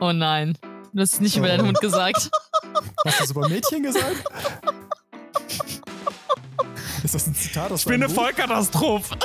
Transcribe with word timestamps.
Oh 0.00 0.12
nein. 0.12 0.56
Du 0.92 1.00
hast 1.02 1.14
es 1.14 1.20
nicht 1.20 1.36
über 1.36 1.46
Oh. 1.46 1.50
deinen 1.50 1.66
Hund 1.66 1.80
gesagt. 1.80 2.30
Hast 3.06 3.20
du 3.20 3.24
es 3.24 3.30
über 3.30 3.48
Mädchen 3.48 3.82
gesagt? 3.82 4.16
Ist 7.04 7.14
das 7.14 7.26
ein 7.26 7.34
Zitat 7.34 7.70
aus 7.70 7.80
Ich 7.80 7.86
bin 7.86 7.94
eine 8.02 8.08
Buch? 8.08 8.14
Vollkatastrophe. 8.22 9.16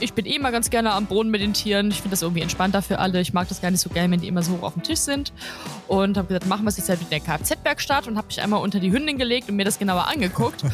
Ich 0.00 0.12
bin 0.14 0.26
eh 0.26 0.34
immer 0.34 0.50
ganz 0.50 0.68
gerne 0.70 0.92
am 0.92 1.06
Boden 1.06 1.30
mit 1.30 1.40
den 1.40 1.52
Tieren. 1.54 1.90
Ich 1.90 1.96
finde 1.98 2.10
das 2.10 2.22
irgendwie 2.22 2.42
entspannter 2.42 2.82
für 2.82 2.98
alle. 2.98 3.20
Ich 3.20 3.32
mag 3.32 3.48
das 3.48 3.60
gar 3.62 3.70
nicht 3.70 3.80
so 3.80 3.88
gerne, 3.88 4.10
wenn 4.12 4.20
die 4.20 4.26
immer 4.28 4.42
so 4.42 4.52
hoch 4.58 4.62
auf 4.64 4.74
dem 4.74 4.82
Tisch 4.82 4.98
sind. 4.98 5.32
Und 5.88 6.16
habe 6.18 6.26
gesagt, 6.28 6.46
machen 6.46 6.64
wir 6.64 6.68
es 6.70 6.76
jetzt 6.76 6.88
halt 6.88 7.00
mit 7.00 7.10
der 7.12 7.20
Kfz-Werkstatt 7.20 8.08
und 8.08 8.16
habe 8.18 8.26
mich 8.26 8.40
einmal 8.40 8.60
unter 8.60 8.80
die 8.80 8.90
Hündin 8.92 9.16
gelegt 9.16 9.48
und 9.48 9.56
mir 9.56 9.64
das 9.64 9.78
genauer 9.78 10.08
angeguckt. 10.08 10.64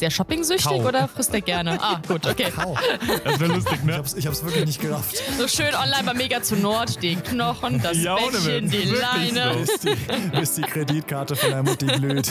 Ist 0.00 0.04
der 0.04 0.10
shopping-süchtig 0.12 0.64
Kau. 0.66 0.88
oder 0.88 1.08
frisst 1.08 1.34
er 1.34 1.42
gerne? 1.42 1.78
Ah, 1.78 2.00
gut, 2.08 2.24
okay. 2.26 2.50
Kau. 2.56 2.74
Das 3.22 3.38
wäre 3.38 3.52
lustig, 3.52 3.74
Ich 3.80 3.84
ne? 3.84 3.96
hab's, 3.98 4.14
ich 4.14 4.26
hab's 4.26 4.42
wirklich 4.42 4.64
nicht 4.64 4.80
gerafft. 4.80 5.22
So 5.38 5.46
schön 5.46 5.74
online 5.74 6.04
bei 6.06 6.14
Mega 6.14 6.42
zu 6.42 6.56
Nord. 6.56 7.02
Die 7.02 7.16
Knochen, 7.16 7.82
das 7.82 7.98
Ja, 8.02 8.14
Bettchen, 8.16 8.70
die 8.70 8.90
Wirklich 8.90 8.98
Leine. 9.34 9.52
so. 9.52 9.58
Bis 9.60 9.80
die, 9.80 10.30
bis 10.38 10.54
die 10.54 10.62
Kreditkarte 10.62 11.36
von 11.36 11.50
der 11.50 11.62
Mutti 11.62 11.84
glüht. 11.84 12.30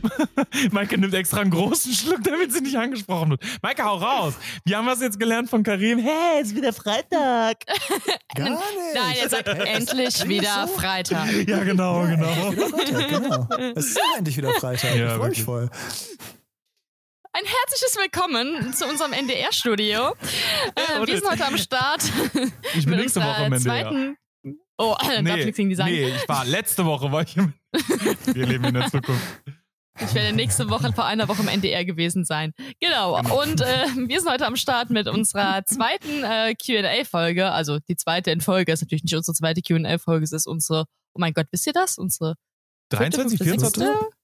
Maike 0.70 0.98
nimmt 0.98 1.14
extra 1.14 1.40
einen 1.40 1.50
großen 1.50 1.92
Schluck, 1.92 2.22
damit 2.24 2.52
sie 2.52 2.60
nicht 2.60 2.76
angesprochen 2.76 3.30
wird. 3.30 3.42
Maike, 3.62 3.84
hau 3.84 3.96
raus. 3.96 4.34
Wie 4.64 4.74
haben 4.74 4.84
wir 4.84 4.92
es 4.92 5.00
jetzt 5.00 5.18
gelernt 5.18 5.50
von 5.50 5.62
Karim? 5.62 5.98
Hey, 5.98 6.42
ist 6.42 6.54
wieder 6.54 6.72
Freitag. 6.72 7.58
Gar 8.34 8.50
nicht. 8.50 8.62
Nein, 8.94 9.16
er 9.20 9.28
sagt 9.28 9.48
endlich 9.66 10.28
wieder 10.28 10.66
so? 10.66 10.74
Freitag. 10.74 11.30
Ja, 11.46 11.62
genau, 11.64 12.02
genau. 12.02 12.52
Wieder 12.52 12.68
Freitag, 12.68 13.08
genau. 13.08 13.48
Es 13.76 13.86
ist 13.86 13.96
ja 13.96 14.18
endlich 14.18 14.36
wieder 14.36 14.52
Freitag. 14.54 14.94
Ja, 14.94 15.06
ich 15.06 15.12
freue 15.12 15.28
mich 15.28 15.38
wirklich. 15.38 15.44
voll. 15.44 15.70
Ein 17.34 17.44
herzliches 17.44 17.96
Willkommen 17.96 18.74
zu 18.74 18.86
unserem 18.86 19.12
NDR-Studio. 19.14 20.14
Äh, 20.74 21.06
wir 21.06 21.18
sind 21.18 21.30
heute 21.30 21.46
am 21.46 21.56
Start. 21.56 22.02
Ich 22.74 22.84
bin 22.84 22.96
nächste 22.96 23.20
Woche 23.20 23.36
am 23.36 23.52
Ende. 23.52 23.56
Ja. 23.56 23.62
zweiten. 23.62 24.16
Oh, 24.78 24.96
gegen 24.98 25.68
die 25.68 25.74
sagen. 25.74 25.90
nee, 25.90 26.08
ich 26.08 26.28
war 26.28 26.44
letzte 26.44 26.84
Woche, 26.84 27.12
war 27.12 27.22
ich 27.22 27.36
im 27.36 27.52
Wir 28.34 28.46
leben 28.46 28.64
in 28.64 28.74
der 28.74 28.90
Zukunft. 28.90 29.22
Ich 30.00 30.14
werde 30.14 30.34
nächste 30.34 30.70
Woche 30.70 30.92
vor 30.92 31.04
einer 31.04 31.28
Woche 31.28 31.42
im 31.42 31.48
NDR 31.48 31.84
gewesen 31.84 32.24
sein. 32.24 32.52
Genau. 32.80 33.18
Und 33.18 33.60
äh, 33.60 33.86
wir 34.08 34.20
sind 34.20 34.30
heute 34.30 34.46
am 34.46 34.56
Start 34.56 34.90
mit 34.90 35.06
unserer 35.06 35.64
zweiten 35.66 36.24
äh, 36.24 36.54
Q&A-Folge. 36.54 37.50
Also 37.52 37.78
die 37.78 37.96
zweite 37.96 38.30
in 38.30 38.40
Folge. 38.40 38.72
Ist 38.72 38.80
natürlich 38.82 39.04
nicht 39.04 39.14
unsere 39.14 39.34
zweite 39.34 39.60
Q&A-Folge. 39.60 40.24
Es 40.24 40.32
ist 40.32 40.46
unsere, 40.46 40.86
oh 41.14 41.18
mein 41.18 41.34
Gott, 41.34 41.46
wisst 41.50 41.66
ihr 41.66 41.72
das? 41.74 41.98
Unsere 41.98 42.34
23, 42.90 43.38
vierte, 43.38 43.60
fünfte, 43.60 43.80
24? 43.80 43.82
sechste? 43.84 44.16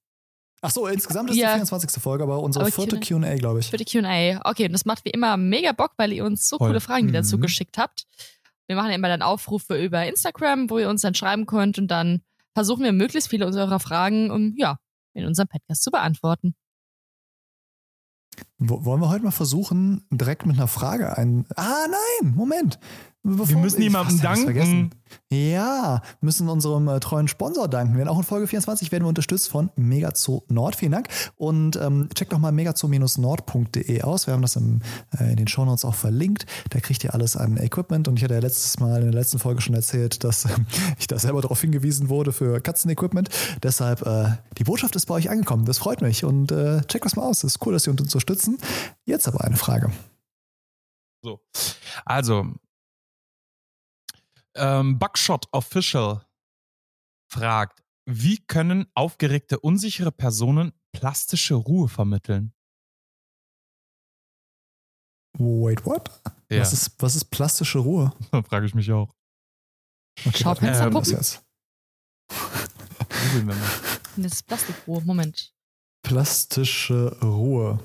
Ach 0.60 0.70
so, 0.70 0.86
insgesamt 0.88 1.30
ist 1.30 1.36
Ja. 1.36 1.48
die 1.48 1.54
24. 1.66 2.02
Folge, 2.02 2.24
aber 2.24 2.40
unsere 2.42 2.64
Aber 2.64 2.72
vierte 2.72 2.98
Q&A. 2.98 3.36
Glaube 3.36 3.60
ich. 3.60 3.68
Für 3.70 3.76
die 3.76 3.84
Q&A. 3.84 4.40
Okay, 4.48 4.66
und 4.66 4.72
das 4.72 4.84
macht 4.86 5.04
wie 5.04 5.10
immer 5.10 5.36
mega 5.36 5.72
Bock, 5.72 5.92
weil 5.98 6.12
ihr 6.12 6.24
uns 6.24 6.48
so 6.48 6.56
Voll. 6.58 6.68
coole 6.68 6.80
Fragen 6.80 7.06
wieder 7.08 7.20
Mhm. 7.20 7.26
zugeschickt 7.26 7.78
habt. 7.78 8.04
Wir 8.66 8.74
machen 8.76 8.88
ja 8.88 8.96
immer 8.96 9.08
dann 9.08 9.22
Aufrufe 9.22 9.76
über 9.82 10.04
Instagram, 10.06 10.68
wo 10.70 10.78
ihr 10.78 10.88
uns 10.88 11.02
dann 11.02 11.14
schreiben 11.14 11.46
könnt 11.46 11.78
und 11.78 11.88
dann 11.88 12.22
versuchen 12.54 12.82
wir 12.84 12.92
möglichst 12.92 13.28
viele 13.30 13.46
unserer 13.46 13.78
Fragen, 13.80 14.30
um, 14.30 14.54
ja, 14.58 14.78
in 15.18 15.26
unserem 15.26 15.48
Podcast 15.48 15.82
zu 15.82 15.90
beantworten. 15.90 16.54
Wo, 18.58 18.84
wollen 18.84 19.00
wir 19.00 19.08
heute 19.08 19.24
mal 19.24 19.30
versuchen, 19.30 20.06
direkt 20.10 20.46
mit 20.46 20.56
einer 20.56 20.68
Frage 20.68 21.16
ein... 21.16 21.46
Ah, 21.56 21.86
nein, 21.88 22.34
Moment. 22.34 22.78
Bevor 23.28 23.48
Wir 23.48 23.56
müssen 23.58 23.82
jemandem 23.82 24.20
danken. 24.20 24.44
Vergessen. 24.44 24.90
Ja, 25.30 26.02
wir 26.20 26.26
müssen 26.26 26.48
unserem 26.48 26.88
äh, 26.88 27.00
treuen 27.00 27.28
Sponsor 27.28 27.68
danken, 27.68 27.98
denn 27.98 28.08
auch 28.08 28.18
in 28.18 28.24
Folge 28.24 28.46
24 28.46 28.90
werden 28.92 29.04
wir 29.04 29.08
unterstützt 29.08 29.48
von 29.48 29.70
Megazoo 29.76 30.42
Nord. 30.48 30.76
Vielen 30.76 30.92
Dank. 30.92 31.08
Und 31.36 31.76
ähm, 31.76 32.08
checkt 32.14 32.32
doch 32.32 32.38
mal 32.38 32.52
megazoo-nord.de 32.52 34.02
aus. 34.02 34.26
Wir 34.26 34.34
haben 34.34 34.42
das 34.42 34.56
im, 34.56 34.80
äh, 35.18 35.30
in 35.30 35.36
den 35.36 35.48
Shownotes 35.48 35.84
auch 35.84 35.94
verlinkt. 35.94 36.46
Da 36.70 36.80
kriegt 36.80 37.04
ihr 37.04 37.14
alles 37.14 37.36
an 37.36 37.58
Equipment. 37.58 38.08
Und 38.08 38.16
ich 38.16 38.24
hatte 38.24 38.34
ja 38.34 38.40
letztes 38.40 38.80
Mal 38.80 39.00
in 39.02 39.10
der 39.10 39.20
letzten 39.20 39.38
Folge 39.38 39.60
schon 39.60 39.74
erzählt, 39.74 40.24
dass 40.24 40.46
ähm, 40.46 40.66
ich 40.98 41.06
da 41.06 41.18
selber 41.18 41.42
darauf 41.42 41.60
hingewiesen 41.60 42.08
wurde 42.08 42.32
für 42.32 42.60
Katzenequipment. 42.60 43.28
Deshalb, 43.62 44.06
äh, 44.06 44.30
die 44.56 44.64
Botschaft 44.64 44.96
ist 44.96 45.06
bei 45.06 45.14
euch 45.14 45.28
angekommen. 45.28 45.66
Das 45.66 45.78
freut 45.78 46.00
mich. 46.00 46.24
Und 46.24 46.50
äh, 46.52 46.80
checkt 46.86 47.04
das 47.04 47.16
mal 47.16 47.24
aus. 47.24 47.40
Das 47.40 47.52
ist 47.52 47.66
cool, 47.66 47.74
dass 47.74 47.82
Sie 47.82 47.90
uns 47.90 48.00
unterstützen. 48.00 48.58
Jetzt 49.04 49.28
aber 49.28 49.44
eine 49.44 49.56
Frage. 49.56 49.90
So. 51.22 51.40
Also, 52.04 52.46
ähm, 54.58 54.98
Buckshot 54.98 55.46
Official 55.52 56.26
fragt, 57.30 57.82
wie 58.06 58.38
können 58.38 58.86
aufgeregte, 58.94 59.60
unsichere 59.60 60.12
Personen 60.12 60.72
plastische 60.92 61.54
Ruhe 61.54 61.88
vermitteln? 61.88 62.52
Wait, 65.38 65.84
what? 65.84 66.10
Ja, 66.50 66.60
Was, 66.60 66.72
ist, 66.72 66.94
was 66.98 67.14
ist 67.14 67.26
plastische 67.26 67.78
Ruhe? 67.78 68.12
frage 68.48 68.66
ich 68.66 68.74
mich 68.74 68.90
auch. 68.90 69.14
Okay, 70.26 70.42
Schaufensterpuppen? 70.42 71.18
wir 73.46 73.54
mal. 73.54 73.56
Das 74.16 74.32
ist 74.32 74.46
Plastikrohr. 74.46 75.02
Moment. 75.02 75.54
Plastische 76.02 77.16
Ruhe. 77.22 77.78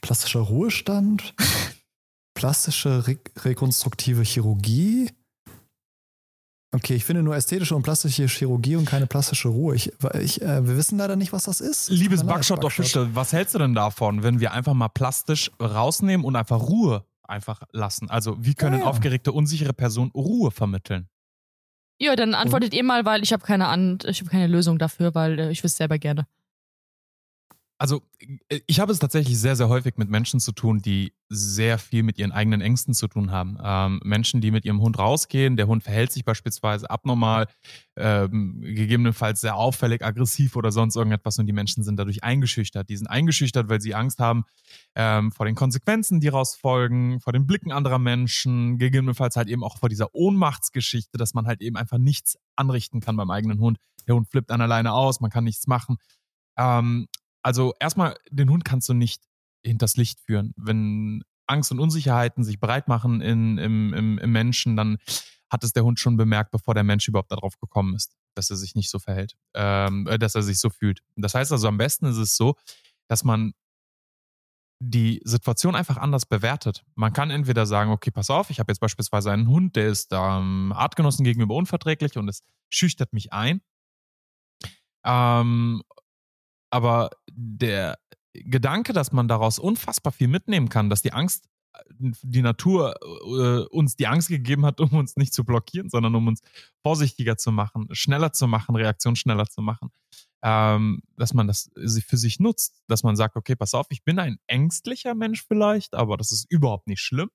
Plastischer 0.00 0.40
Ruhestand? 0.40 1.34
Plastische 2.34 3.06
Re 3.06 3.18
rekonstruktive 3.38 4.22
Chirurgie? 4.22 5.10
Okay, 6.74 6.96
ich 6.96 7.04
finde 7.04 7.22
nur 7.22 7.36
ästhetische 7.36 7.76
und 7.76 7.82
plastische 7.82 8.26
Chirurgie 8.26 8.74
und 8.74 8.84
keine 8.84 9.06
plastische 9.06 9.46
Ruhe. 9.46 9.76
Ich, 9.76 9.92
ich, 10.20 10.42
äh, 10.42 10.66
wir 10.66 10.76
wissen 10.76 10.98
leider 10.98 11.14
nicht, 11.14 11.32
was 11.32 11.44
das 11.44 11.60
ist. 11.60 11.88
Liebes 11.88 12.24
leid, 12.24 12.34
Buckshot 12.34 12.64
Official, 12.64 13.14
was 13.14 13.32
hältst 13.32 13.54
du 13.54 13.60
denn 13.60 13.74
davon, 13.74 14.24
wenn 14.24 14.40
wir 14.40 14.52
einfach 14.52 14.74
mal 14.74 14.88
plastisch 14.88 15.52
rausnehmen 15.60 16.26
und 16.26 16.34
einfach 16.34 16.60
Ruhe 16.60 17.04
einfach 17.22 17.62
lassen? 17.70 18.10
Also, 18.10 18.36
wie 18.44 18.54
können 18.54 18.78
Ja, 18.78 18.84
ja. 18.86 18.86
aufgeregte, 18.86 19.30
unsichere 19.30 19.72
Personen 19.72 20.10
Ruhe 20.10 20.50
vermitteln? 20.50 21.08
Ja, 22.00 22.16
dann 22.16 22.34
antwortet 22.34 22.74
ihr 22.74 22.82
mal, 22.82 23.04
weil 23.04 23.22
ich 23.22 23.32
habe 23.32 23.44
keine 23.44 23.68
An 23.68 24.00
ich 24.04 24.20
habe 24.20 24.30
keine 24.30 24.48
Lösung 24.48 24.78
dafür, 24.78 25.14
weil 25.14 25.38
äh, 25.38 25.50
ich 25.52 25.62
wüsste 25.62 25.76
selber 25.78 25.98
gerne. 25.98 26.26
Also, 27.76 28.02
äh, 28.48 28.60
ich 28.66 28.78
habe 28.78 28.92
es 28.92 29.00
tatsächlich 29.00 29.38
sehr, 29.38 29.56
sehr 29.56 29.68
häufig 29.68 29.96
mit 29.96 30.08
Menschen 30.08 30.38
zu 30.38 30.52
tun, 30.52 30.80
die 30.80 31.12
sehr 31.28 31.78
viel 31.78 32.04
mit 32.04 32.18
ihren 32.18 32.30
eigenen 32.30 32.60
Ängsten 32.60 32.94
zu 32.94 33.08
tun 33.08 33.32
haben. 33.32 33.58
Ähm, 33.62 34.00
Menschen, 34.04 34.40
die 34.40 34.52
mit 34.52 34.64
ihrem 34.64 34.80
Hund 34.80 34.98
rausgehen, 34.98 35.56
der 35.56 35.66
Hund 35.66 35.82
verhält 35.82 36.12
sich 36.12 36.24
beispielsweise 36.24 36.88
abnormal, 36.88 37.48
ähm, 37.96 38.60
gegebenenfalls 38.60 39.40
sehr 39.40 39.56
auffällig, 39.56 40.04
aggressiv 40.04 40.54
oder 40.54 40.70
sonst 40.70 40.94
irgendetwas 40.94 41.38
und 41.38 41.46
die 41.46 41.52
Menschen 41.52 41.82
sind 41.82 41.96
dadurch 41.96 42.22
eingeschüchtert. 42.22 42.88
Die 42.88 42.96
sind 42.96 43.08
eingeschüchtert, 43.08 43.68
weil 43.68 43.80
sie 43.80 43.94
Angst 43.94 44.20
haben 44.20 44.44
ähm, 44.94 45.32
vor 45.32 45.46
den 45.46 45.56
Konsequenzen, 45.56 46.20
die 46.20 46.28
raus 46.28 46.54
folgen, 46.54 47.20
vor 47.20 47.32
den 47.32 47.46
Blicken 47.46 47.72
anderer 47.72 47.98
Menschen, 47.98 48.78
gegebenenfalls 48.78 49.34
halt 49.34 49.48
eben 49.48 49.64
auch 49.64 49.78
vor 49.78 49.88
dieser 49.88 50.14
Ohnmachtsgeschichte, 50.14 51.18
dass 51.18 51.34
man 51.34 51.46
halt 51.46 51.60
eben 51.60 51.76
einfach 51.76 51.98
nichts 51.98 52.38
anrichten 52.54 53.00
kann 53.00 53.16
beim 53.16 53.30
eigenen 53.30 53.58
Hund. 53.58 53.78
Der 54.06 54.14
Hund 54.14 54.28
flippt 54.28 54.52
an 54.52 54.60
alleine 54.60 54.92
aus, 54.92 55.20
man 55.20 55.30
kann 55.30 55.44
nichts 55.44 55.66
machen. 55.66 55.96
Ähm, 56.56 57.08
also 57.44 57.74
erstmal, 57.78 58.16
den 58.30 58.50
Hund 58.50 58.64
kannst 58.64 58.88
du 58.88 58.94
nicht 58.94 59.22
hinters 59.64 59.96
Licht 59.96 60.18
führen. 60.20 60.54
Wenn 60.56 61.22
Angst 61.46 61.70
und 61.70 61.78
Unsicherheiten 61.78 62.42
sich 62.42 62.58
breit 62.58 62.88
machen 62.88 63.20
in, 63.20 63.58
im, 63.58 63.92
im, 63.92 64.18
im 64.18 64.32
Menschen, 64.32 64.76
dann 64.76 64.98
hat 65.50 65.62
es 65.62 65.72
der 65.72 65.84
Hund 65.84 66.00
schon 66.00 66.16
bemerkt, 66.16 66.50
bevor 66.50 66.74
der 66.74 66.84
Mensch 66.84 67.06
überhaupt 67.06 67.30
darauf 67.30 67.58
gekommen 67.58 67.94
ist, 67.94 68.16
dass 68.34 68.50
er 68.50 68.56
sich 68.56 68.74
nicht 68.74 68.90
so 68.90 68.98
verhält, 68.98 69.36
ähm, 69.54 70.06
äh, 70.08 70.18
dass 70.18 70.34
er 70.34 70.42
sich 70.42 70.58
so 70.58 70.70
fühlt. 70.70 71.00
Das 71.16 71.34
heißt 71.34 71.52
also, 71.52 71.68
am 71.68 71.76
besten 71.76 72.06
ist 72.06 72.16
es 72.16 72.36
so, 72.36 72.56
dass 73.08 73.24
man 73.24 73.52
die 74.80 75.20
Situation 75.24 75.74
einfach 75.74 75.98
anders 75.98 76.26
bewertet. 76.26 76.82
Man 76.94 77.12
kann 77.12 77.30
entweder 77.30 77.66
sagen, 77.66 77.90
okay, 77.90 78.10
pass 78.10 78.30
auf, 78.30 78.50
ich 78.50 78.58
habe 78.58 78.72
jetzt 78.72 78.80
beispielsweise 78.80 79.30
einen 79.30 79.48
Hund, 79.48 79.76
der 79.76 79.88
ist 79.88 80.12
ähm, 80.12 80.72
Artgenossen 80.74 81.24
gegenüber 81.24 81.54
unverträglich 81.54 82.16
und 82.16 82.28
es 82.28 82.42
schüchtert 82.70 83.12
mich 83.12 83.32
ein. 83.32 83.60
Ähm, 85.04 85.82
aber 86.74 87.10
der 87.30 88.00
Gedanke, 88.32 88.92
dass 88.92 89.12
man 89.12 89.28
daraus 89.28 89.60
unfassbar 89.60 90.12
viel 90.12 90.26
mitnehmen 90.26 90.68
kann, 90.68 90.90
dass 90.90 91.02
die 91.02 91.12
Angst, 91.12 91.48
die 91.98 92.42
Natur 92.42 92.96
äh, 93.00 93.64
uns 93.72 93.94
die 93.94 94.08
Angst 94.08 94.28
gegeben 94.28 94.66
hat, 94.66 94.80
um 94.80 94.92
uns 94.94 95.14
nicht 95.14 95.32
zu 95.32 95.44
blockieren, 95.44 95.88
sondern 95.88 96.16
um 96.16 96.26
uns 96.26 96.40
vorsichtiger 96.82 97.36
zu 97.36 97.52
machen, 97.52 97.86
schneller 97.92 98.32
zu 98.32 98.48
machen, 98.48 98.74
Reaktion 98.74 99.14
schneller 99.14 99.46
zu 99.46 99.62
machen, 99.62 99.92
ähm, 100.42 101.02
dass 101.16 101.32
man 101.32 101.46
das 101.46 101.70
für 101.76 102.16
sich 102.16 102.40
nutzt, 102.40 102.82
dass 102.88 103.04
man 103.04 103.14
sagt, 103.14 103.36
okay, 103.36 103.54
pass 103.54 103.72
auf, 103.74 103.86
ich 103.90 104.02
bin 104.02 104.18
ein 104.18 104.38
ängstlicher 104.48 105.14
Mensch 105.14 105.44
vielleicht, 105.46 105.94
aber 105.94 106.16
das 106.16 106.32
ist 106.32 106.50
überhaupt 106.50 106.88
nicht 106.88 107.02
schlimm. 107.02 107.30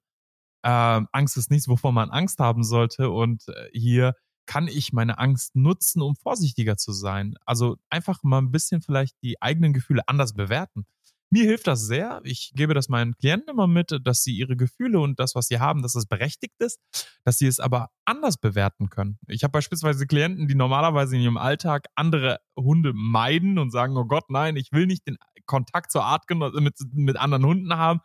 Ähm, 0.66 1.08
Angst 1.14 1.38
ist 1.38 1.50
nichts, 1.50 1.70
wovor 1.70 1.94
man 1.94 2.10
Angst 2.10 2.40
haben 2.40 2.66
sollte 2.66 3.10
und 3.10 3.48
äh, 3.48 3.70
hier 3.72 4.16
kann 4.50 4.68
ich 4.68 4.94
meine 4.94 5.20
Angst 5.20 5.56
nutzen, 5.56 6.02
um 6.02 6.16
vorsichtiger 6.16 6.76
zu 6.76 6.92
sein? 6.92 7.36
Also 7.46 7.78
einfach 7.92 8.24
mal 8.24 8.40
ein 8.40 8.50
bisschen 8.50 8.82
vielleicht 8.82 9.16
die 9.22 9.40
eigenen 9.40 9.74
Gefühle 9.74 10.02
anders 10.08 10.34
bewerten. 10.34 10.88
mir 11.30 11.44
hilft 11.44 11.68
das 11.68 11.86
sehr. 11.86 12.20
Ich 12.24 12.54
gebe 12.56 12.74
das 12.74 12.90
meinen 12.90 13.16
Klienten 13.16 13.50
immer 13.50 13.68
mit, 13.68 13.96
dass 14.04 14.24
sie 14.24 14.36
ihre 14.36 14.58
Gefühle 14.58 15.02
und 15.02 15.20
das, 15.20 15.36
was 15.36 15.50
sie 15.50 15.60
haben, 15.60 15.84
dass 15.84 15.94
es 15.94 16.08
berechtigt 16.08 16.56
ist, 16.58 16.80
dass 17.24 17.38
sie 17.38 17.46
es 17.46 17.60
aber 17.60 17.92
anders 18.06 18.38
bewerten 18.38 18.90
können. 18.90 19.20
Ich 19.28 19.44
habe 19.44 19.52
beispielsweise 19.52 20.08
Klienten, 20.08 20.48
die 20.48 20.56
normalerweise 20.56 21.16
in 21.16 21.22
ihrem 21.22 21.38
Alltag 21.38 21.86
andere 21.94 22.40
Hunde 22.58 22.94
meiden 22.96 23.60
und 23.60 23.70
sagen, 23.70 23.96
oh 23.98 24.06
Gott, 24.06 24.32
nein, 24.32 24.56
ich 24.56 24.72
will 24.72 24.88
nicht 24.88 25.08
den 25.08 25.20
Kontakt 25.46 25.92
zur 25.92 26.06
Art 26.06 26.24
mit, 26.28 26.74
mit 26.94 27.18
anderen 27.18 27.46
Hunden 27.46 27.76
haben. 27.76 28.00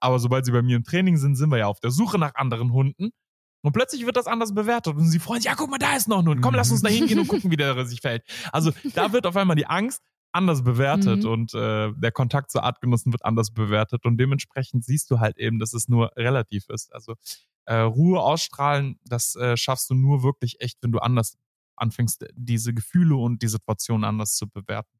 Aber 0.00 0.18
sobald 0.18 0.46
sie 0.46 0.52
bei 0.52 0.62
mir 0.62 0.74
im 0.74 0.84
Training 0.84 1.16
sind, 1.16 1.36
sind 1.36 1.50
wir 1.52 1.58
ja 1.58 1.66
auf 1.68 1.78
der 1.78 1.92
Suche 1.92 2.18
nach 2.18 2.34
anderen 2.34 2.72
Hunden. 2.72 3.12
Und 3.62 3.72
plötzlich 3.72 4.06
wird 4.06 4.16
das 4.16 4.26
anders 4.26 4.54
bewertet 4.54 4.94
und 4.94 5.08
sie 5.08 5.18
freuen 5.18 5.40
sich, 5.40 5.50
ja, 5.50 5.56
guck 5.56 5.70
mal, 5.70 5.78
da 5.78 5.96
ist 5.96 6.08
noch 6.08 6.24
Hund. 6.24 6.40
Komm, 6.40 6.54
lass 6.54 6.70
uns 6.70 6.82
da 6.82 6.88
hingehen 6.88 7.18
und 7.18 7.28
gucken, 7.28 7.50
wie 7.50 7.56
der 7.56 7.84
sich 7.86 8.00
verhält. 8.00 8.22
Also 8.52 8.70
da 8.94 9.12
wird 9.12 9.26
auf 9.26 9.36
einmal 9.36 9.56
die 9.56 9.66
Angst 9.66 10.02
anders 10.32 10.62
bewertet 10.62 11.24
mhm. 11.24 11.30
und 11.30 11.54
äh, 11.54 11.92
der 11.94 12.12
Kontakt 12.12 12.50
zu 12.50 12.62
Artgenossen 12.62 13.12
wird 13.12 13.24
anders 13.24 13.52
bewertet 13.52 14.04
und 14.04 14.18
dementsprechend 14.18 14.84
siehst 14.84 15.10
du 15.10 15.18
halt 15.18 15.38
eben, 15.38 15.58
dass 15.58 15.72
es 15.72 15.88
nur 15.88 16.12
relativ 16.16 16.68
ist. 16.68 16.92
Also 16.92 17.14
äh, 17.64 17.76
Ruhe 17.76 18.20
ausstrahlen, 18.20 19.00
das 19.04 19.34
äh, 19.34 19.56
schaffst 19.56 19.90
du 19.90 19.94
nur 19.94 20.22
wirklich 20.22 20.60
echt, 20.60 20.78
wenn 20.82 20.92
du 20.92 20.98
anders 20.98 21.36
anfängst, 21.76 22.26
diese 22.34 22.72
Gefühle 22.74 23.16
und 23.16 23.42
die 23.42 23.48
Situation 23.48 24.04
anders 24.04 24.36
zu 24.36 24.48
bewerten. 24.48 24.98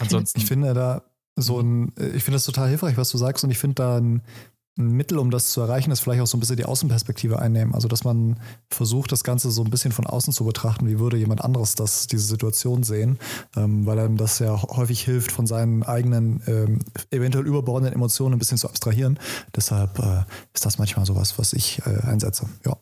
Ansonsten. 0.00 0.40
Ich 0.40 0.46
finde 0.46 0.74
da 0.74 1.02
so 1.36 1.60
ein, 1.60 1.92
ich 1.96 2.24
finde 2.24 2.36
das 2.36 2.44
total 2.44 2.68
hilfreich, 2.68 2.96
was 2.96 3.10
du 3.10 3.18
sagst, 3.18 3.44
und 3.44 3.50
ich 3.50 3.58
finde 3.58 3.76
da 3.76 3.96
ein, 3.98 4.22
ein 4.78 4.92
Mittel, 4.92 5.18
um 5.18 5.30
das 5.30 5.52
zu 5.52 5.60
erreichen, 5.60 5.90
ist 5.90 6.00
vielleicht 6.00 6.22
auch 6.22 6.26
so 6.26 6.36
ein 6.36 6.40
bisschen 6.40 6.56
die 6.56 6.64
Außenperspektive 6.64 7.38
einnehmen. 7.38 7.74
Also, 7.74 7.88
dass 7.88 8.04
man 8.04 8.40
versucht, 8.70 9.12
das 9.12 9.22
Ganze 9.22 9.50
so 9.50 9.62
ein 9.62 9.70
bisschen 9.70 9.92
von 9.92 10.06
außen 10.06 10.32
zu 10.32 10.44
betrachten. 10.44 10.88
Wie 10.88 10.98
würde 10.98 11.18
jemand 11.18 11.44
anderes 11.44 11.74
das, 11.74 12.06
diese 12.06 12.24
Situation 12.24 12.82
sehen? 12.82 13.18
Ähm, 13.56 13.84
weil 13.84 13.98
einem 13.98 14.16
das 14.16 14.38
ja 14.38 14.62
häufig 14.62 15.02
hilft, 15.04 15.30
von 15.30 15.46
seinen 15.46 15.82
eigenen, 15.82 16.42
ähm, 16.46 16.78
eventuell 17.10 17.46
überbordenden 17.46 17.94
Emotionen 17.94 18.34
ein 18.34 18.38
bisschen 18.38 18.58
zu 18.58 18.68
abstrahieren. 18.68 19.18
Deshalb 19.54 19.98
äh, 19.98 20.24
ist 20.54 20.64
das 20.64 20.78
manchmal 20.78 21.04
sowas, 21.04 21.38
was 21.38 21.52
ich 21.52 21.82
äh, 21.86 22.06
einsetze. 22.06 22.48
Ja. 22.64 22.78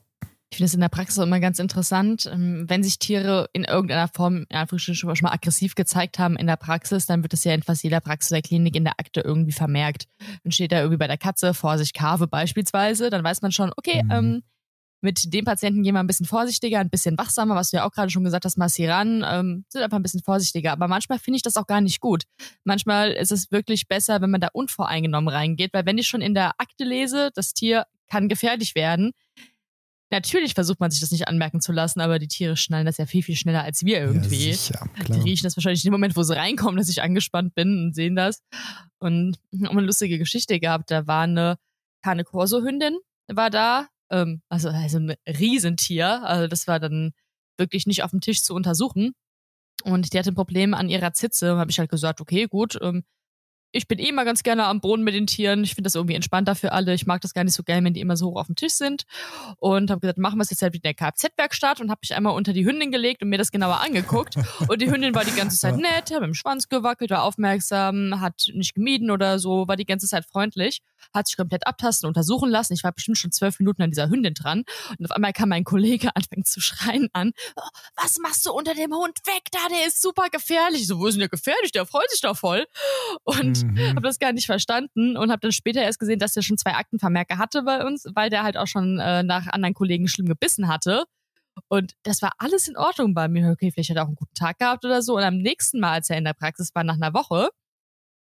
Ich 0.52 0.56
finde 0.56 0.66
es 0.66 0.74
in 0.74 0.80
der 0.80 0.88
Praxis 0.88 1.18
immer 1.18 1.38
ganz 1.38 1.60
interessant, 1.60 2.28
ähm, 2.32 2.64
wenn 2.68 2.82
sich 2.82 2.98
Tiere 2.98 3.48
in 3.52 3.62
irgendeiner 3.62 4.08
Form, 4.08 4.46
in 4.48 4.56
Anführungsstrichen, 4.56 5.14
schon 5.14 5.26
mal 5.26 5.32
aggressiv 5.32 5.76
gezeigt 5.76 6.18
haben 6.18 6.36
in 6.36 6.48
der 6.48 6.56
Praxis, 6.56 7.06
dann 7.06 7.22
wird 7.22 7.32
es 7.32 7.44
ja 7.44 7.54
in 7.54 7.62
fast 7.62 7.84
jeder 7.84 8.00
Praxis 8.00 8.30
der 8.30 8.42
Klinik 8.42 8.74
in 8.74 8.82
der 8.82 8.98
Akte 8.98 9.20
irgendwie 9.20 9.52
vermerkt. 9.52 10.06
Dann 10.42 10.50
steht 10.50 10.72
da 10.72 10.78
irgendwie 10.78 10.98
bei 10.98 11.06
der 11.06 11.18
Katze 11.18 11.54
Vorsicht, 11.54 11.94
Kave 11.94 12.26
beispielsweise, 12.26 13.10
dann 13.10 13.22
weiß 13.22 13.42
man 13.42 13.52
schon, 13.52 13.72
okay, 13.76 14.02
mhm. 14.02 14.10
ähm, 14.10 14.42
mit 15.02 15.32
dem 15.32 15.44
Patienten 15.44 15.82
gehen 15.82 15.94
wir 15.94 16.00
ein 16.00 16.06
bisschen 16.06 16.26
vorsichtiger, 16.26 16.78
ein 16.80 16.90
bisschen 16.90 17.16
wachsamer, 17.16 17.54
was 17.54 17.70
du 17.70 17.78
ja 17.78 17.86
auch 17.86 17.92
gerade 17.92 18.10
schon 18.10 18.24
gesagt 18.24 18.44
hast, 18.44 18.58
Massiran, 18.58 19.24
ähm, 19.26 19.64
sind 19.68 19.82
einfach 19.82 19.96
ein 19.96 20.02
bisschen 20.02 20.22
vorsichtiger. 20.22 20.72
Aber 20.72 20.88
manchmal 20.88 21.18
finde 21.18 21.36
ich 21.36 21.42
das 21.42 21.56
auch 21.56 21.66
gar 21.66 21.80
nicht 21.80 22.00
gut. 22.00 22.24
Manchmal 22.64 23.12
ist 23.12 23.32
es 23.32 23.50
wirklich 23.50 23.88
besser, 23.88 24.20
wenn 24.20 24.30
man 24.30 24.40
da 24.40 24.48
unvoreingenommen 24.52 25.32
reingeht, 25.32 25.72
weil 25.72 25.86
wenn 25.86 25.96
ich 25.96 26.06
schon 26.06 26.20
in 26.20 26.34
der 26.34 26.52
Akte 26.58 26.84
lese, 26.84 27.30
das 27.34 27.54
Tier 27.54 27.86
kann 28.10 28.28
gefährlich 28.28 28.74
werden, 28.74 29.12
Natürlich 30.10 30.54
versucht 30.54 30.80
man 30.80 30.90
sich 30.90 31.00
das 31.00 31.12
nicht 31.12 31.28
anmerken 31.28 31.60
zu 31.60 31.70
lassen, 31.70 32.00
aber 32.00 32.18
die 32.18 32.26
Tiere 32.26 32.56
schnallen 32.56 32.84
das 32.84 32.98
ja 32.98 33.06
viel, 33.06 33.22
viel 33.22 33.36
schneller 33.36 33.62
als 33.62 33.84
wir 33.84 34.00
irgendwie. 34.00 34.50
Ja, 34.50 34.54
sicher. 34.54 34.90
Die 35.06 35.20
riechen 35.20 35.44
das 35.44 35.56
wahrscheinlich 35.56 35.84
in 35.84 35.90
dem 35.90 35.92
Moment, 35.92 36.16
wo 36.16 36.22
sie 36.24 36.36
reinkommen, 36.36 36.76
dass 36.76 36.88
ich 36.88 37.00
angespannt 37.00 37.54
bin 37.54 37.84
und 37.84 37.94
sehen 37.94 38.16
das. 38.16 38.42
Und 38.98 39.38
auch 39.64 39.70
eine 39.70 39.82
lustige 39.82 40.18
Geschichte 40.18 40.58
gehabt. 40.58 40.90
Da 40.90 41.06
war 41.06 41.22
eine 41.22 41.58
Cane 42.02 42.24
Corso 42.24 42.62
Hündin, 42.62 42.98
war 43.28 43.50
da. 43.50 43.86
Ähm, 44.10 44.42
also, 44.48 44.70
also 44.70 44.98
ein 44.98 45.14
Riesentier. 45.28 46.24
Also 46.24 46.48
das 46.48 46.66
war 46.66 46.80
dann 46.80 47.12
wirklich 47.56 47.86
nicht 47.86 48.02
auf 48.02 48.10
dem 48.10 48.20
Tisch 48.20 48.42
zu 48.42 48.54
untersuchen. 48.54 49.12
Und 49.84 50.12
die 50.12 50.18
hatte 50.18 50.32
ein 50.32 50.34
Problem 50.34 50.74
an 50.74 50.88
ihrer 50.88 51.12
Zitze. 51.12 51.52
Und 51.52 51.60
habe 51.60 51.70
ich 51.70 51.78
halt 51.78 51.90
gesagt, 51.90 52.20
okay, 52.20 52.46
gut, 52.46 52.76
ähm, 52.82 53.04
ich 53.72 53.86
bin 53.86 53.98
eh 53.98 54.08
immer 54.08 54.24
ganz 54.24 54.42
gerne 54.42 54.64
am 54.64 54.80
Boden 54.80 55.04
mit 55.04 55.14
den 55.14 55.26
Tieren. 55.26 55.62
Ich 55.62 55.74
finde 55.74 55.86
das 55.86 55.94
irgendwie 55.94 56.14
entspannter 56.14 56.54
für 56.54 56.72
alle. 56.72 56.94
Ich 56.94 57.06
mag 57.06 57.20
das 57.20 57.34
gar 57.34 57.44
nicht 57.44 57.54
so 57.54 57.62
gerne, 57.62 57.84
wenn 57.84 57.94
die 57.94 58.00
immer 58.00 58.16
so 58.16 58.30
hoch 58.30 58.40
auf 58.40 58.46
dem 58.46 58.56
Tisch 58.56 58.72
sind. 58.72 59.04
Und 59.58 59.90
habe 59.90 60.00
gesagt, 60.00 60.18
machen 60.18 60.38
wir 60.38 60.42
es 60.42 60.50
jetzt 60.50 60.62
halt 60.62 60.72
mit 60.72 60.84
der 60.84 60.94
Kfz-Werkstatt 60.94 61.80
und 61.80 61.90
habe 61.90 62.00
mich 62.02 62.14
einmal 62.14 62.34
unter 62.34 62.52
die 62.52 62.64
Hündin 62.64 62.90
gelegt 62.90 63.22
und 63.22 63.28
mir 63.28 63.38
das 63.38 63.50
genauer 63.50 63.80
angeguckt. 63.80 64.36
und 64.68 64.82
die 64.82 64.90
Hündin 64.90 65.14
war 65.14 65.24
die 65.24 65.34
ganze 65.34 65.58
Zeit 65.58 65.76
nett, 65.76 66.10
hat 66.10 66.20
mit 66.20 66.28
dem 66.28 66.34
Schwanz 66.34 66.68
gewackelt, 66.68 67.10
war 67.10 67.22
aufmerksam, 67.22 68.20
hat 68.20 68.46
nicht 68.52 68.74
gemieden 68.74 69.10
oder 69.10 69.38
so, 69.38 69.68
war 69.68 69.76
die 69.76 69.86
ganze 69.86 70.08
Zeit 70.08 70.24
freundlich, 70.24 70.80
hat 71.14 71.28
sich 71.28 71.36
komplett 71.36 71.66
abtasten, 71.66 72.08
untersuchen 72.08 72.50
lassen. 72.50 72.72
Ich 72.74 72.82
war 72.82 72.92
bestimmt 72.92 73.18
schon 73.18 73.32
zwölf 73.32 73.58
Minuten 73.60 73.82
an 73.82 73.90
dieser 73.90 74.08
Hündin 74.08 74.34
dran. 74.34 74.64
Und 74.98 75.04
auf 75.04 75.12
einmal 75.12 75.32
kam 75.32 75.50
mein 75.50 75.64
Kollege, 75.64 76.10
anfängt 76.16 76.48
zu 76.48 76.60
schreien 76.60 77.08
an. 77.12 77.32
Oh, 77.56 77.62
was 77.96 78.18
machst 78.18 78.46
du 78.46 78.52
unter 78.52 78.74
dem 78.74 78.92
Hund 78.92 79.18
weg 79.26 79.44
da? 79.52 79.60
Der 79.70 79.86
ist 79.86 80.02
super 80.02 80.28
gefährlich. 80.30 80.86
so, 80.86 80.98
wo 80.98 81.06
ist 81.06 81.14
denn 81.14 81.20
der 81.20 81.28
gefährlich? 81.28 81.70
Der 81.72 81.86
freut 81.86 82.10
sich 82.10 82.20
da 82.20 82.34
voll. 82.34 82.66
Und 83.24 83.59
mhm. 83.64 83.90
habe 83.90 84.02
das 84.02 84.18
gar 84.18 84.32
nicht 84.32 84.46
verstanden 84.46 85.16
und 85.16 85.30
habe 85.30 85.40
dann 85.40 85.52
später 85.52 85.82
erst 85.82 85.98
gesehen, 85.98 86.18
dass 86.18 86.32
der 86.32 86.42
schon 86.42 86.58
zwei 86.58 86.74
Aktenvermerke 86.74 87.38
hatte 87.38 87.62
bei 87.62 87.84
uns, 87.84 88.06
weil 88.14 88.30
der 88.30 88.42
halt 88.42 88.56
auch 88.56 88.66
schon 88.66 88.98
äh, 88.98 89.22
nach 89.22 89.46
anderen 89.46 89.74
Kollegen 89.74 90.08
schlimm 90.08 90.26
gebissen 90.26 90.68
hatte. 90.68 91.04
Und 91.68 91.94
das 92.04 92.22
war 92.22 92.32
alles 92.38 92.68
in 92.68 92.76
Ordnung 92.76 93.14
bei 93.14 93.28
mir. 93.28 93.50
Okay, 93.50 93.70
vielleicht 93.70 93.90
hat 93.90 93.96
er 93.96 94.04
auch 94.04 94.08
einen 94.08 94.16
guten 94.16 94.34
Tag 94.34 94.58
gehabt 94.58 94.84
oder 94.84 95.02
so. 95.02 95.16
Und 95.16 95.22
am 95.22 95.38
nächsten 95.38 95.80
Mal, 95.80 95.92
als 95.92 96.10
er 96.10 96.18
in 96.18 96.24
der 96.24 96.32
Praxis 96.32 96.74
war, 96.74 96.84
nach 96.84 96.94
einer 96.94 97.12
Woche, 97.14 97.50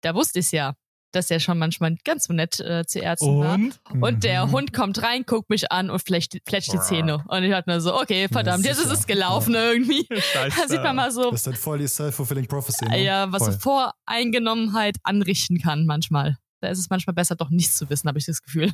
da 0.02 0.14
wusste 0.14 0.38
ich 0.38 0.46
es 0.46 0.52
ja, 0.52 0.74
dass 1.16 1.30
er 1.30 1.40
schon 1.40 1.58
manchmal 1.58 1.96
ganz 2.04 2.24
so 2.24 2.32
nett 2.32 2.60
äh, 2.60 2.84
zu 2.86 3.00
Ärzten 3.00 3.28
und? 3.28 3.80
war. 3.90 4.02
Und 4.02 4.24
der 4.24 4.46
mhm. 4.46 4.52
Hund 4.52 4.72
kommt 4.72 5.02
rein, 5.02 5.24
guckt 5.26 5.50
mich 5.50 5.72
an 5.72 5.90
und 5.90 5.98
fletscht, 5.98 6.36
fletscht 6.46 6.72
die 6.72 6.80
Zähne. 6.80 7.24
Und 7.26 7.42
ich 7.42 7.52
hatte 7.52 7.70
nur 7.70 7.80
so, 7.80 7.94
okay, 7.94 8.28
verdammt, 8.30 8.64
jetzt 8.64 8.78
ist 8.78 8.92
es 8.92 9.06
gelaufen 9.06 9.54
ja. 9.54 9.72
irgendwie. 9.72 10.06
Scheiße. 10.10 10.56
Da 10.60 10.68
sieht 10.68 10.82
man 10.82 10.96
mal 10.96 11.10
so. 11.10 11.30
Das 11.30 11.40
ist 11.40 11.46
dann 11.46 11.54
voll 11.54 11.78
die 11.78 11.88
self-fulfilling 11.88 12.46
prophecy. 12.46 12.84
Ne? 12.84 13.02
Ja, 13.02 13.32
was 13.32 13.42
voll. 13.42 13.52
so 13.52 13.58
Voreingenommenheit 13.58 14.96
anrichten 15.02 15.58
kann 15.58 15.86
manchmal. 15.86 16.36
Da 16.60 16.68
ist 16.68 16.78
es 16.78 16.90
manchmal 16.90 17.14
besser, 17.14 17.36
doch 17.36 17.50
nichts 17.50 17.76
zu 17.76 17.88
wissen, 17.90 18.08
habe 18.08 18.18
ich 18.18 18.26
das 18.26 18.42
Gefühl. 18.42 18.72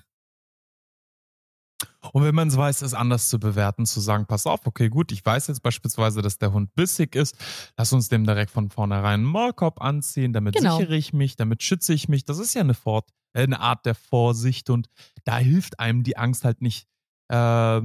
Und 2.12 2.24
wenn 2.24 2.34
man 2.34 2.48
es 2.48 2.56
weiß, 2.56 2.82
es 2.82 2.94
anders 2.94 3.28
zu 3.28 3.38
bewerten, 3.38 3.86
zu 3.86 4.00
sagen, 4.00 4.26
pass 4.26 4.46
auf, 4.46 4.66
okay, 4.66 4.88
gut, 4.88 5.12
ich 5.12 5.24
weiß 5.24 5.46
jetzt 5.46 5.62
beispielsweise, 5.62 6.20
dass 6.20 6.38
der 6.38 6.52
Hund 6.52 6.74
bissig 6.74 7.14
ist, 7.14 7.36
lass 7.76 7.92
uns 7.92 8.08
dem 8.08 8.24
direkt 8.24 8.50
von 8.50 8.70
vornherein 8.70 9.12
einen 9.12 9.24
Maulkorb 9.24 9.80
anziehen, 9.80 10.32
damit 10.32 10.56
genau. 10.56 10.78
sichere 10.78 10.96
ich 10.96 11.12
mich, 11.12 11.36
damit 11.36 11.62
schütze 11.62 11.94
ich 11.94 12.08
mich. 12.08 12.24
Das 12.24 12.38
ist 12.38 12.54
ja 12.54 12.62
eine, 12.62 12.74
Fort 12.74 13.10
äh, 13.34 13.42
eine 13.42 13.60
Art 13.60 13.86
der 13.86 13.94
Vorsicht 13.94 14.70
und 14.70 14.88
da 15.24 15.38
hilft 15.38 15.78
einem 15.78 16.02
die 16.02 16.16
Angst 16.16 16.44
halt 16.44 16.60
nicht, 16.60 16.88
äh, 17.28 17.80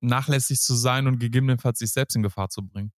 nachlässig 0.00 0.60
zu 0.60 0.74
sein 0.74 1.06
und 1.06 1.18
gegebenenfalls 1.18 1.78
sich 1.78 1.92
selbst 1.92 2.16
in 2.16 2.22
Gefahr 2.22 2.48
zu 2.48 2.66
bringen. 2.66 2.92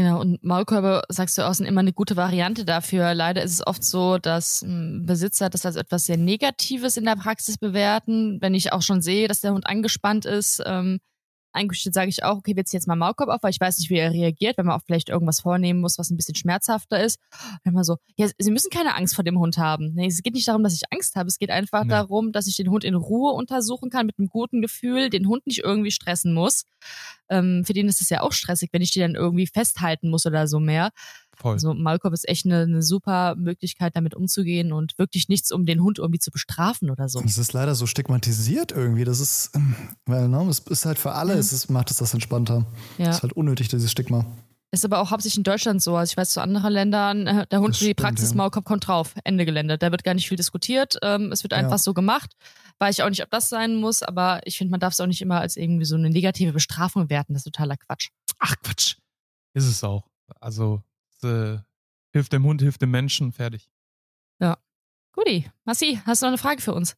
Genau, 0.00 0.18
und 0.18 0.42
Maulkörbe, 0.42 1.02
sagst 1.10 1.36
du 1.36 1.46
auch, 1.46 1.52
sind 1.52 1.66
immer 1.66 1.80
eine 1.82 1.92
gute 1.92 2.16
Variante 2.16 2.64
dafür. 2.64 3.12
Leider 3.12 3.42
ist 3.42 3.52
es 3.52 3.66
oft 3.66 3.84
so, 3.84 4.16
dass 4.16 4.62
hm, 4.62 5.04
Besitzer 5.04 5.50
das 5.50 5.66
als 5.66 5.76
etwas 5.76 6.06
sehr 6.06 6.16
Negatives 6.16 6.96
in 6.96 7.04
der 7.04 7.16
Praxis 7.16 7.58
bewerten. 7.58 8.38
Wenn 8.40 8.54
ich 8.54 8.72
auch 8.72 8.80
schon 8.80 9.02
sehe, 9.02 9.28
dass 9.28 9.42
der 9.42 9.52
Hund 9.52 9.66
angespannt 9.66 10.24
ist, 10.24 10.62
ähm, 10.64 11.00
eingestellt 11.52 11.94
sage 11.94 12.08
ich 12.08 12.22
auch, 12.24 12.38
okay, 12.38 12.56
wir 12.56 12.64
ziehen 12.64 12.78
jetzt 12.78 12.86
mal 12.86 12.96
Maulkorb 12.96 13.28
auf, 13.28 13.42
weil 13.42 13.50
ich 13.50 13.60
weiß 13.60 13.78
nicht, 13.78 13.90
wie 13.90 13.98
er 13.98 14.12
reagiert, 14.12 14.58
wenn 14.58 14.66
man 14.66 14.76
auch 14.76 14.84
vielleicht 14.84 15.08
irgendwas 15.08 15.40
vornehmen 15.40 15.80
muss, 15.80 15.98
was 15.98 16.10
ein 16.10 16.16
bisschen 16.16 16.34
schmerzhafter 16.34 17.02
ist. 17.02 17.18
Dann 17.64 17.74
mal 17.74 17.84
so, 17.84 17.96
ja, 18.16 18.28
Sie 18.38 18.50
müssen 18.50 18.70
keine 18.70 18.96
Angst 18.96 19.14
vor 19.14 19.24
dem 19.24 19.38
Hund 19.38 19.58
haben. 19.58 19.92
Nee, 19.94 20.06
es 20.06 20.22
geht 20.22 20.34
nicht 20.34 20.48
darum, 20.48 20.62
dass 20.62 20.74
ich 20.74 20.82
Angst 20.90 21.16
habe. 21.16 21.28
Es 21.28 21.38
geht 21.38 21.50
einfach 21.50 21.84
nee. 21.84 21.90
darum, 21.90 22.32
dass 22.32 22.46
ich 22.46 22.56
den 22.56 22.70
Hund 22.70 22.84
in 22.84 22.94
Ruhe 22.94 23.32
untersuchen 23.32 23.90
kann, 23.90 24.06
mit 24.06 24.18
einem 24.18 24.28
guten 24.28 24.62
Gefühl, 24.62 25.10
den 25.10 25.26
Hund 25.26 25.46
nicht 25.46 25.60
irgendwie 25.60 25.90
stressen 25.90 26.34
muss. 26.34 26.64
Ähm, 27.28 27.64
für 27.64 27.72
den 27.72 27.88
ist 27.88 28.00
es 28.00 28.10
ja 28.10 28.22
auch 28.22 28.32
stressig, 28.32 28.70
wenn 28.72 28.82
ich 28.82 28.90
die 28.90 29.00
dann 29.00 29.14
irgendwie 29.14 29.46
festhalten 29.46 30.10
muss 30.10 30.26
oder 30.26 30.46
so 30.46 30.60
mehr. 30.60 30.90
Voll. 31.40 31.54
Also 31.54 31.72
Maulkorb 31.72 32.12
ist 32.12 32.28
echt 32.28 32.44
eine, 32.44 32.62
eine 32.62 32.82
super 32.82 33.34
Möglichkeit, 33.34 33.96
damit 33.96 34.14
umzugehen 34.14 34.74
und 34.74 34.98
wirklich 34.98 35.30
nichts, 35.30 35.50
um 35.52 35.64
den 35.64 35.82
Hund 35.82 35.98
irgendwie 35.98 36.18
zu 36.18 36.30
bestrafen 36.30 36.90
oder 36.90 37.08
so. 37.08 37.22
Es 37.24 37.38
ist 37.38 37.54
leider 37.54 37.74
so 37.74 37.86
stigmatisiert 37.86 38.72
irgendwie. 38.72 39.04
Das 39.04 39.20
ist, 39.20 39.52
ähm, 39.54 39.74
weil 40.04 40.28
ne, 40.28 40.46
es 40.50 40.58
ist 40.58 40.84
halt 40.84 40.98
für 40.98 41.12
alle, 41.12 41.32
mhm. 41.32 41.40
es 41.40 41.54
ist, 41.54 41.70
macht 41.70 41.90
es 41.90 41.96
das 41.96 42.12
entspannter. 42.12 42.66
Ja. 42.98 43.08
Es 43.08 43.16
ist 43.16 43.22
halt 43.22 43.32
unnötig, 43.32 43.68
dieses 43.68 43.90
Stigma. 43.90 44.26
Ist 44.70 44.84
aber 44.84 45.00
auch 45.00 45.10
hauptsächlich 45.10 45.38
in 45.38 45.44
Deutschland 45.44 45.82
so. 45.82 45.96
Also 45.96 46.12
ich 46.12 46.16
weiß, 46.18 46.30
zu 46.30 46.42
anderen 46.42 46.72
Ländern, 46.74 47.26
äh, 47.26 47.46
der 47.46 47.60
Hund 47.60 47.74
für 47.74 47.86
die 47.86 47.94
Praxis 47.94 48.30
ja. 48.30 48.36
Maulkorb 48.36 48.66
kommt 48.66 48.86
drauf. 48.86 49.14
Ende 49.24 49.46
Gelände. 49.46 49.78
Da 49.78 49.90
wird 49.90 50.04
gar 50.04 50.12
nicht 50.12 50.28
viel 50.28 50.36
diskutiert. 50.36 50.98
Ähm, 51.02 51.32
es 51.32 51.42
wird 51.42 51.54
einfach 51.54 51.72
ja. 51.72 51.78
so 51.78 51.94
gemacht. 51.94 52.36
Weiß 52.78 52.98
ich 52.98 53.02
auch 53.02 53.08
nicht, 53.08 53.22
ob 53.22 53.30
das 53.30 53.48
sein 53.48 53.76
muss, 53.76 54.02
aber 54.02 54.40
ich 54.44 54.58
finde, 54.58 54.72
man 54.72 54.80
darf 54.80 54.92
es 54.92 55.00
auch 55.00 55.06
nicht 55.06 55.22
immer 55.22 55.40
als 55.40 55.56
irgendwie 55.56 55.86
so 55.86 55.96
eine 55.96 56.10
negative 56.10 56.52
Bestrafung 56.52 57.08
werten. 57.08 57.32
Das 57.32 57.40
ist 57.40 57.52
totaler 57.52 57.78
Quatsch. 57.78 58.10
Ach, 58.38 58.56
Quatsch. 58.62 58.96
Ist 59.54 59.66
es 59.66 59.82
auch. 59.82 60.04
Also 60.38 60.82
äh, 61.24 61.58
hilft 62.12 62.32
dem 62.32 62.44
Hund, 62.44 62.60
hilft 62.62 62.82
dem 62.82 62.90
Menschen, 62.90 63.32
fertig. 63.32 63.70
Ja. 64.40 64.58
Guti. 65.12 65.50
Massi, 65.64 66.00
hast 66.04 66.22
du 66.22 66.26
noch 66.26 66.30
eine 66.30 66.38
Frage 66.38 66.60
für 66.60 66.74
uns? 66.74 66.96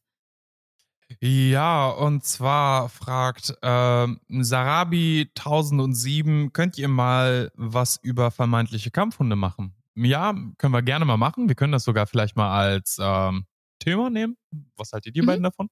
Ja, 1.19 1.89
und 1.89 2.23
zwar 2.23 2.89
fragt 2.89 3.55
äh, 3.61 4.07
Sarabi 4.29 5.29
1007, 5.37 6.53
könnt 6.53 6.77
ihr 6.77 6.87
mal 6.87 7.51
was 7.55 7.97
über 8.01 8.31
vermeintliche 8.31 8.91
Kampfhunde 8.91 9.35
machen? 9.35 9.75
Ja, 9.95 10.33
können 10.57 10.73
wir 10.73 10.81
gerne 10.81 11.05
mal 11.05 11.17
machen. 11.17 11.47
Wir 11.47 11.55
können 11.55 11.73
das 11.73 11.83
sogar 11.83 12.07
vielleicht 12.07 12.35
mal 12.35 12.51
als 12.51 12.97
ähm, 12.99 13.45
Thema 13.79 14.09
nehmen. 14.09 14.37
Was 14.75 14.91
haltet 14.91 15.15
ihr 15.15 15.23
mhm. 15.23 15.27
beiden 15.27 15.43
davon? 15.43 15.69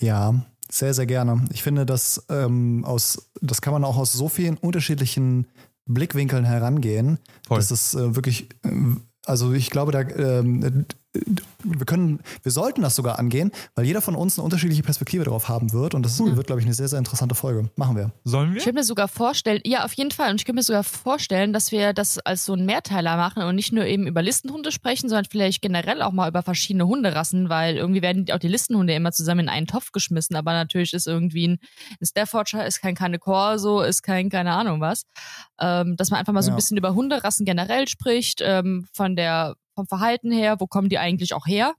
Ja, 0.00 0.34
sehr, 0.70 0.94
sehr 0.94 1.06
gerne. 1.06 1.44
Ich 1.52 1.62
finde, 1.62 1.84
dass 1.84 2.24
ähm, 2.28 2.84
aus, 2.84 3.30
das 3.40 3.60
kann 3.60 3.72
man 3.72 3.84
auch 3.84 3.96
aus 3.96 4.12
so 4.12 4.28
vielen 4.28 4.56
unterschiedlichen 4.56 5.46
Blickwinkeln 5.86 6.44
herangehen. 6.44 7.18
Voll. 7.46 7.58
Das 7.58 7.70
ist 7.70 7.94
äh, 7.94 8.14
wirklich 8.14 8.48
äh, 8.64 8.96
also 9.26 9.52
ich 9.52 9.70
glaube, 9.70 9.92
da 9.92 10.00
ähm, 10.00 10.86
wir 11.62 11.86
können, 11.86 12.20
wir 12.42 12.52
sollten 12.52 12.82
das 12.82 12.96
sogar 12.96 13.18
angehen, 13.18 13.50
weil 13.74 13.84
jeder 13.86 14.02
von 14.02 14.14
uns 14.16 14.38
eine 14.38 14.44
unterschiedliche 14.44 14.82
Perspektive 14.82 15.24
darauf 15.24 15.48
haben 15.48 15.72
wird. 15.72 15.94
Und 15.94 16.02
das 16.04 16.18
Hm. 16.18 16.36
wird, 16.36 16.46
glaube 16.46 16.60
ich, 16.60 16.66
eine 16.66 16.74
sehr, 16.74 16.88
sehr 16.88 16.98
interessante 16.98 17.34
Folge. 17.34 17.70
Machen 17.76 17.96
wir. 17.96 18.12
Sollen 18.24 18.50
wir? 18.50 18.58
Ich 18.58 18.64
könnte 18.64 18.80
mir 18.80 18.84
sogar 18.84 19.08
vorstellen, 19.08 19.60
ja, 19.64 19.84
auf 19.84 19.92
jeden 19.94 20.10
Fall. 20.10 20.30
Und 20.30 20.36
ich 20.40 20.44
könnte 20.44 20.56
mir 20.58 20.62
sogar 20.62 20.84
vorstellen, 20.84 21.52
dass 21.52 21.72
wir 21.72 21.92
das 21.92 22.18
als 22.18 22.44
so 22.44 22.52
einen 22.52 22.66
Mehrteiler 22.66 23.16
machen 23.16 23.42
und 23.44 23.54
nicht 23.54 23.72
nur 23.72 23.84
eben 23.86 24.06
über 24.06 24.22
Listenhunde 24.22 24.72
sprechen, 24.72 25.08
sondern 25.08 25.24
vielleicht 25.30 25.62
generell 25.62 26.02
auch 26.02 26.12
mal 26.12 26.28
über 26.28 26.42
verschiedene 26.42 26.86
Hunderassen, 26.86 27.48
weil 27.48 27.76
irgendwie 27.76 28.02
werden 28.02 28.26
auch 28.32 28.38
die 28.38 28.48
Listenhunde 28.48 28.92
immer 28.94 29.12
zusammen 29.12 29.40
in 29.40 29.48
einen 29.48 29.66
Topf 29.66 29.92
geschmissen. 29.92 30.36
Aber 30.36 30.52
natürlich 30.52 30.92
ist 30.92 31.06
irgendwie 31.06 31.48
ein, 31.48 31.58
ein 32.00 32.06
Staffordshire, 32.06 32.66
ist 32.66 32.80
kein 32.80 32.94
Cane 32.94 33.18
Corso, 33.18 33.80
ist 33.82 34.02
kein 34.02 34.28
keine 34.30 34.52
Ahnung 34.52 34.80
was. 34.80 35.04
Ähm, 35.60 35.96
dass 35.96 36.10
man 36.10 36.18
einfach 36.20 36.32
mal 36.32 36.42
so 36.42 36.48
ein 36.50 36.52
Ja. 36.52 36.56
bisschen 36.56 36.76
über 36.76 36.94
Hunderassen 36.94 37.46
generell 37.46 37.88
spricht, 37.88 38.40
ähm, 38.42 38.86
von 38.92 39.16
der, 39.16 39.54
vom 39.74 39.86
Verhalten 39.86 40.30
her, 40.32 40.56
wo 40.60 40.66
kommen 40.66 40.88
die 40.88 40.98
eigentlich 40.98 41.34
auch 41.34 41.46
her? 41.46 41.74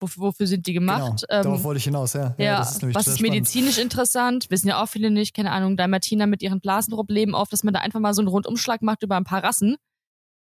Wof- 0.00 0.18
Wofür 0.18 0.46
sind 0.46 0.66
die 0.66 0.72
gemacht? 0.74 1.24
genau, 1.28 1.42
darauf 1.42 1.58
Ähm, 1.58 1.64
wollte 1.64 1.78
ich 1.78 1.84
hinaus, 1.84 2.12
ja. 2.12 2.34
ja, 2.38 2.58
das 2.58 2.76
ist 2.76 2.94
was 2.94 3.06
ist 3.08 3.18
spannend. 3.18 3.34
medizinisch 3.34 3.78
interessant? 3.78 4.46
Wissen 4.48 4.68
ja 4.68 4.80
auch 4.82 4.88
viele 4.88 5.10
nicht. 5.10 5.34
Keine 5.34 5.50
Ahnung, 5.50 5.76
Dalmatiner 5.76 6.26
mit 6.28 6.40
ihren 6.42 6.60
Blasenproblemen 6.60 7.34
auf, 7.34 7.48
dass 7.48 7.64
man 7.64 7.74
da 7.74 7.80
einfach 7.80 7.98
mal 8.00 8.14
so 8.14 8.20
einen 8.22 8.28
Rundumschlag 8.28 8.80
macht 8.82 9.02
über 9.02 9.16
ein 9.16 9.24
paar 9.24 9.42
Rassen. 9.42 9.76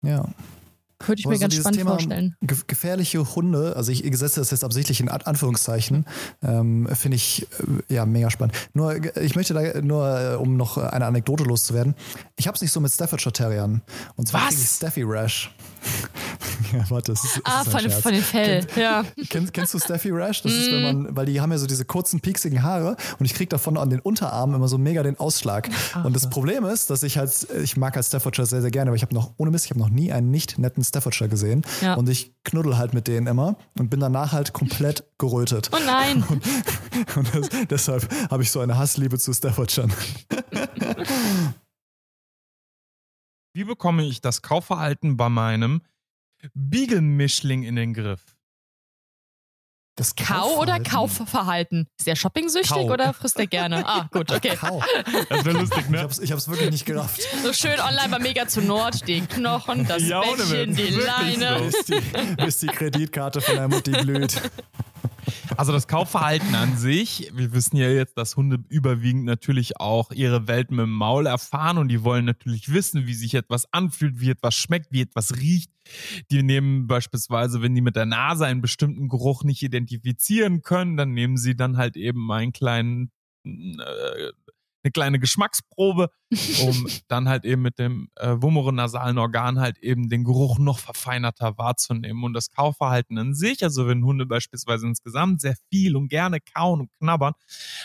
Ja. 0.01 0.25
Könnte 0.99 1.19
ich 1.19 1.27
mir 1.27 1.35
so 1.35 1.41
ganz 1.41 1.53
spannend 1.53 1.77
Thema 1.77 1.91
vorstellen. 1.91 2.35
ge- 2.41 2.57
Gefährliche 2.65 3.35
Hunde, 3.35 3.75
also 3.75 3.91
ich 3.91 3.99
setze 4.17 4.39
das 4.39 4.49
jetzt 4.49 4.63
absichtlich 4.63 4.99
in 4.99 5.09
An- 5.09 5.21
Anführungszeichen, 5.21 6.05
ähm, 6.41 6.87
finde 6.91 7.15
ich 7.17 7.43
äh, 7.89 7.93
ja 7.93 8.05
mega 8.07 8.31
spannend. 8.31 8.55
Nur, 8.73 8.95
äh, 8.95 9.23
ich 9.23 9.35
möchte 9.35 9.53
da 9.53 9.79
nur, 9.81 10.19
äh, 10.19 10.35
um 10.37 10.57
noch 10.57 10.77
eine 10.79 11.05
Anekdote 11.05 11.43
loszuwerden, 11.43 11.93
ich 12.35 12.47
habe 12.47 12.55
es 12.55 12.61
nicht 12.63 12.71
so 12.71 12.79
mit 12.79 12.91
Staffordshire 12.91 13.31
Terriern. 13.31 13.83
Und 14.15 14.27
zwar 14.27 14.47
kriege 14.47 14.59
ich 14.59 14.67
Staffy 14.69 15.03
Rash. 15.05 15.51
ja, 16.73 16.89
warte, 16.89 17.11
das 17.11 17.23
ist, 17.23 17.37
das 17.37 17.43
Ah, 17.45 17.61
ist 17.61 17.67
ein 17.67 17.71
von, 17.71 17.79
Scherz. 17.81 18.01
von 18.01 18.11
den 18.13 18.21
Fell. 18.23 18.67
Ja. 18.75 19.03
Kennst, 19.29 19.53
kennst 19.53 19.73
du 19.73 19.79
Steffi 19.79 20.09
Rash? 20.11 20.41
Das 20.41 20.51
ist, 20.51 20.71
wenn 20.71 20.81
Mm. 20.81 20.83
man, 21.03 21.15
weil 21.15 21.25
die 21.25 21.39
haben 21.41 21.51
ja 21.51 21.57
so 21.57 21.67
diese 21.67 21.85
kurzen, 21.85 22.19
pieksigen 22.19 22.63
Haare 22.63 22.95
und 23.19 23.25
ich 23.25 23.33
krieg 23.33 23.49
davon 23.49 23.77
an 23.77 23.89
den 23.89 23.99
Unterarmen 23.99 24.55
immer 24.55 24.67
so 24.67 24.77
mega 24.77 25.03
den 25.03 25.19
Ausschlag. 25.19 25.69
Und 26.03 26.15
das 26.15 26.29
Problem 26.29 26.65
ist, 26.65 26.89
dass 26.89 27.03
ich 27.03 27.17
halt, 27.17 27.47
ich 27.63 27.77
mag 27.77 27.95
halt 27.95 28.05
Staffordshire 28.05 28.45
sehr, 28.47 28.61
sehr 28.61 28.71
gerne, 28.71 28.89
aber 28.89 28.95
ich 28.95 29.01
habe 29.03 29.13
noch, 29.13 29.33
ohne 29.37 29.51
Mist, 29.51 29.65
ich 29.65 29.71
habe 29.71 29.79
noch 29.79 29.89
nie 29.89 30.11
einen 30.11 30.31
nicht 30.31 30.57
netten 30.59 30.83
Staffordshire 30.83 31.29
gesehen. 31.29 31.63
Ja. 31.81 31.95
Und 31.95 32.09
ich 32.09 32.33
knuddel 32.43 32.77
halt 32.77 32.93
mit 32.93 33.07
denen 33.07 33.27
immer 33.27 33.55
und 33.77 33.89
bin 33.89 33.99
danach 33.99 34.31
halt 34.31 34.53
komplett 34.53 35.03
gerötet. 35.17 35.69
Oh 35.73 35.77
nein. 35.85 36.23
Und 37.15 37.35
das, 37.35 37.49
deshalb 37.69 38.07
habe 38.31 38.43
ich 38.43 38.51
so 38.51 38.59
eine 38.59 38.77
Hassliebe 38.77 39.17
zu 39.19 39.33
Staffordshire. 39.33 39.87
Wie 43.53 43.63
bekomme 43.63 44.03
ich 44.05 44.21
das 44.21 44.41
Kaufverhalten 44.41 45.17
bei 45.17 45.29
meinem 45.29 45.81
Beagle-Mischling 46.53 47.63
in 47.63 47.75
den 47.75 47.93
Griff? 47.93 48.21
Das 49.95 50.15
Kau- 50.15 50.59
oder 50.61 50.79
Kaufverhalten. 50.79 51.87
Ist 51.97 52.05
der 52.05 52.15
shopping-süchtig 52.15 52.69
Kau. 52.69 52.91
oder 52.93 53.13
frisst 53.13 53.39
er 53.39 53.47
gerne? 53.47 53.83
Ah, 53.87 54.07
gut, 54.11 54.31
okay. 54.31 54.55
Kau. 54.55 54.83
Das 55.27 55.43
wäre 55.43 55.57
lustig, 55.59 55.85
Ich 55.85 55.89
ne? 55.89 55.99
hab's, 56.01 56.19
ich 56.19 56.31
hab's 56.31 56.47
wirklich 56.47 56.69
nicht 56.69 56.85
gerafft. 56.85 57.19
So 57.41 57.51
schön 57.51 57.79
online 57.79 58.09
bei 58.11 58.19
Mega 58.19 58.47
zu 58.47 58.61
Nord. 58.61 59.07
Die 59.07 59.21
Knochen, 59.21 59.87
das 59.87 60.03
Ja, 60.07 60.21
Witz. 60.21 60.75
die 60.75 60.89
Leine. 60.93 61.57
so. 61.59 61.65
Bis 61.65 61.85
die, 61.85 62.35
bis 62.35 62.59
die 62.59 62.67
Kreditkarte 62.67 63.41
von 63.41 63.55
der 63.55 63.67
Mutti 63.69 63.91
glüht. 63.91 64.39
Also 65.57 65.71
das 65.71 65.87
Kaufverhalten 65.87 66.53
an 66.53 66.77
sich, 66.77 67.31
wir 67.33 67.51
wissen 67.53 67.75
ja 67.77 67.89
jetzt, 67.89 68.17
dass 68.19 68.35
Hunde 68.35 68.59
überwiegend 68.69 69.25
natürlich 69.25 69.79
auch 69.79 70.11
ihre 70.11 70.47
Welt 70.47 70.69
mit 70.69 70.81
dem 70.81 70.91
Maul 70.91 71.25
erfahren 71.25 71.79
und 71.79 71.87
die 71.87 72.03
wollen 72.03 72.25
natürlich 72.25 72.71
wissen, 72.71 73.07
wie 73.07 73.15
sich 73.15 73.33
etwas 73.33 73.71
anfühlt, 73.73 74.19
wie 74.19 74.29
etwas 74.29 74.53
schmeckt, 74.53 74.91
wie 74.91 75.01
etwas 75.01 75.35
riecht. 75.37 75.71
Die 76.31 76.43
nehmen 76.43 76.87
beispielsweise, 76.87 77.61
wenn 77.61 77.75
die 77.75 77.81
mit 77.81 77.95
der 77.95 78.05
Nase 78.05 78.45
einen 78.45 78.61
bestimmten 78.61 79.09
Geruch 79.09 79.43
nicht 79.43 79.61
identifizieren 79.63 80.61
können, 80.61 80.97
dann 80.97 81.13
nehmen 81.13 81.37
sie 81.37 81.55
dann 81.55 81.77
halt 81.77 81.97
eben 81.97 82.31
einen 82.31 82.51
kleinen, 82.51 83.11
äh, 83.45 84.31
eine 84.83 84.91
kleine 84.91 85.19
Geschmacksprobe, 85.19 86.09
um 86.61 86.87
dann 87.07 87.27
halt 87.27 87.45
eben 87.45 87.61
mit 87.61 87.79
dem 87.79 88.09
äh, 88.15 88.35
vumeronasalen 88.37 89.17
Organ 89.17 89.59
halt 89.59 89.77
eben 89.79 90.09
den 90.09 90.23
Geruch 90.23 90.59
noch 90.59 90.79
verfeinerter 90.79 91.57
wahrzunehmen. 91.57 92.23
Und 92.23 92.33
das 92.33 92.51
Kaufverhalten 92.51 93.17
an 93.17 93.33
sich, 93.33 93.63
also 93.63 93.87
wenn 93.87 94.05
Hunde 94.05 94.25
beispielsweise 94.25 94.87
insgesamt 94.87 95.41
sehr 95.41 95.55
viel 95.69 95.95
und 95.95 96.07
gerne 96.09 96.39
kauen 96.39 96.81
und 96.81 96.89
knabbern, 96.99 97.33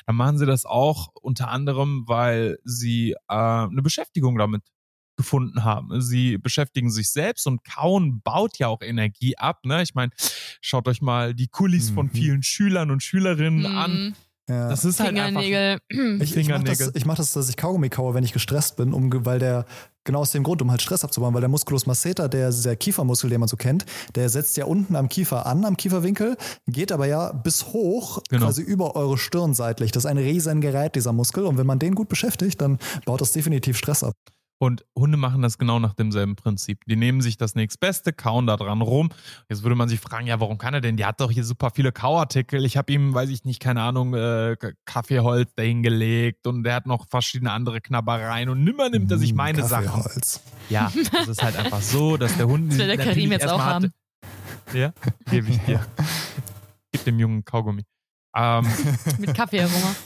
dann 0.06 0.16
machen 0.16 0.38
sie 0.38 0.46
das 0.46 0.64
auch 0.64 1.08
unter 1.20 1.48
anderem, 1.48 2.04
weil 2.06 2.58
sie 2.64 3.12
äh, 3.12 3.16
eine 3.34 3.82
Beschäftigung 3.82 4.38
damit 4.38 4.62
gefunden 5.22 5.64
haben. 5.64 6.00
Sie 6.00 6.36
beschäftigen 6.38 6.90
sich 6.90 7.10
selbst 7.10 7.46
und 7.46 7.64
Kauen 7.64 8.20
baut 8.22 8.58
ja 8.58 8.68
auch 8.68 8.82
Energie 8.82 9.36
ab. 9.38 9.64
Ne? 9.64 9.82
Ich 9.82 9.94
meine, 9.94 10.10
schaut 10.60 10.88
euch 10.88 11.00
mal 11.00 11.34
die 11.34 11.48
Kulis 11.48 11.90
von 11.90 12.06
Mhm. 12.06 12.10
vielen 12.10 12.42
Schülern 12.42 12.90
und 12.90 13.02
Schülerinnen 13.02 13.66
an. 13.66 13.90
Hm, 13.92 14.14
Ja. 14.48 14.68
Das 14.68 14.84
ist 14.84 14.98
halt 14.98 15.16
einfach 15.16 15.40
Fingernägel. 15.40 15.78
Ich, 16.20 16.36
ich 16.36 16.48
mache 16.48 16.64
das, 16.64 16.90
ich 16.94 17.06
mach 17.06 17.14
das, 17.14 17.32
dass 17.32 17.48
ich 17.48 17.56
Kaugummi 17.56 17.88
kaue, 17.90 18.12
wenn 18.12 18.24
ich 18.24 18.32
gestresst 18.32 18.76
bin, 18.76 18.92
um, 18.92 19.08
weil 19.24 19.38
der, 19.38 19.64
genau 20.02 20.18
aus 20.18 20.32
dem 20.32 20.42
Grund, 20.42 20.60
um 20.60 20.70
halt 20.72 20.82
Stress 20.82 21.04
abzubauen, 21.04 21.32
weil 21.32 21.40
der 21.42 21.48
Musculus 21.48 21.86
masseter, 21.86 22.28
der, 22.28 22.50
der 22.50 22.74
Kiefermuskel, 22.74 23.30
den 23.30 23.38
man 23.38 23.48
so 23.48 23.56
kennt, 23.56 23.86
der 24.16 24.28
setzt 24.28 24.56
ja 24.56 24.64
unten 24.64 24.96
am 24.96 25.08
Kiefer 25.08 25.46
an, 25.46 25.64
am 25.64 25.76
Kieferwinkel, 25.76 26.36
geht 26.66 26.90
aber 26.90 27.06
ja 27.06 27.32
bis 27.32 27.66
hoch, 27.66 28.20
Genau. 28.30 28.46
quasi 28.46 28.62
über 28.62 28.96
eure 28.96 29.16
Stirn 29.16 29.54
seitlich. 29.54 29.92
Das 29.92 30.04
ist 30.04 30.10
ein 30.10 30.18
riesen 30.18 30.60
Gerät, 30.60 30.96
dieser 30.96 31.12
Muskel. 31.12 31.44
Und 31.46 31.56
wenn 31.56 31.66
man 31.66 31.78
den 31.78 31.94
gut 31.94 32.08
beschäftigt, 32.08 32.60
dann 32.60 32.78
baut 33.06 33.20
das 33.20 33.30
definitiv 33.32 33.78
Stress 33.78 34.02
ab. 34.02 34.14
Und 34.62 34.84
Hunde 34.96 35.16
machen 35.16 35.42
das 35.42 35.58
genau 35.58 35.80
nach 35.80 35.92
demselben 35.92 36.36
Prinzip. 36.36 36.84
Die 36.86 36.94
nehmen 36.94 37.20
sich 37.20 37.36
das 37.36 37.56
nächstbeste, 37.56 38.12
kauen 38.12 38.46
da 38.46 38.56
dran 38.56 38.80
rum. 38.80 39.08
Jetzt 39.48 39.64
würde 39.64 39.74
man 39.74 39.88
sich 39.88 39.98
fragen, 39.98 40.28
ja, 40.28 40.38
warum 40.38 40.56
kann 40.56 40.72
er 40.72 40.80
denn? 40.80 40.96
Der 40.96 41.08
hat 41.08 41.20
doch 41.20 41.32
hier 41.32 41.42
super 41.42 41.70
viele 41.74 41.90
Kauartikel. 41.90 42.64
Ich 42.64 42.76
habe 42.76 42.92
ihm, 42.92 43.12
weiß 43.12 43.28
ich 43.30 43.44
nicht, 43.44 43.58
keine 43.58 43.82
Ahnung, 43.82 44.14
äh, 44.14 44.56
Kaffeeholz 44.84 45.52
dahingelegt 45.56 46.46
und 46.46 46.62
der 46.62 46.76
hat 46.76 46.86
noch 46.86 47.08
verschiedene 47.08 47.50
andere 47.50 47.80
Knabbereien 47.80 48.48
und 48.50 48.62
nimmer 48.62 48.88
nimmt 48.88 49.10
er 49.10 49.18
sich 49.18 49.32
Mm, 49.32 49.36
meine 49.36 49.64
Sachen. 49.66 49.86
Kaffeeholz. 49.86 50.40
Ja, 50.70 50.92
das 51.12 51.26
ist 51.26 51.42
halt 51.42 51.56
einfach 51.56 51.82
so, 51.82 52.16
dass 52.16 52.36
der 52.36 52.46
Hund. 52.46 52.70
Das 52.70 52.78
will 52.78 52.86
der 52.86 52.98
Karim 52.98 53.32
jetzt 53.32 53.48
auch 53.48 53.58
haben. 53.60 53.86
hatte- 54.70 54.78
Ja, 54.78 54.92
gebe 55.28 55.50
ich 55.50 55.58
dir. 55.64 55.84
Gib 56.92 57.02
dem 57.04 57.18
Jungen 57.18 57.44
Kaugummi. 57.44 57.82
Ähm, 58.36 58.64
Mit 59.18 59.34
Kaffeearoma. 59.34 59.96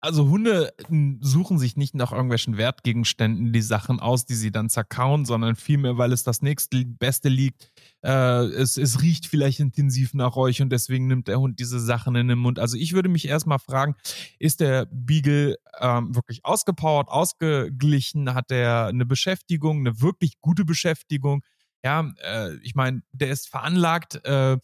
Also 0.00 0.28
Hunde 0.28 0.72
m, 0.88 1.18
suchen 1.20 1.58
sich 1.58 1.76
nicht 1.76 1.94
nach 1.94 2.12
irgendwelchen 2.12 2.56
Wertgegenständen 2.56 3.52
die 3.52 3.62
Sachen 3.62 3.98
aus, 4.00 4.24
die 4.26 4.34
sie 4.34 4.52
dann 4.52 4.68
zerkauen, 4.68 5.24
sondern 5.24 5.56
vielmehr, 5.56 5.98
weil 5.98 6.12
es 6.12 6.22
das 6.22 6.42
nächste 6.42 6.84
Beste 6.84 7.28
liegt. 7.28 7.70
Äh, 8.02 8.44
es, 8.44 8.76
es 8.76 9.02
riecht 9.02 9.26
vielleicht 9.26 9.60
intensiv 9.60 10.14
nach 10.14 10.36
euch 10.36 10.62
und 10.62 10.70
deswegen 10.70 11.06
nimmt 11.06 11.28
der 11.28 11.40
Hund 11.40 11.58
diese 11.58 11.80
Sachen 11.80 12.14
in 12.14 12.28
den 12.28 12.38
Mund. 12.38 12.58
Also 12.58 12.76
ich 12.76 12.92
würde 12.92 13.08
mich 13.08 13.26
erstmal 13.26 13.58
fragen, 13.58 13.96
ist 14.38 14.60
der 14.60 14.86
Beagle 14.86 15.56
ähm, 15.80 16.14
wirklich 16.14 16.44
ausgepowert, 16.44 17.08
ausgeglichen? 17.08 18.34
Hat 18.34 18.50
er 18.50 18.86
eine 18.86 19.06
Beschäftigung, 19.06 19.80
eine 19.80 20.00
wirklich 20.00 20.40
gute 20.40 20.64
Beschäftigung? 20.64 21.42
Ja, 21.84 22.10
äh, 22.22 22.54
ich 22.62 22.74
meine, 22.74 23.02
der 23.12 23.30
ist 23.30 23.48
veranlagt, 23.48 24.24
äh, 24.24 24.58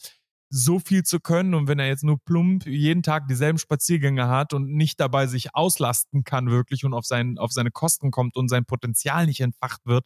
so 0.55 0.79
viel 0.79 1.03
zu 1.03 1.19
können 1.19 1.55
und 1.55 1.67
wenn 1.67 1.79
er 1.79 1.87
jetzt 1.87 2.05
nur 2.05 2.19
plump 2.23 2.67
jeden 2.67 3.03
Tag 3.03 3.27
dieselben 3.27 3.59
Spaziergänge 3.59 4.29
hat 4.29 4.53
und 4.53 4.71
nicht 4.71 5.01
dabei 5.01 5.27
sich 5.27 5.55
auslasten 5.55 6.25
kann 6.25 6.51
wirklich 6.51 6.85
und 6.85 6.93
auf, 6.93 7.07
sein, 7.07 7.39
auf 7.39 7.53
seine 7.53 7.71
Kosten 7.71 8.11
kommt 8.11 8.37
und 8.37 8.49
sein 8.49 8.67
Potenzial 8.67 9.25
nicht 9.25 9.41
entfacht 9.41 9.81
wird, 9.87 10.05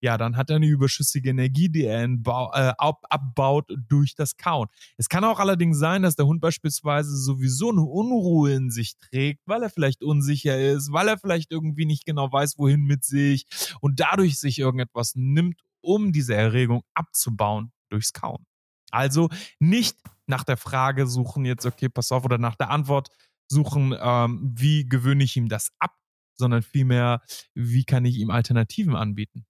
ja, 0.00 0.16
dann 0.16 0.36
hat 0.36 0.48
er 0.48 0.56
eine 0.56 0.68
überschüssige 0.68 1.30
Energie, 1.30 1.68
die 1.68 1.86
er 1.86 2.04
entbau, 2.04 2.52
äh, 2.52 2.72
ab, 2.78 3.02
abbaut 3.10 3.68
durch 3.88 4.14
das 4.14 4.36
Kauen. 4.36 4.68
Es 4.96 5.08
kann 5.08 5.24
auch 5.24 5.40
allerdings 5.40 5.76
sein, 5.78 6.02
dass 6.02 6.14
der 6.14 6.26
Hund 6.26 6.40
beispielsweise 6.40 7.16
sowieso 7.16 7.70
eine 7.70 7.82
Unruhe 7.82 8.54
in 8.54 8.70
sich 8.70 8.96
trägt, 8.96 9.40
weil 9.46 9.64
er 9.64 9.70
vielleicht 9.70 10.04
unsicher 10.04 10.56
ist, 10.56 10.92
weil 10.92 11.08
er 11.08 11.18
vielleicht 11.18 11.50
irgendwie 11.50 11.84
nicht 11.84 12.04
genau 12.04 12.30
weiß, 12.30 12.58
wohin 12.58 12.82
mit 12.82 13.04
sich 13.04 13.44
und 13.80 13.98
dadurch 13.98 14.38
sich 14.38 14.60
irgendetwas 14.60 15.14
nimmt, 15.16 15.60
um 15.80 16.12
diese 16.12 16.36
Erregung 16.36 16.82
abzubauen 16.94 17.72
durchs 17.88 18.12
Kauen. 18.12 18.46
Also 18.90 19.28
nicht 19.58 19.96
nach 20.26 20.44
der 20.44 20.56
Frage 20.56 21.06
suchen 21.06 21.44
jetzt, 21.44 21.66
okay, 21.66 21.88
pass 21.88 22.12
auf, 22.12 22.24
oder 22.24 22.38
nach 22.38 22.56
der 22.56 22.70
Antwort 22.70 23.08
suchen, 23.48 23.94
ähm, 24.00 24.52
wie 24.54 24.88
gewöhne 24.88 25.24
ich 25.24 25.36
ihm 25.36 25.48
das 25.48 25.72
ab, 25.78 25.92
sondern 26.38 26.62
vielmehr, 26.62 27.22
wie 27.54 27.84
kann 27.84 28.04
ich 28.04 28.16
ihm 28.16 28.30
Alternativen 28.30 28.96
anbieten. 28.96 29.44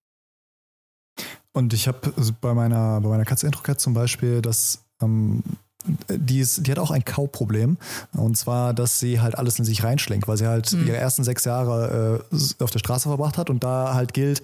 Und 1.53 1.73
ich 1.73 1.89
habe 1.89 2.13
bei 2.41 2.55
meiner, 2.55 3.01
bei 3.01 3.09
meiner 3.09 3.25
Katze 3.25 3.47
Introcat 3.47 3.81
zum 3.81 3.95
Beispiel, 3.95 4.41
dass 4.41 4.89
ähm, 5.03 5.43
die, 6.09 6.41
ist, 6.41 6.67
die 6.67 6.71
hat 6.71 6.79
auch 6.79 6.91
ein 6.91 7.05
Kauproblem. 7.05 7.77
Und 8.13 8.37
zwar, 8.37 8.75
dass 8.75 8.99
sie 8.99 9.21
halt 9.21 9.37
alles 9.37 9.59
in 9.59 9.65
sich 9.65 9.83
reinschlingt, 9.83 10.29
weil 10.29 10.37
sie 10.37 10.47
halt 10.47 10.73
Mhm. 10.73 10.87
ihre 10.87 10.97
ersten 10.97 11.25
sechs 11.25 11.45
Jahre 11.45 12.23
äh, 12.33 12.63
auf 12.63 12.71
der 12.71 12.79
Straße 12.79 13.09
verbracht 13.09 13.39
hat 13.39 13.51
und 13.51 13.65
da 13.65 13.95
halt 13.95 14.15
gilt, 14.15 14.43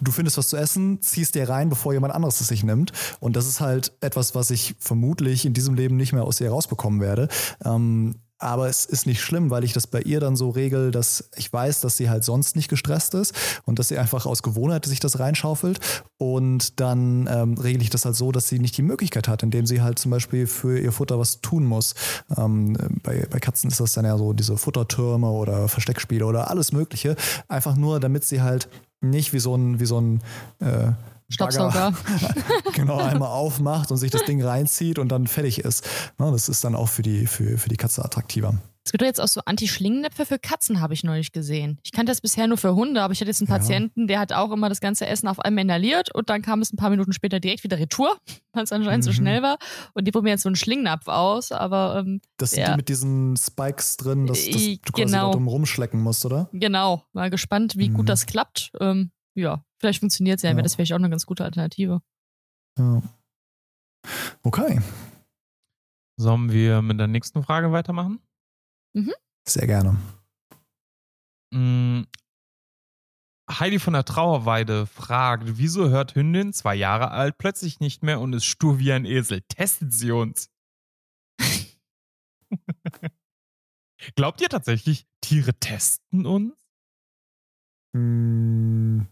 du 0.00 0.10
findest 0.12 0.38
was 0.38 0.48
zu 0.48 0.56
essen, 0.56 1.00
ziehst 1.02 1.34
dir 1.34 1.48
rein, 1.48 1.68
bevor 1.68 1.92
jemand 1.92 2.14
anderes 2.14 2.40
es 2.40 2.48
sich 2.48 2.62
nimmt. 2.64 2.92
Und 3.20 3.36
das 3.36 3.46
ist 3.46 3.60
halt 3.60 3.92
etwas, 4.00 4.34
was 4.34 4.50
ich 4.50 4.74
vermutlich 4.78 5.44
in 5.46 5.54
diesem 5.54 5.74
Leben 5.74 5.96
nicht 5.96 6.12
mehr 6.12 6.24
aus 6.24 6.40
ihr 6.40 6.50
rausbekommen 6.50 7.00
werde. 7.00 7.28
Ähm, 7.64 8.14
aber 8.40 8.68
es 8.68 8.86
ist 8.86 9.06
nicht 9.06 9.20
schlimm, 9.20 9.50
weil 9.50 9.64
ich 9.64 9.72
das 9.72 9.86
bei 9.86 10.00
ihr 10.00 10.18
dann 10.18 10.34
so 10.34 10.50
regel, 10.50 10.90
dass 10.90 11.30
ich 11.36 11.52
weiß, 11.52 11.80
dass 11.82 11.96
sie 11.96 12.08
halt 12.08 12.24
sonst 12.24 12.56
nicht 12.56 12.68
gestresst 12.68 13.14
ist 13.14 13.34
und 13.64 13.78
dass 13.78 13.88
sie 13.88 13.98
einfach 13.98 14.26
aus 14.26 14.42
Gewohnheit 14.42 14.86
sich 14.86 14.98
das 14.98 15.18
reinschaufelt. 15.18 15.80
Und 16.16 16.80
dann 16.80 17.28
ähm, 17.30 17.54
regle 17.54 17.82
ich 17.82 17.90
das 17.90 18.04
halt 18.04 18.16
so, 18.16 18.32
dass 18.32 18.48
sie 18.48 18.58
nicht 18.58 18.76
die 18.76 18.82
Möglichkeit 18.82 19.28
hat, 19.28 19.42
indem 19.42 19.66
sie 19.66 19.82
halt 19.82 19.98
zum 19.98 20.10
Beispiel 20.10 20.46
für 20.46 20.78
ihr 20.78 20.92
Futter 20.92 21.18
was 21.18 21.40
tun 21.40 21.64
muss. 21.64 21.94
Ähm, 22.36 22.76
bei, 23.02 23.26
bei 23.30 23.38
Katzen 23.38 23.70
ist 23.70 23.80
das 23.80 23.92
dann 23.92 24.04
ja 24.04 24.16
so 24.16 24.32
diese 24.32 24.56
Futtertürme 24.56 25.28
oder 25.30 25.68
Versteckspiele 25.68 26.24
oder 26.24 26.50
alles 26.50 26.72
Mögliche. 26.72 27.16
Einfach 27.48 27.76
nur, 27.76 28.00
damit 28.00 28.24
sie 28.24 28.40
halt 28.42 28.68
nicht 29.02 29.32
wie 29.32 29.40
so 29.40 29.54
ein, 29.54 29.80
wie 29.80 29.86
so 29.86 30.00
ein 30.00 30.22
äh, 30.60 30.92
Staubsauger. 31.30 31.94
genau, 32.74 32.98
einmal 32.98 33.28
aufmacht 33.28 33.90
und 33.90 33.96
sich 33.96 34.10
das 34.10 34.24
Ding 34.24 34.42
reinzieht 34.42 34.98
und 34.98 35.08
dann 35.08 35.26
fertig 35.26 35.60
ist. 35.60 35.86
Ne, 36.18 36.30
das 36.30 36.48
ist 36.48 36.64
dann 36.64 36.74
auch 36.74 36.88
für 36.88 37.02
die, 37.02 37.26
für, 37.26 37.56
für 37.56 37.68
die 37.68 37.76
Katze 37.76 38.04
attraktiver. 38.04 38.54
Es 38.84 38.92
gibt 38.92 39.02
jetzt 39.02 39.20
auch 39.20 39.28
so 39.28 39.42
Anti-Schlingennäpfe 39.44 40.24
für 40.24 40.38
Katzen, 40.38 40.80
habe 40.80 40.94
ich 40.94 41.04
neulich 41.04 41.32
gesehen. 41.32 41.78
Ich 41.84 41.92
kannte 41.92 42.10
das 42.10 42.20
bisher 42.20 42.46
nur 42.46 42.56
für 42.56 42.74
Hunde, 42.74 43.02
aber 43.02 43.12
ich 43.12 43.20
hatte 43.20 43.28
jetzt 43.28 43.40
einen 43.40 43.46
Patienten, 43.46 44.06
der 44.06 44.18
hat 44.18 44.32
auch 44.32 44.50
immer 44.50 44.68
das 44.68 44.80
ganze 44.80 45.06
Essen 45.06 45.28
auf 45.28 45.38
einmal 45.38 45.64
inhaliert 45.64 46.12
und 46.14 46.30
dann 46.30 46.40
kam 46.40 46.62
es 46.62 46.72
ein 46.72 46.76
paar 46.76 46.90
Minuten 46.90 47.12
später 47.12 47.40
direkt 47.40 47.62
wieder 47.62 47.78
retour, 47.78 48.16
weil 48.52 48.64
es 48.64 48.72
anscheinend 48.72 49.04
mhm. 49.04 49.08
so 49.08 49.12
schnell 49.12 49.42
war. 49.42 49.58
Und 49.94 50.06
die 50.06 50.10
probieren 50.10 50.34
jetzt 50.34 50.42
so 50.42 50.48
einen 50.48 50.56
Schlingnapf 50.56 51.06
aus, 51.08 51.52
aber. 51.52 52.02
Ähm, 52.04 52.20
das 52.38 52.52
sind 52.52 52.66
die 52.66 52.76
mit 52.76 52.88
diesen 52.88 53.36
Spikes 53.36 53.96
drin, 53.98 54.26
dass, 54.26 54.44
dass 54.44 54.54
du 54.54 54.76
quasi 54.78 54.80
genau. 55.04 55.32
drum 55.32 55.46
rumschlecken 55.46 56.00
musst, 56.00 56.24
oder? 56.24 56.48
Genau. 56.52 57.04
Mal 57.12 57.30
gespannt, 57.30 57.74
wie 57.76 57.90
mhm. 57.90 57.94
gut 57.94 58.08
das 58.08 58.26
klappt. 58.26 58.72
Ähm, 58.80 59.12
ja, 59.34 59.64
vielleicht 59.78 60.00
funktioniert 60.00 60.38
es 60.38 60.42
ja, 60.42 60.50
ja. 60.50 60.56
wäre 60.56 60.62
das 60.62 60.74
vielleicht 60.74 60.92
auch 60.92 60.98
eine 60.98 61.10
ganz 61.10 61.26
gute 61.26 61.44
Alternative. 61.44 62.02
Ja. 62.78 63.02
Okay. 64.42 64.80
Sollen 66.16 66.52
wir 66.52 66.82
mit 66.82 66.98
der 66.98 67.06
nächsten 67.06 67.42
Frage 67.42 67.72
weitermachen? 67.72 68.20
Mhm. 68.94 69.14
Sehr 69.46 69.66
gerne. 69.66 69.96
Mm. 71.52 72.02
Heidi 73.50 73.80
von 73.80 73.94
der 73.94 74.04
Trauerweide 74.04 74.86
fragt, 74.86 75.44
wieso 75.58 75.88
hört 75.88 76.14
Hündin, 76.14 76.52
zwei 76.52 76.76
Jahre 76.76 77.10
alt, 77.10 77.36
plötzlich 77.36 77.80
nicht 77.80 78.02
mehr 78.04 78.20
und 78.20 78.32
ist 78.32 78.44
stur 78.44 78.78
wie 78.78 78.92
ein 78.92 79.04
Esel? 79.04 79.42
Testet 79.48 79.92
sie 79.92 80.12
uns. 80.12 80.50
Glaubt 84.14 84.40
ihr 84.40 84.48
tatsächlich, 84.48 85.06
Tiere 85.20 85.54
testen 85.54 86.26
uns? 86.26 86.54
Mm. 87.92 89.02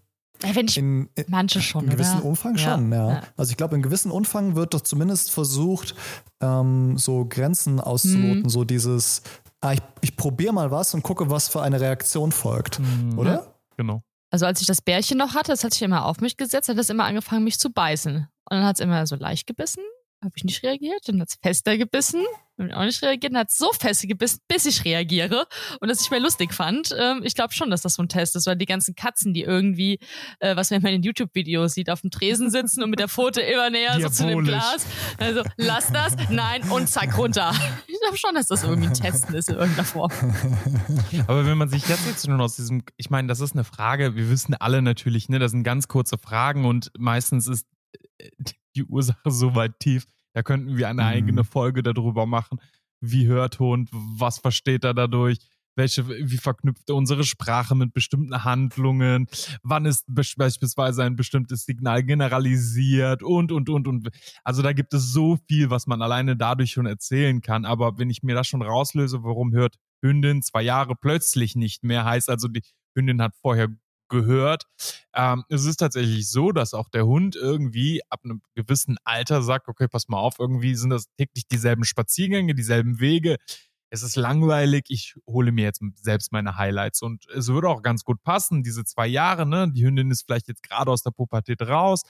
Wenn 0.40 0.66
ich, 0.66 0.78
in, 0.78 1.08
in, 1.14 1.24
manche 1.28 1.60
schon. 1.60 1.84
In 1.84 1.90
gewissem 1.90 2.18
oder? 2.18 2.26
Umfang 2.26 2.56
schon, 2.56 2.92
ja. 2.92 3.08
ja. 3.08 3.22
Also 3.36 3.50
ich 3.50 3.56
glaube, 3.56 3.76
in 3.76 3.82
gewissem 3.82 4.10
Umfang 4.10 4.56
wird 4.56 4.74
doch 4.74 4.80
zumindest 4.80 5.30
versucht, 5.30 5.94
ähm, 6.40 6.96
so 6.96 7.26
Grenzen 7.28 7.80
auszuloten, 7.80 8.42
mhm. 8.42 8.48
so 8.48 8.64
dieses, 8.64 9.22
ah, 9.60 9.72
ich, 9.72 9.80
ich 10.00 10.16
probiere 10.16 10.52
mal 10.52 10.70
was 10.70 10.94
und 10.94 11.02
gucke, 11.02 11.30
was 11.30 11.48
für 11.48 11.62
eine 11.62 11.80
Reaktion 11.80 12.32
folgt. 12.32 12.78
Mhm. 12.78 13.18
Oder? 13.18 13.32
Ja, 13.32 13.46
genau. 13.76 14.02
Also 14.30 14.46
als 14.46 14.60
ich 14.60 14.66
das 14.66 14.82
Bärchen 14.82 15.18
noch 15.18 15.34
hatte, 15.34 15.52
das 15.52 15.64
hat 15.64 15.72
sich 15.72 15.82
immer 15.82 16.04
auf 16.04 16.20
mich 16.20 16.36
gesetzt, 16.36 16.68
hat 16.68 16.78
es 16.78 16.90
immer 16.90 17.04
angefangen, 17.04 17.44
mich 17.44 17.58
zu 17.58 17.70
beißen. 17.70 18.16
Und 18.16 18.56
dann 18.56 18.64
hat 18.64 18.76
es 18.76 18.80
immer 18.80 19.06
so 19.06 19.16
leicht 19.16 19.46
gebissen 19.46 19.82
habe 20.22 20.34
ich 20.36 20.44
nicht 20.44 20.62
reagiert. 20.62 21.00
Dann 21.06 21.20
hat 21.20 21.28
es 21.28 21.38
fester 21.40 21.76
gebissen. 21.76 22.24
Ich 22.58 22.74
auch 22.74 22.84
nicht 22.84 23.02
reagiert. 23.02 23.32
Dann 23.32 23.40
hat 23.40 23.50
es 23.50 23.58
so 23.58 23.72
fest 23.72 24.02
gebissen, 24.08 24.40
bis 24.48 24.66
ich 24.66 24.84
reagiere. 24.84 25.46
Und 25.80 25.88
das 25.88 26.00
ich 26.00 26.10
mir 26.10 26.18
lustig 26.18 26.52
fand. 26.52 26.94
Ähm, 26.98 27.22
ich 27.22 27.34
glaube 27.34 27.54
schon, 27.54 27.70
dass 27.70 27.82
das 27.82 27.94
so 27.94 28.02
ein 28.02 28.08
Test 28.08 28.36
ist, 28.36 28.46
weil 28.46 28.56
die 28.56 28.66
ganzen 28.66 28.94
Katzen, 28.94 29.32
die 29.34 29.42
irgendwie, 29.42 29.98
äh, 30.40 30.56
was 30.56 30.70
man 30.70 30.80
in 30.80 30.86
den 30.86 31.02
YouTube-Videos 31.02 31.74
sieht, 31.74 31.90
auf 31.90 32.00
dem 32.00 32.10
Tresen 32.10 32.50
sitzen 32.50 32.82
und 32.82 32.90
mit 32.90 32.98
der 32.98 33.08
Pfote 33.08 33.40
immer 33.40 33.70
näher 33.70 34.00
so 34.00 34.08
zu 34.08 34.26
dem 34.26 34.44
Glas. 34.44 34.86
Also, 35.18 35.42
lass 35.56 35.92
das, 35.92 36.16
nein 36.30 36.62
und 36.70 36.88
zack, 36.88 37.16
runter. 37.16 37.52
Ich 37.86 38.00
glaube 38.00 38.18
schon, 38.18 38.34
dass 38.34 38.46
das 38.48 38.62
irgendwie 38.62 38.88
ein 38.88 38.94
Testen 38.94 39.34
ist 39.34 39.48
in 39.48 39.56
irgendeiner 39.56 39.84
Form. 39.84 40.10
Aber 41.26 41.46
wenn 41.46 41.58
man 41.58 41.68
sich 41.68 41.86
jetzt 41.88 42.06
jetzt 42.06 42.26
nur 42.26 42.40
aus 42.40 42.56
diesem, 42.56 42.82
ich 42.96 43.10
meine, 43.10 43.28
das 43.28 43.40
ist 43.40 43.52
eine 43.54 43.64
Frage, 43.64 44.14
wir 44.14 44.30
wissen 44.30 44.54
alle 44.54 44.82
natürlich, 44.82 45.28
ne, 45.28 45.38
das 45.38 45.52
sind 45.52 45.64
ganz 45.64 45.88
kurze 45.88 46.18
Fragen 46.18 46.64
und 46.64 46.90
meistens 46.98 47.46
ist 47.46 47.66
äh, 48.18 48.30
die 48.74 48.84
Ursache 48.84 49.30
so 49.30 49.54
weit 49.54 49.78
tief. 49.80 50.06
Da 50.38 50.44
könnten 50.44 50.76
wir 50.76 50.86
eine 50.88 51.02
mhm. 51.02 51.08
eigene 51.08 51.42
Folge 51.42 51.82
darüber 51.82 52.24
machen. 52.24 52.60
Wie 53.00 53.26
hört 53.26 53.58
Hund? 53.58 53.88
Was 53.90 54.38
versteht 54.38 54.84
er 54.84 54.94
dadurch? 54.94 55.38
Welche, 55.74 56.08
wie 56.08 56.36
verknüpft 56.36 56.88
er 56.88 56.94
unsere 56.94 57.24
Sprache 57.24 57.74
mit 57.74 57.92
bestimmten 57.92 58.44
Handlungen? 58.44 59.26
Wann 59.64 59.84
ist 59.84 60.04
beispielsweise 60.06 61.02
ein 61.02 61.16
bestimmtes 61.16 61.64
Signal 61.64 62.04
generalisiert? 62.04 63.24
Und, 63.24 63.50
und, 63.50 63.68
und, 63.68 63.88
und. 63.88 64.10
Also 64.44 64.62
da 64.62 64.72
gibt 64.72 64.94
es 64.94 65.12
so 65.12 65.38
viel, 65.48 65.70
was 65.70 65.88
man 65.88 66.02
alleine 66.02 66.36
dadurch 66.36 66.70
schon 66.70 66.86
erzählen 66.86 67.40
kann. 67.40 67.64
Aber 67.64 67.98
wenn 67.98 68.08
ich 68.08 68.22
mir 68.22 68.36
das 68.36 68.46
schon 68.46 68.62
rauslöse, 68.62 69.24
warum 69.24 69.52
hört 69.52 69.74
Hündin 70.04 70.42
zwei 70.42 70.62
Jahre 70.62 70.94
plötzlich 70.94 71.56
nicht 71.56 71.82
mehr, 71.82 72.04
heißt 72.04 72.30
also, 72.30 72.46
die 72.46 72.62
Hündin 72.94 73.20
hat 73.20 73.34
vorher 73.42 73.70
gehört. 74.08 74.64
Ähm, 75.14 75.44
es 75.48 75.64
ist 75.64 75.78
tatsächlich 75.78 76.30
so, 76.30 76.52
dass 76.52 76.74
auch 76.74 76.88
der 76.88 77.06
Hund 77.06 77.36
irgendwie 77.36 78.02
ab 78.10 78.20
einem 78.24 78.42
gewissen 78.54 78.96
Alter 79.04 79.42
sagt, 79.42 79.68
okay, 79.68 79.88
pass 79.88 80.08
mal 80.08 80.18
auf, 80.18 80.38
irgendwie 80.38 80.74
sind 80.74 80.90
das 80.90 81.06
täglich 81.16 81.46
dieselben 81.48 81.84
Spaziergänge, 81.84 82.54
dieselben 82.54 83.00
Wege. 83.00 83.36
Es 83.90 84.02
ist 84.02 84.16
langweilig, 84.16 84.84
ich 84.88 85.14
hole 85.26 85.50
mir 85.50 85.64
jetzt 85.64 85.82
selbst 85.94 86.30
meine 86.30 86.56
Highlights 86.56 87.00
und 87.00 87.26
es 87.28 87.48
würde 87.48 87.68
auch 87.68 87.82
ganz 87.82 88.04
gut 88.04 88.22
passen, 88.22 88.62
diese 88.62 88.84
zwei 88.84 89.06
Jahre, 89.06 89.46
ne? 89.46 89.70
Die 89.72 89.84
Hündin 89.84 90.10
ist 90.10 90.24
vielleicht 90.26 90.48
jetzt 90.48 90.62
gerade 90.62 90.90
aus 90.90 91.02
der 91.02 91.10
Pubertät 91.10 91.62
raus 91.62 92.02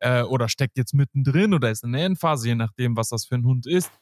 äh, 0.00 0.22
oder 0.22 0.48
steckt 0.48 0.76
jetzt 0.76 0.92
mittendrin 0.92 1.54
oder 1.54 1.70
ist 1.70 1.84
in 1.84 1.92
der 1.92 2.04
Endphase, 2.04 2.48
je 2.48 2.54
nachdem, 2.56 2.96
was 2.96 3.10
das 3.10 3.26
für 3.26 3.36
ein 3.36 3.44
Hund 3.44 3.66
ist 3.66 3.92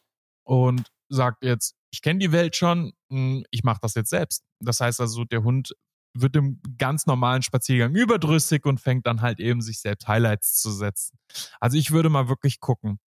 und 0.44 0.90
sagt 1.10 1.44
jetzt, 1.44 1.74
ich 1.90 2.02
kenne 2.02 2.18
die 2.18 2.32
Welt 2.32 2.56
schon, 2.56 2.92
hm, 3.10 3.44
ich 3.50 3.62
mache 3.62 3.80
das 3.82 3.94
jetzt 3.94 4.10
selbst. 4.10 4.44
Das 4.60 4.80
heißt 4.80 5.00
also, 5.00 5.24
der 5.24 5.42
Hund 5.42 5.74
wird 6.14 6.36
im 6.36 6.60
ganz 6.78 7.06
normalen 7.06 7.42
Spaziergang 7.42 7.94
überdrüssig 7.94 8.64
und 8.64 8.80
fängt 8.80 9.06
dann 9.06 9.20
halt 9.20 9.40
eben 9.40 9.60
sich 9.60 9.80
selbst 9.80 10.08
Highlights 10.08 10.60
zu 10.60 10.70
setzen. 10.70 11.18
Also 11.60 11.76
ich 11.76 11.90
würde 11.90 12.08
mal 12.10 12.28
wirklich 12.28 12.60
gucken, 12.60 12.98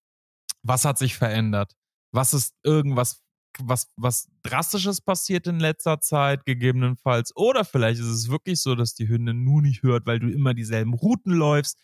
was 0.63 0.85
hat 0.85 0.97
sich 0.97 1.15
verändert? 1.15 1.73
Was 2.11 2.33
ist 2.33 2.53
irgendwas 2.63 3.21
was, 3.59 3.91
was 3.95 4.29
Drastisches 4.43 5.01
passiert 5.01 5.45
in 5.47 5.59
letzter 5.59 5.99
Zeit, 5.99 6.45
gegebenenfalls. 6.45 7.35
Oder 7.35 7.63
vielleicht 7.63 7.99
ist 7.99 8.07
es 8.07 8.29
wirklich 8.29 8.61
so, 8.61 8.75
dass 8.75 8.95
die 8.95 9.07
Hündin 9.07 9.43
nur 9.43 9.61
nicht 9.61 9.83
hört, 9.83 10.05
weil 10.05 10.19
du 10.19 10.29
immer 10.29 10.53
dieselben 10.53 10.93
Routen 10.93 11.33
läufst. 11.33 11.77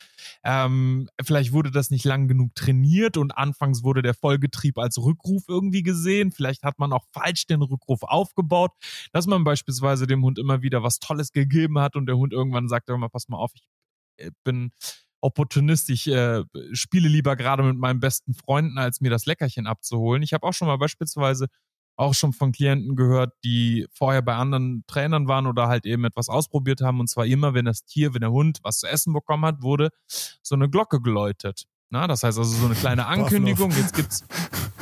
Ähm, 0.44 1.10
vielleicht 1.24 1.52
wurde 1.52 1.72
das 1.72 1.92
nicht 1.92 2.06
lang 2.06 2.28
genug 2.28 2.56
trainiert 2.56 3.18
und 3.18 3.38
anfangs 3.38 3.84
wurde 3.84 4.02
der 4.02 4.14
Vollgetrieb 4.14 4.78
als 4.78 4.98
Rückruf 4.98 5.44
irgendwie 5.48 5.84
gesehen. 5.84 6.32
Vielleicht 6.32 6.64
hat 6.64 6.80
man 6.80 6.94
auch 6.94 7.06
falsch 7.12 7.46
den 7.46 7.62
Rückruf 7.62 8.04
aufgebaut, 8.04 8.72
dass 9.12 9.28
man 9.28 9.44
beispielsweise 9.44 10.08
dem 10.08 10.24
Hund 10.24 10.40
immer 10.40 10.62
wieder 10.62 10.84
was 10.84 11.00
Tolles 11.00 11.32
gegeben 11.32 11.80
hat 11.80 11.96
und 11.96 12.08
der 12.08 12.18
Hund 12.18 12.34
irgendwann 12.34 12.68
sagt, 12.68 12.90
immer, 12.90 13.10
pass 13.10 13.28
mal 13.28 13.38
auf, 13.38 13.52
ich 13.54 13.68
äh, 14.18 14.32
bin 14.44 14.72
Opportunist. 15.22 15.90
Ich 15.90 16.08
äh, 16.08 16.44
spiele 16.74 17.08
lieber 17.08 17.36
gerade 17.36 17.64
mit 17.64 17.78
meinen 17.78 18.00
besten 18.00 18.34
Freunden, 18.34 18.78
als 18.78 19.02
mir 19.02 19.10
das 19.10 19.26
Leckerchen 19.26 19.68
abzuholen. 19.68 20.24
Ich 20.24 20.34
habe 20.34 20.46
auch 20.46 20.54
schon 20.54 20.68
mal 20.68 20.78
beispielsweise 20.78 21.48
auch 21.98 22.14
schon 22.14 22.32
von 22.32 22.52
Klienten 22.52 22.96
gehört, 22.96 23.34
die 23.44 23.88
vorher 23.92 24.22
bei 24.22 24.36
anderen 24.36 24.84
Trainern 24.88 25.28
waren 25.28 25.48
oder 25.48 25.68
halt 25.68 25.86
eben 25.86 26.06
etwas 26.06 26.30
ausprobiert 26.30 26.82
haben. 26.82 27.00
Und 27.00 27.10
zwar 27.10 27.26
immer, 27.26 27.54
wenn 27.54 27.66
das 27.66 27.86
Tier, 27.86 28.14
wenn 28.14 28.22
der 28.22 28.32
Hund 28.32 28.60
was 28.62 28.80
zu 28.80 28.88
essen 28.88 29.14
bekommen 29.14 29.46
hat, 29.46 29.64
wurde 29.64 29.90
so 30.08 30.56
eine 30.56 30.70
Glocke 30.70 31.02
geläutet. 31.02 31.64
Na, 31.90 32.06
das 32.06 32.24
heißt 32.24 32.38
also 32.38 32.56
so 32.56 32.66
eine 32.66 32.76
kleine 32.76 33.06
Ankündigung, 33.08 33.72
jetzt 33.72 33.96
gibt's 33.96 34.26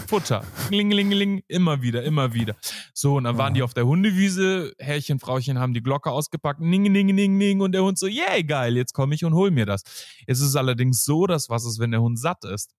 Futter. 0.08 0.44
Klingelingeling, 0.68 1.44
immer 1.48 1.82
wieder, 1.82 2.04
immer 2.04 2.34
wieder. 2.34 2.56
So, 2.94 3.16
und 3.16 3.26
dann 3.26 3.38
waren 3.38 3.54
die 3.54 3.64
auf 3.64 3.74
der 3.74 3.86
Hundewiese, 3.86 4.74
Herrchen, 4.80 5.20
Frauchen 5.20 5.60
haben 5.60 5.74
die 5.74 5.82
Glocke 5.82 6.12
ausgepackt, 6.12 6.60
ning, 6.60 6.84
ning, 6.84 7.08
ning, 7.08 7.38
ning, 7.38 7.62
und 7.62 7.72
der 7.72 7.84
Hund 7.84 7.98
so, 7.98 8.08
yay, 8.08 8.44
geil, 8.44 8.76
jetzt 8.76 8.94
komme 8.94 9.16
ich 9.16 9.26
und 9.26 9.34
hol 9.34 9.52
mir 9.52 9.66
das. 9.66 9.84
Es 10.28 10.40
ist 10.40 10.56
allerdings 10.56 11.04
so, 11.04 11.28
dass 11.28 11.50
was 11.50 11.66
ist, 11.66 11.80
wenn 11.80 11.92
der 11.92 12.02
Hund 12.02 12.20
satt 12.20 12.44
ist? 12.46 12.74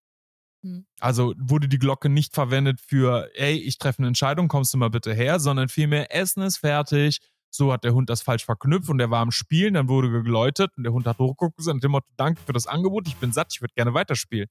Hm. 0.62 0.86
Also 1.00 1.34
wurde 1.38 1.68
die 1.68 1.78
Glocke 1.78 2.08
nicht 2.08 2.34
verwendet 2.34 2.80
für, 2.80 3.30
ey, 3.34 3.54
ich 3.54 3.78
treffe 3.78 3.98
eine 3.98 4.08
Entscheidung, 4.08 4.48
kommst 4.48 4.74
du 4.74 4.78
mal 4.78 4.90
bitte 4.90 5.14
her, 5.14 5.38
sondern 5.38 5.68
vielmehr, 5.68 6.14
Essen 6.14 6.42
ist 6.42 6.58
fertig, 6.58 7.20
so 7.56 7.72
hat 7.72 7.84
der 7.84 7.94
Hund 7.94 8.10
das 8.10 8.22
falsch 8.22 8.44
verknüpft 8.44 8.88
und 8.88 8.98
der 8.98 9.10
war 9.10 9.20
am 9.20 9.30
Spielen, 9.30 9.74
dann 9.74 9.88
wurde 9.88 10.10
geläutet 10.10 10.70
und 10.76 10.84
der 10.84 10.92
Hund 10.92 11.06
hat 11.06 11.18
hochgeguckt 11.18 11.66
und 11.66 11.82
dem 11.82 11.92
Motto, 11.92 12.06
danke 12.16 12.40
für 12.44 12.52
das 12.52 12.66
Angebot, 12.66 13.08
ich 13.08 13.16
bin 13.16 13.32
satt, 13.32 13.52
ich 13.52 13.60
würde 13.60 13.74
gerne 13.74 13.94
weiterspielen. 13.94 14.48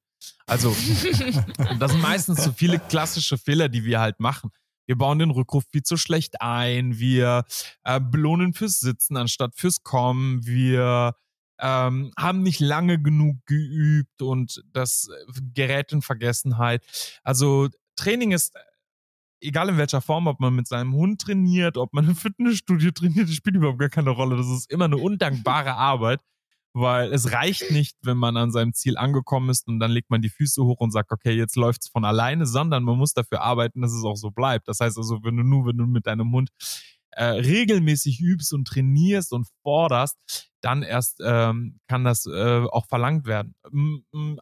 Also, 0.47 0.69
das 1.79 1.91
sind 1.91 2.01
meistens 2.01 2.43
so 2.43 2.51
viele 2.51 2.79
klassische 2.79 3.37
Fehler, 3.37 3.69
die 3.69 3.83
wir 3.83 3.99
halt 3.99 4.19
machen. 4.19 4.51
Wir 4.87 4.97
bauen 4.97 5.19
den 5.19 5.31
Rückruf 5.31 5.63
viel 5.71 5.83
zu 5.83 5.97
schlecht 5.97 6.41
ein, 6.41 6.99
wir 6.99 7.43
äh, 7.83 7.99
belohnen 7.99 8.53
fürs 8.53 8.79
Sitzen 8.79 9.17
anstatt 9.17 9.55
fürs 9.55 9.83
Kommen, 9.83 10.45
wir 10.45 11.15
ähm, 11.59 12.11
haben 12.17 12.43
nicht 12.43 12.59
lange 12.59 13.01
genug 13.01 13.37
geübt 13.45 14.21
und 14.21 14.63
das 14.73 15.09
gerät 15.53 15.91
in 15.91 16.01
Vergessenheit. 16.01 16.83
Also 17.23 17.69
Training 17.95 18.31
ist 18.31 18.53
egal 19.41 19.69
in 19.69 19.77
welcher 19.77 20.01
Form, 20.01 20.27
ob 20.27 20.39
man 20.39 20.55
mit 20.55 20.67
seinem 20.67 20.93
Hund 20.93 21.21
trainiert, 21.21 21.77
ob 21.77 21.93
man 21.93 22.07
im 22.07 22.15
Fitnessstudio 22.15 22.91
trainiert, 22.91 23.27
das 23.27 23.35
spielt 23.35 23.55
überhaupt 23.55 23.79
gar 23.79 23.89
keine 23.89 24.11
Rolle. 24.11 24.37
Das 24.37 24.47
ist 24.47 24.71
immer 24.71 24.85
eine 24.85 24.97
undankbare 24.97 25.73
Arbeit, 25.75 26.21
weil 26.73 27.13
es 27.13 27.31
reicht 27.31 27.71
nicht, 27.71 27.97
wenn 28.01 28.17
man 28.17 28.37
an 28.37 28.51
seinem 28.51 28.73
Ziel 28.73 28.97
angekommen 28.97 29.49
ist 29.49 29.67
und 29.67 29.79
dann 29.79 29.91
legt 29.91 30.09
man 30.09 30.21
die 30.21 30.29
Füße 30.29 30.63
hoch 30.63 30.79
und 30.79 30.91
sagt, 30.91 31.11
okay, 31.11 31.31
jetzt 31.31 31.55
läuft's 31.55 31.89
von 31.89 32.05
alleine, 32.05 32.45
sondern 32.45 32.83
man 32.83 32.97
muss 32.97 33.13
dafür 33.13 33.41
arbeiten, 33.41 33.81
dass 33.81 33.93
es 33.93 34.03
auch 34.03 34.17
so 34.17 34.31
bleibt. 34.31 34.67
Das 34.67 34.79
heißt 34.79 34.97
also, 34.97 35.23
wenn 35.23 35.37
du 35.37 35.43
nur, 35.43 35.65
wenn 35.67 35.77
du 35.77 35.85
mit 35.85 36.05
deinem 36.07 36.31
Hund 36.33 36.49
äh, 37.11 37.23
regelmäßig 37.25 38.19
übst 38.19 38.53
und 38.53 38.67
trainierst 38.67 39.31
und 39.31 39.47
forderst, 39.63 40.17
dann 40.61 40.83
erst 40.83 41.21
ähm, 41.23 41.79
kann 41.87 42.03
das 42.03 42.25
äh, 42.25 42.65
auch 42.65 42.87
verlangt 42.87 43.25
werden. 43.25 43.55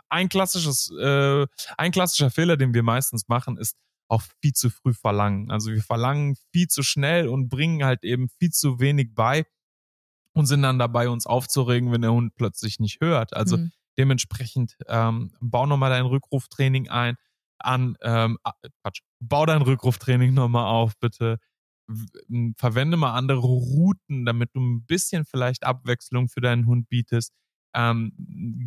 Ein 0.09 0.29
klassisches, 0.29 0.91
äh, 0.99 1.45
ein 1.77 1.91
klassischer 1.91 2.31
Fehler, 2.31 2.57
den 2.57 2.73
wir 2.73 2.81
meistens 2.81 3.27
machen, 3.27 3.57
ist 3.57 3.77
auch 4.13 4.23
viel 4.41 4.53
zu 4.53 4.69
früh 4.69 4.93
verlangen. 4.93 5.51
Also 5.51 5.71
wir 5.71 5.81
verlangen 5.81 6.35
viel 6.51 6.67
zu 6.67 6.83
schnell 6.83 7.27
und 7.27 7.49
bringen 7.49 7.83
halt 7.83 8.03
eben 8.03 8.29
viel 8.29 8.51
zu 8.51 8.79
wenig 8.79 9.13
bei 9.15 9.45
und 10.33 10.45
sind 10.45 10.61
dann 10.61 10.79
dabei, 10.79 11.09
uns 11.09 11.25
aufzuregen, 11.25 11.91
wenn 11.91 12.01
der 12.01 12.13
Hund 12.13 12.35
plötzlich 12.35 12.79
nicht 12.79 13.01
hört. 13.01 13.33
Also 13.33 13.57
mhm. 13.57 13.71
dementsprechend 13.97 14.77
ähm, 14.87 15.33
bau 15.41 15.65
nochmal 15.65 15.89
dein 15.89 16.05
Rückruftraining 16.05 16.89
ein 16.89 17.15
an, 17.59 17.95
ähm, 18.01 18.37
Quatsch, 18.81 19.01
bau 19.19 19.45
dein 19.45 19.61
Rückruftraining 19.61 20.33
nochmal 20.33 20.65
auf, 20.65 20.97
bitte. 20.99 21.39
Verwende 22.57 22.97
mal 22.97 23.13
andere 23.13 23.41
Routen, 23.41 24.25
damit 24.25 24.49
du 24.53 24.61
ein 24.61 24.85
bisschen 24.85 25.25
vielleicht 25.25 25.65
Abwechslung 25.65 26.29
für 26.29 26.41
deinen 26.41 26.65
Hund 26.65 26.87
bietest. 26.87 27.33
Ähm, 27.75 28.13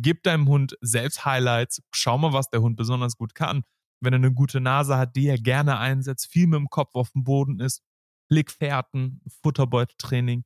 gib 0.01 0.23
deinem 0.23 0.47
Hund 0.47 0.77
selbst 0.81 1.25
Highlights, 1.25 1.81
schau 1.93 2.17
mal, 2.17 2.33
was 2.33 2.49
der 2.49 2.61
Hund 2.61 2.75
besonders 2.75 3.17
gut 3.17 3.33
kann. 3.33 3.63
Wenn 3.99 4.13
er 4.13 4.17
eine 4.17 4.33
gute 4.33 4.59
Nase 4.61 4.97
hat, 4.97 5.15
die 5.15 5.27
er 5.27 5.37
gerne 5.37 5.79
einsetzt, 5.79 6.27
viel 6.31 6.47
mit 6.47 6.59
dem 6.59 6.69
Kopf 6.69 6.93
auf 6.93 7.11
dem 7.11 7.23
Boden 7.23 7.59
ist, 7.59 7.81
leg 8.29 8.51
Fährten, 8.51 9.21
Futterbeuteltraining 9.41 10.43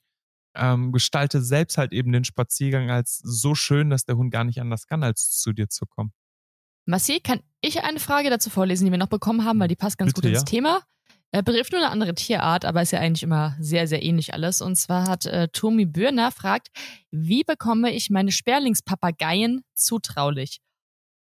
ähm, 0.55 0.91
gestalte 0.91 1.41
selbst 1.41 1.77
halt 1.77 1.93
eben 1.93 2.11
den 2.11 2.23
Spaziergang 2.23 2.89
als 2.89 3.19
so 3.23 3.55
schön, 3.55 3.89
dass 3.89 4.05
der 4.05 4.17
Hund 4.17 4.31
gar 4.31 4.43
nicht 4.43 4.59
anders 4.59 4.87
kann, 4.87 5.03
als 5.03 5.31
zu 5.39 5.53
dir 5.53 5.69
zu 5.69 5.85
kommen. 5.85 6.11
Massi, 6.85 7.19
kann 7.19 7.41
ich 7.61 7.83
eine 7.83 7.99
Frage 7.99 8.29
dazu 8.29 8.49
vorlesen, 8.49 8.85
die 8.85 8.91
wir 8.91 8.97
noch 8.97 9.07
bekommen 9.07 9.45
haben, 9.45 9.59
weil 9.59 9.67
die 9.67 9.75
passt 9.75 9.97
ganz 9.97 10.13
Bitte, 10.13 10.27
gut 10.27 10.31
ins 10.31 10.41
ja? 10.41 10.45
Thema? 10.45 10.81
Er 11.33 11.43
betrifft 11.43 11.71
nur 11.71 11.81
eine 11.81 11.91
andere 11.91 12.13
Tierart, 12.13 12.65
aber 12.65 12.81
ist 12.81 12.91
ja 12.91 12.99
eigentlich 12.99 13.23
immer 13.23 13.55
sehr, 13.59 13.87
sehr 13.87 14.03
ähnlich 14.03 14.33
alles. 14.33 14.61
Und 14.61 14.75
zwar 14.75 15.07
hat 15.07 15.25
äh, 15.25 15.47
Tomi 15.47 15.85
Bürner 15.85 16.31
fragt, 16.31 16.69
wie 17.11 17.43
bekomme 17.43 17.93
ich 17.93 18.09
meine 18.09 18.31
Sperlingspapageien 18.31 19.63
zutraulich? 19.73 20.59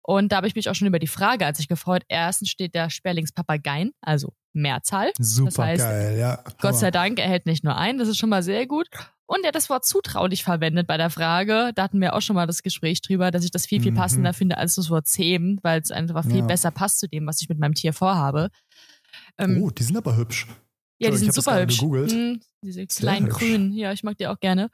Und 0.03 0.31
da 0.31 0.37
habe 0.37 0.47
ich 0.47 0.55
mich 0.55 0.69
auch 0.69 0.75
schon 0.75 0.87
über 0.87 0.99
die 0.99 1.07
Frage, 1.07 1.45
als 1.45 1.59
ich 1.59 1.67
gefreut, 1.67 2.03
erstens 2.07 2.49
steht 2.49 2.73
der 2.73 2.89
Sperlingspapageien, 2.89 3.91
also 4.01 4.33
Mehrzahl. 4.53 5.11
Super 5.19 5.49
das 5.49 5.57
heißt, 5.57 5.83
geil, 5.83 6.17
ja. 6.17 6.43
Gott 6.59 6.75
sei 6.75 6.91
Dank, 6.91 7.19
er 7.19 7.27
hält 7.27 7.45
nicht 7.45 7.63
nur 7.63 7.77
einen, 7.77 7.99
das 7.99 8.07
ist 8.07 8.17
schon 8.17 8.29
mal 8.29 8.43
sehr 8.43 8.65
gut. 8.65 8.87
Und 9.27 9.43
er 9.43 9.49
hat 9.49 9.55
das 9.55 9.69
Wort 9.69 9.85
zutraulich 9.85 10.43
verwendet 10.43 10.87
bei 10.87 10.97
der 10.97 11.09
Frage. 11.09 11.71
Da 11.75 11.83
hatten 11.83 12.01
wir 12.01 12.13
auch 12.15 12.21
schon 12.21 12.35
mal 12.35 12.47
das 12.47 12.63
Gespräch 12.63 13.01
drüber, 13.01 13.31
dass 13.31 13.45
ich 13.45 13.51
das 13.51 13.65
viel, 13.65 13.81
viel 13.81 13.91
mhm. 13.91 13.95
passender 13.95 14.31
mhm. 14.31 14.35
finde 14.35 14.57
als 14.57 14.75
das 14.75 14.89
Wort 14.89 15.07
zähmen, 15.07 15.59
weil 15.61 15.79
es 15.79 15.91
einfach 15.91 16.25
viel 16.25 16.39
ja. 16.39 16.45
besser 16.45 16.71
passt 16.71 16.99
zu 16.99 17.07
dem, 17.07 17.25
was 17.27 17.41
ich 17.41 17.47
mit 17.47 17.57
meinem 17.57 17.73
Tier 17.73 17.93
vorhabe. 17.93 18.49
Ähm, 19.37 19.61
oh, 19.61 19.69
die 19.69 19.83
sind 19.83 19.95
aber 19.95 20.17
hübsch. 20.17 20.47
Ja, 20.99 21.09
die 21.09 21.17
sind 21.17 21.33
super 21.33 21.61
hübsch. 21.61 21.81
Hm, 21.81 22.41
diese 22.61 22.85
kleinen 22.85 23.29
grünen. 23.29 23.73
Ja, 23.73 23.93
ich 23.93 24.03
mag 24.03 24.17
die 24.17 24.27
auch 24.27 24.39
gerne. 24.39 24.69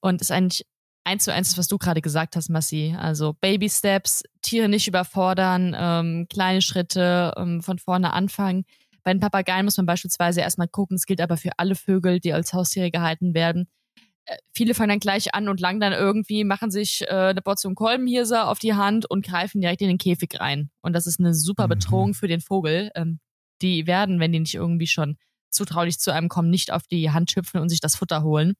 Und 0.00 0.20
ist 0.20 0.30
eigentlich 0.30 0.66
eins 1.04 1.24
zu 1.24 1.32
eins, 1.32 1.56
was 1.56 1.68
du 1.68 1.78
gerade 1.78 2.00
gesagt 2.00 2.36
hast, 2.36 2.48
Massi. 2.48 2.96
Also 2.98 3.34
Baby 3.34 3.68
Steps, 3.68 4.22
Tiere 4.42 4.68
nicht 4.68 4.88
überfordern, 4.88 5.76
ähm, 5.78 6.26
kleine 6.28 6.62
Schritte, 6.62 7.32
ähm, 7.36 7.62
von 7.62 7.78
vorne 7.78 8.12
anfangen. 8.12 8.64
Bei 9.02 9.12
den 9.12 9.20
Papageien 9.20 9.66
muss 9.66 9.76
man 9.76 9.86
beispielsweise 9.86 10.40
erstmal 10.40 10.68
gucken, 10.68 10.96
es 10.96 11.06
gilt 11.06 11.20
aber 11.20 11.36
für 11.36 11.50
alle 11.58 11.74
Vögel, 11.74 12.20
die 12.20 12.32
als 12.32 12.54
Haustiere 12.54 12.90
gehalten 12.90 13.34
werden. 13.34 13.68
Äh, 14.24 14.36
viele 14.54 14.74
fangen 14.74 14.88
dann 14.88 14.98
gleich 14.98 15.34
an 15.34 15.48
und 15.48 15.60
langen 15.60 15.80
dann 15.80 15.92
irgendwie, 15.92 16.44
machen 16.44 16.70
sich 16.70 17.02
äh, 17.02 17.06
eine 17.08 17.42
Portion 17.42 17.74
Kolbenhirse 17.74 18.44
auf 18.44 18.58
die 18.58 18.74
Hand 18.74 19.08
und 19.08 19.26
greifen 19.26 19.60
direkt 19.60 19.82
in 19.82 19.88
den 19.88 19.98
Käfig 19.98 20.40
rein. 20.40 20.70
Und 20.80 20.94
das 20.94 21.06
ist 21.06 21.20
eine 21.20 21.34
super 21.34 21.66
mhm. 21.66 21.70
Bedrohung 21.70 22.14
für 22.14 22.28
den 22.28 22.40
Vogel. 22.40 22.90
Ähm, 22.94 23.20
die 23.60 23.86
werden, 23.86 24.20
wenn 24.20 24.32
die 24.32 24.40
nicht 24.40 24.54
irgendwie 24.54 24.86
schon 24.86 25.16
zutraulich 25.50 25.98
zu 25.98 26.12
einem 26.12 26.28
kommen, 26.28 26.50
nicht 26.50 26.72
auf 26.72 26.82
die 26.90 27.10
Hand 27.10 27.36
hüpfen 27.36 27.60
und 27.60 27.68
sich 27.68 27.80
das 27.80 27.96
Futter 27.96 28.22
holen. 28.22 28.54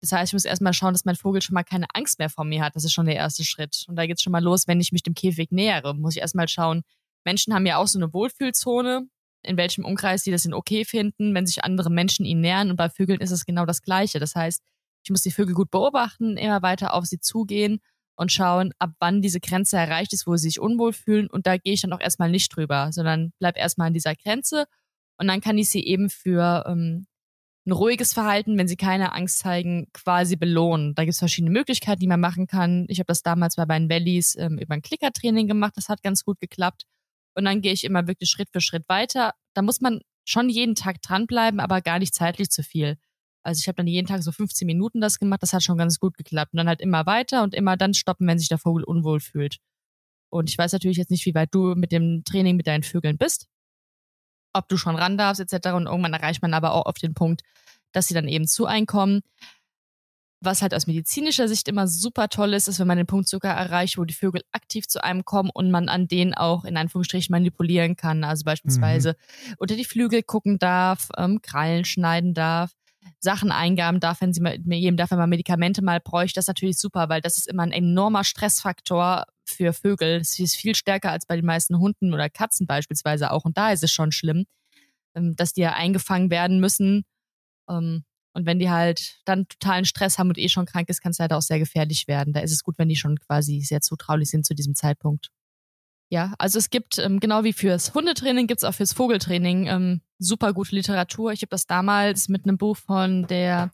Das 0.00 0.12
heißt, 0.12 0.30
ich 0.30 0.32
muss 0.34 0.44
erstmal 0.44 0.72
schauen, 0.72 0.94
dass 0.94 1.04
mein 1.04 1.16
Vogel 1.16 1.42
schon 1.42 1.54
mal 1.54 1.64
keine 1.64 1.86
Angst 1.94 2.18
mehr 2.18 2.30
vor 2.30 2.44
mir 2.44 2.62
hat. 2.62 2.76
Das 2.76 2.84
ist 2.84 2.92
schon 2.92 3.06
der 3.06 3.16
erste 3.16 3.44
Schritt. 3.44 3.84
Und 3.88 3.96
da 3.96 4.06
geht's 4.06 4.22
schon 4.22 4.30
mal 4.30 4.42
los, 4.42 4.68
wenn 4.68 4.80
ich 4.80 4.92
mich 4.92 5.02
dem 5.02 5.14
Käfig 5.14 5.50
nähere. 5.50 5.94
Muss 5.94 6.14
ich 6.14 6.22
erstmal 6.22 6.48
schauen, 6.48 6.82
Menschen 7.24 7.52
haben 7.52 7.66
ja 7.66 7.78
auch 7.78 7.88
so 7.88 7.98
eine 7.98 8.12
Wohlfühlzone 8.12 9.08
in 9.42 9.56
welchem 9.56 9.84
Umkreis 9.84 10.22
sie 10.22 10.30
das 10.30 10.44
in 10.44 10.54
okay 10.54 10.84
finden, 10.84 11.34
wenn 11.34 11.46
sich 11.46 11.64
andere 11.64 11.90
Menschen 11.90 12.26
ihnen 12.26 12.40
nähern. 12.40 12.70
Und 12.70 12.76
bei 12.76 12.90
Vögeln 12.90 13.20
ist 13.20 13.30
es 13.30 13.46
genau 13.46 13.64
das 13.64 13.82
Gleiche. 13.82 14.18
Das 14.18 14.34
heißt, 14.34 14.62
ich 15.04 15.10
muss 15.10 15.22
die 15.22 15.30
Vögel 15.30 15.54
gut 15.54 15.70
beobachten, 15.70 16.36
immer 16.36 16.62
weiter 16.62 16.94
auf 16.94 17.06
sie 17.06 17.20
zugehen 17.20 17.80
und 18.16 18.32
schauen, 18.32 18.72
ab 18.78 18.90
wann 18.98 19.22
diese 19.22 19.40
Grenze 19.40 19.76
erreicht 19.76 20.12
ist, 20.12 20.26
wo 20.26 20.36
sie 20.36 20.48
sich 20.48 20.60
unwohl 20.60 20.92
fühlen. 20.92 21.28
Und 21.28 21.46
da 21.46 21.56
gehe 21.56 21.72
ich 21.72 21.80
dann 21.80 21.92
auch 21.92 22.00
erstmal 22.00 22.30
nicht 22.30 22.54
drüber, 22.54 22.92
sondern 22.92 23.32
bleib 23.38 23.56
erstmal 23.56 23.88
an 23.88 23.94
dieser 23.94 24.14
Grenze. 24.14 24.66
Und 25.18 25.28
dann 25.28 25.40
kann 25.40 25.56
ich 25.58 25.70
sie 25.70 25.84
eben 25.84 26.10
für 26.10 26.64
ähm, 26.68 27.06
ein 27.68 27.72
ruhiges 27.72 28.14
Verhalten, 28.14 28.56
wenn 28.56 28.66
sie 28.66 28.76
keine 28.76 29.12
Angst 29.12 29.40
zeigen, 29.40 29.88
quasi 29.92 30.36
belohnen. 30.36 30.94
Da 30.94 31.04
gibt 31.04 31.12
es 31.12 31.18
verschiedene 31.18 31.52
Möglichkeiten, 31.52 32.00
die 32.00 32.06
man 32.06 32.20
machen 32.20 32.46
kann. 32.46 32.86
Ich 32.88 32.98
habe 32.98 33.06
das 33.06 33.22
damals 33.22 33.56
bei 33.56 33.66
meinen 33.66 33.90
Valleys 33.90 34.36
ähm, 34.36 34.58
über 34.58 34.74
ein 34.74 34.82
Klickertraining 34.82 35.46
gemacht. 35.46 35.74
Das 35.76 35.88
hat 35.88 36.02
ganz 36.02 36.24
gut 36.24 36.40
geklappt. 36.40 36.84
Und 37.34 37.44
dann 37.44 37.60
gehe 37.60 37.72
ich 37.72 37.84
immer 37.84 38.06
wirklich 38.06 38.30
Schritt 38.30 38.48
für 38.50 38.62
Schritt 38.62 38.88
weiter. 38.88 39.34
Da 39.54 39.62
muss 39.62 39.80
man 39.80 40.00
schon 40.24 40.48
jeden 40.48 40.74
Tag 40.74 41.02
dranbleiben, 41.02 41.60
aber 41.60 41.82
gar 41.82 41.98
nicht 41.98 42.14
zeitlich 42.14 42.48
zu 42.50 42.62
viel. 42.62 42.96
Also 43.42 43.60
ich 43.60 43.68
habe 43.68 43.76
dann 43.76 43.86
jeden 43.86 44.06
Tag 44.06 44.22
so 44.22 44.32
15 44.32 44.66
Minuten 44.66 45.00
das 45.00 45.18
gemacht, 45.18 45.42
das 45.42 45.52
hat 45.52 45.62
schon 45.62 45.78
ganz 45.78 45.98
gut 46.00 46.16
geklappt. 46.16 46.52
Und 46.52 46.58
dann 46.58 46.68
halt 46.68 46.80
immer 46.80 47.06
weiter 47.06 47.42
und 47.42 47.54
immer 47.54 47.76
dann 47.76 47.94
stoppen, 47.94 48.26
wenn 48.26 48.38
sich 48.38 48.48
der 48.48 48.58
Vogel 48.58 48.82
unwohl 48.84 49.20
fühlt. 49.20 49.58
Und 50.30 50.48
ich 50.48 50.56
weiß 50.58 50.72
natürlich 50.72 50.96
jetzt 50.96 51.10
nicht, 51.10 51.26
wie 51.26 51.34
weit 51.34 51.54
du 51.54 51.74
mit 51.74 51.92
dem 51.92 52.22
Training 52.24 52.56
mit 52.56 52.66
deinen 52.66 52.82
Vögeln 52.82 53.18
bist, 53.18 53.46
ob 54.52 54.68
du 54.68 54.76
schon 54.76 54.96
ran 54.96 55.18
darfst 55.18 55.40
etc. 55.40 55.68
Und 55.70 55.86
irgendwann 55.86 56.14
erreicht 56.14 56.42
man 56.42 56.54
aber 56.54 56.72
auch 56.72 56.86
auf 56.86 56.98
den 56.98 57.14
Punkt, 57.14 57.42
dass 57.92 58.06
sie 58.06 58.14
dann 58.14 58.28
eben 58.28 58.46
zu 58.46 58.66
einkommen. 58.66 59.20
Was 60.40 60.62
halt 60.62 60.72
aus 60.72 60.86
medizinischer 60.86 61.48
Sicht 61.48 61.66
immer 61.66 61.88
super 61.88 62.28
toll 62.28 62.54
ist, 62.54 62.68
ist, 62.68 62.78
wenn 62.78 62.86
man 62.86 62.96
den 62.96 63.08
Punkt 63.08 63.26
Zucker 63.26 63.48
erreicht, 63.48 63.98
wo 63.98 64.04
die 64.04 64.14
Vögel 64.14 64.42
aktiv 64.52 64.86
zu 64.86 65.02
einem 65.02 65.24
kommen 65.24 65.50
und 65.52 65.72
man 65.72 65.88
an 65.88 66.06
denen 66.06 66.32
auch 66.32 66.64
in 66.64 66.76
Anführungsstrichen 66.76 67.32
manipulieren 67.32 67.96
kann. 67.96 68.22
Also 68.22 68.44
beispielsweise 68.44 69.16
mhm. 69.48 69.54
unter 69.58 69.74
die 69.74 69.84
Flügel 69.84 70.22
gucken 70.22 70.60
darf, 70.60 71.08
ähm, 71.16 71.42
Krallen 71.42 71.84
schneiden 71.84 72.34
darf, 72.34 72.70
Sachen 73.18 73.50
eingaben 73.50 73.98
darf, 73.98 74.20
wenn 74.20 74.32
sie 74.32 74.40
mal, 74.40 74.56
jedem 74.64 74.96
darf, 74.96 75.10
wenn 75.10 75.18
man 75.18 75.30
Medikamente 75.30 75.82
mal 75.82 75.98
bräuchte. 75.98 76.36
Das 76.36 76.44
ist 76.44 76.48
natürlich 76.48 76.78
super, 76.78 77.08
weil 77.08 77.20
das 77.20 77.36
ist 77.36 77.48
immer 77.48 77.64
ein 77.64 77.72
enormer 77.72 78.22
Stressfaktor 78.22 79.24
für 79.50 79.72
Vögel. 79.72 80.18
Das 80.18 80.38
ist 80.38 80.56
viel 80.56 80.74
stärker 80.74 81.10
als 81.10 81.26
bei 81.26 81.36
den 81.36 81.44
meisten 81.44 81.78
Hunden 81.78 82.14
oder 82.14 82.28
Katzen 82.28 82.66
beispielsweise 82.66 83.30
auch. 83.30 83.44
Und 83.44 83.56
da 83.56 83.72
ist 83.72 83.82
es 83.82 83.92
schon 83.92 84.12
schlimm, 84.12 84.46
ähm, 85.14 85.36
dass 85.36 85.52
die 85.52 85.62
ja 85.62 85.74
eingefangen 85.74 86.30
werden 86.30 86.60
müssen. 86.60 87.04
Ähm, 87.68 88.04
und 88.34 88.46
wenn 88.46 88.58
die 88.58 88.70
halt 88.70 89.20
dann 89.24 89.48
totalen 89.48 89.84
Stress 89.84 90.18
haben 90.18 90.28
und 90.28 90.38
eh 90.38 90.48
schon 90.48 90.66
krank 90.66 90.88
ist, 90.88 91.00
kann 91.00 91.10
es 91.10 91.18
leider 91.18 91.36
auch 91.36 91.42
sehr 91.42 91.58
gefährlich 91.58 92.06
werden. 92.08 92.32
Da 92.32 92.40
ist 92.40 92.52
es 92.52 92.62
gut, 92.62 92.78
wenn 92.78 92.88
die 92.88 92.96
schon 92.96 93.18
quasi 93.18 93.60
sehr 93.60 93.80
zutraulich 93.80 94.30
sind 94.30 94.46
zu 94.46 94.54
diesem 94.54 94.74
Zeitpunkt. 94.74 95.30
Ja, 96.10 96.34
also 96.38 96.58
es 96.58 96.70
gibt, 96.70 96.98
ähm, 96.98 97.20
genau 97.20 97.44
wie 97.44 97.52
fürs 97.52 97.94
Hundetraining, 97.94 98.46
gibt's 98.46 98.64
auch 98.64 98.74
fürs 98.74 98.92
Vogeltraining 98.92 100.00
super 100.18 100.52
gute 100.52 100.74
Literatur. 100.74 101.32
Ich 101.32 101.42
habe 101.42 101.50
das 101.50 101.66
damals 101.66 102.28
mit 102.28 102.44
einem 102.44 102.58
Buch 102.58 102.76
von 102.76 103.26
der 103.26 103.70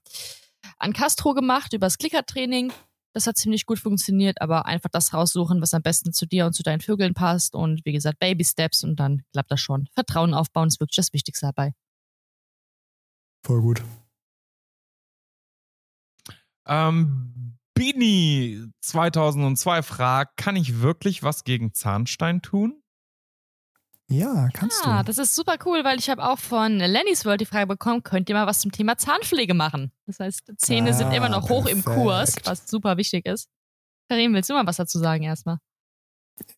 An 0.78 0.92
Castro 0.92 1.34
gemacht 1.34 1.72
über 1.72 1.86
das 1.86 1.98
Klickertraining. 1.98 2.72
Das 3.14 3.28
hat 3.28 3.36
ziemlich 3.36 3.64
gut 3.64 3.78
funktioniert, 3.78 4.40
aber 4.40 4.66
einfach 4.66 4.90
das 4.90 5.14
raussuchen, 5.14 5.62
was 5.62 5.72
am 5.72 5.82
besten 5.82 6.12
zu 6.12 6.26
dir 6.26 6.46
und 6.46 6.52
zu 6.52 6.64
deinen 6.64 6.80
Vögeln 6.80 7.14
passt. 7.14 7.54
Und 7.54 7.84
wie 7.84 7.92
gesagt, 7.92 8.18
Baby 8.18 8.44
Steps 8.44 8.82
und 8.82 8.96
dann 8.96 9.22
klappt 9.32 9.52
das 9.52 9.60
schon. 9.60 9.88
Vertrauen 9.94 10.34
aufbauen 10.34 10.66
ist 10.66 10.80
wirklich 10.80 10.96
das 10.96 11.12
Wichtigste 11.12 11.46
dabei. 11.46 11.74
Voll 13.46 13.60
gut. 13.62 13.82
Ähm, 16.66 17.56
Bini 17.74 18.66
2002 18.80 19.82
fragt, 19.82 20.36
kann 20.36 20.56
ich 20.56 20.80
wirklich 20.80 21.22
was 21.22 21.44
gegen 21.44 21.72
Zahnstein 21.72 22.42
tun? 22.42 22.83
Ja, 24.08 24.48
kannst 24.52 24.84
ja, 24.84 24.98
du. 24.98 25.06
das 25.06 25.18
ist 25.18 25.34
super 25.34 25.56
cool, 25.64 25.82
weil 25.82 25.98
ich 25.98 26.10
habe 26.10 26.22
auch 26.22 26.38
von 26.38 26.78
Lennys 26.78 27.24
World 27.24 27.40
die 27.40 27.46
Frage 27.46 27.66
bekommen, 27.66 28.02
könnt 28.02 28.28
ihr 28.28 28.34
mal 28.34 28.46
was 28.46 28.60
zum 28.60 28.70
Thema 28.70 28.98
Zahnpflege 28.98 29.54
machen? 29.54 29.92
Das 30.06 30.20
heißt, 30.20 30.52
Zähne 30.58 30.90
ah, 30.90 30.92
sind 30.92 31.12
immer 31.12 31.30
noch 31.30 31.46
perfekt. 31.46 31.64
hoch 31.64 31.66
im 31.68 31.84
Kurs, 31.84 32.36
was 32.44 32.68
super 32.68 32.96
wichtig 32.96 33.26
ist. 33.26 33.48
Karim, 34.08 34.34
willst 34.34 34.50
du 34.50 34.54
mal 34.54 34.66
was 34.66 34.76
dazu 34.76 34.98
sagen 34.98 35.24
erstmal? 35.24 35.58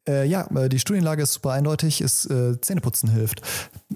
Äh, 0.09 0.27
ja, 0.27 0.47
äh, 0.57 0.69
die 0.69 0.79
Studienlage 0.79 1.23
ist 1.23 1.35
super 1.35 1.53
eindeutig. 1.53 2.01
Es, 2.01 2.27
äh, 2.27 2.61
Zähneputzen 2.61 3.11
hilft. 3.11 3.43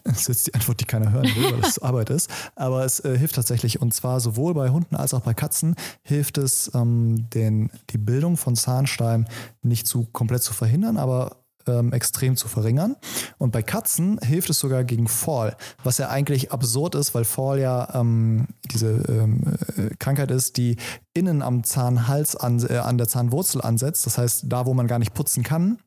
Das 0.05 0.21
ist 0.21 0.29
jetzt 0.29 0.47
die 0.47 0.55
Antwort, 0.55 0.81
die 0.81 0.85
keiner 0.85 1.11
hören 1.11 1.25
will, 1.25 1.53
weil 1.53 1.61
das 1.61 1.79
Arbeit 1.83 2.11
ist. 2.11 2.31
Aber 2.55 2.85
es 2.85 3.01
äh, 3.01 3.19
hilft 3.19 3.35
tatsächlich. 3.35 3.81
Und 3.81 3.93
zwar 3.93 4.21
sowohl 4.21 4.55
bei 4.55 4.71
Hunden 4.71 4.95
als 4.95 5.15
auch 5.15 5.21
bei 5.21 5.35
Katzen 5.35 5.75
hilft 6.05 6.39
es, 6.39 6.71
ähm, 6.75 7.29
den, 7.31 7.71
die 7.91 7.99
Bildung 7.99 8.37
von 8.37 8.55
Zahnstein 8.55 9.29
nicht 9.63 9.87
zu 9.87 10.07
komplett 10.13 10.43
zu 10.43 10.55
verhindern, 10.55 10.97
aber 10.97 11.40
ähm, 11.67 11.93
extrem 11.93 12.37
zu 12.37 12.49
verringern. 12.49 12.97
Und 13.39 13.53
bei 13.53 13.63
Katzen 13.63 14.19
hilft 14.23 14.51
es 14.51 14.59
sogar 14.59 14.85
gegen 14.85 15.09
Fall, 15.09 15.57
was 15.83 15.99
ja 15.99 16.09
eigentlich 16.09 16.53
absurd 16.53 16.95
ist, 16.95 17.15
weil 17.15 17.25
Fall 17.25 17.61
ja 17.61 17.89
ähm, 17.95 18.49
diese 18.71 18.91
ähm, 19.09 19.57
äh, 19.77 19.95
Krankheit 19.99 20.31
ist, 20.31 20.57
die 20.57 20.77
innen 21.15 21.43
am 21.43 21.65
Zahnhals 21.65 22.37
an, 22.37 22.65
äh, 22.69 22.79
an 22.79 22.99
der 22.99 23.09
Zahnwurzel 23.09 23.61
ansetzt. 23.61 24.07
Das 24.07 24.19
heißt, 24.19 24.45
da, 24.49 24.67
wo 24.67 24.75
man 24.75 24.87
gar 24.87 24.99
nicht 24.99 25.15
putzen 25.15 25.43
kann. 25.43 25.79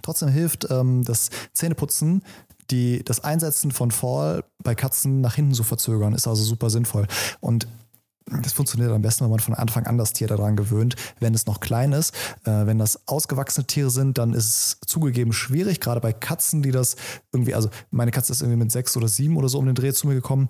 Trotzdem 0.00 0.28
hilft 0.28 0.68
ähm, 0.70 1.04
das 1.04 1.28
Zähneputzen 1.52 2.22
die, 2.70 3.04
das 3.04 3.22
Einsetzen 3.22 3.70
von 3.70 3.90
Fall 3.90 4.44
bei 4.62 4.74
Katzen 4.74 5.20
nach 5.20 5.34
hinten 5.34 5.54
zu 5.54 5.62
verzögern, 5.62 6.14
ist 6.14 6.26
also 6.26 6.42
super 6.42 6.70
sinnvoll. 6.70 7.06
Und 7.40 7.68
das 8.26 8.52
funktioniert 8.52 8.90
am 8.92 9.02
besten, 9.02 9.24
wenn 9.24 9.30
man 9.30 9.40
von 9.40 9.54
Anfang 9.54 9.86
an 9.86 9.98
das 9.98 10.12
Tier 10.12 10.28
daran 10.28 10.56
gewöhnt, 10.56 10.96
wenn 11.20 11.34
es 11.34 11.46
noch 11.46 11.60
klein 11.60 11.92
ist. 11.92 12.14
Äh, 12.44 12.66
wenn 12.66 12.78
das 12.78 13.08
ausgewachsene 13.08 13.66
Tiere 13.66 13.90
sind, 13.90 14.18
dann 14.18 14.32
ist 14.32 14.46
es 14.46 14.78
zugegeben 14.86 15.32
schwierig, 15.32 15.80
gerade 15.80 16.00
bei 16.00 16.12
Katzen, 16.12 16.62
die 16.62 16.70
das 16.70 16.96
irgendwie, 17.32 17.54
also 17.54 17.70
meine 17.90 18.10
Katze 18.10 18.32
ist 18.32 18.42
irgendwie 18.42 18.58
mit 18.58 18.72
sechs 18.72 18.96
oder 18.96 19.08
sieben 19.08 19.36
oder 19.36 19.48
so 19.48 19.58
um 19.58 19.66
den 19.66 19.74
Dreh 19.74 19.92
zu 19.92 20.06
mir 20.06 20.14
gekommen. 20.14 20.48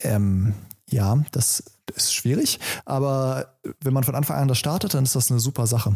Ähm, 0.00 0.54
ja, 0.90 1.22
das 1.30 1.62
ist 1.94 2.12
schwierig, 2.12 2.60
aber 2.84 3.58
wenn 3.80 3.94
man 3.94 4.04
von 4.04 4.14
Anfang 4.14 4.36
an 4.36 4.48
das 4.48 4.58
startet, 4.58 4.94
dann 4.94 5.04
ist 5.04 5.14
das 5.14 5.30
eine 5.30 5.40
super 5.40 5.66
Sache. 5.66 5.94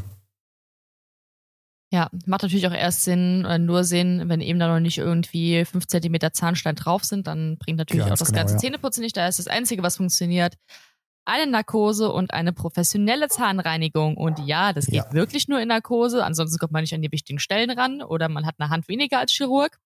Ja, 1.92 2.10
macht 2.26 2.42
natürlich 2.42 2.66
auch 2.66 2.72
erst 2.72 3.04
Sinn, 3.04 3.44
oder 3.44 3.58
nur 3.58 3.84
Sinn, 3.84 4.24
wenn 4.28 4.40
eben 4.40 4.58
da 4.58 4.66
noch 4.66 4.80
nicht 4.80 4.98
irgendwie 4.98 5.64
fünf 5.64 5.86
Zentimeter 5.86 6.32
Zahnstein 6.32 6.74
drauf 6.74 7.04
sind, 7.04 7.28
dann 7.28 7.58
bringt 7.58 7.78
natürlich 7.78 8.04
Ganz 8.04 8.12
auch 8.12 8.18
das 8.18 8.28
genau, 8.28 8.40
ganze 8.40 8.54
ja. 8.54 8.60
Zähneputzen 8.60 9.02
nicht. 9.02 9.16
Da 9.16 9.28
ist 9.28 9.38
das 9.38 9.46
Einzige, 9.46 9.84
was 9.84 9.96
funktioniert, 9.96 10.56
eine 11.26 11.50
Narkose 11.50 12.10
und 12.10 12.32
eine 12.32 12.52
professionelle 12.52 13.28
Zahnreinigung. 13.28 14.16
Und 14.16 14.38
ja, 14.46 14.72
das 14.72 14.86
geht 14.86 14.94
ja. 14.94 15.12
wirklich 15.12 15.48
nur 15.48 15.60
in 15.60 15.68
Narkose. 15.68 16.24
Ansonsten 16.24 16.58
kommt 16.58 16.72
man 16.72 16.82
nicht 16.82 16.94
an 16.94 17.02
die 17.02 17.12
wichtigen 17.12 17.38
Stellen 17.38 17.70
ran 17.70 18.02
oder 18.02 18.28
man 18.28 18.46
hat 18.46 18.54
eine 18.58 18.70
Hand 18.70 18.88
weniger 18.88 19.18
als 19.18 19.32
Chirurg. 19.32 19.78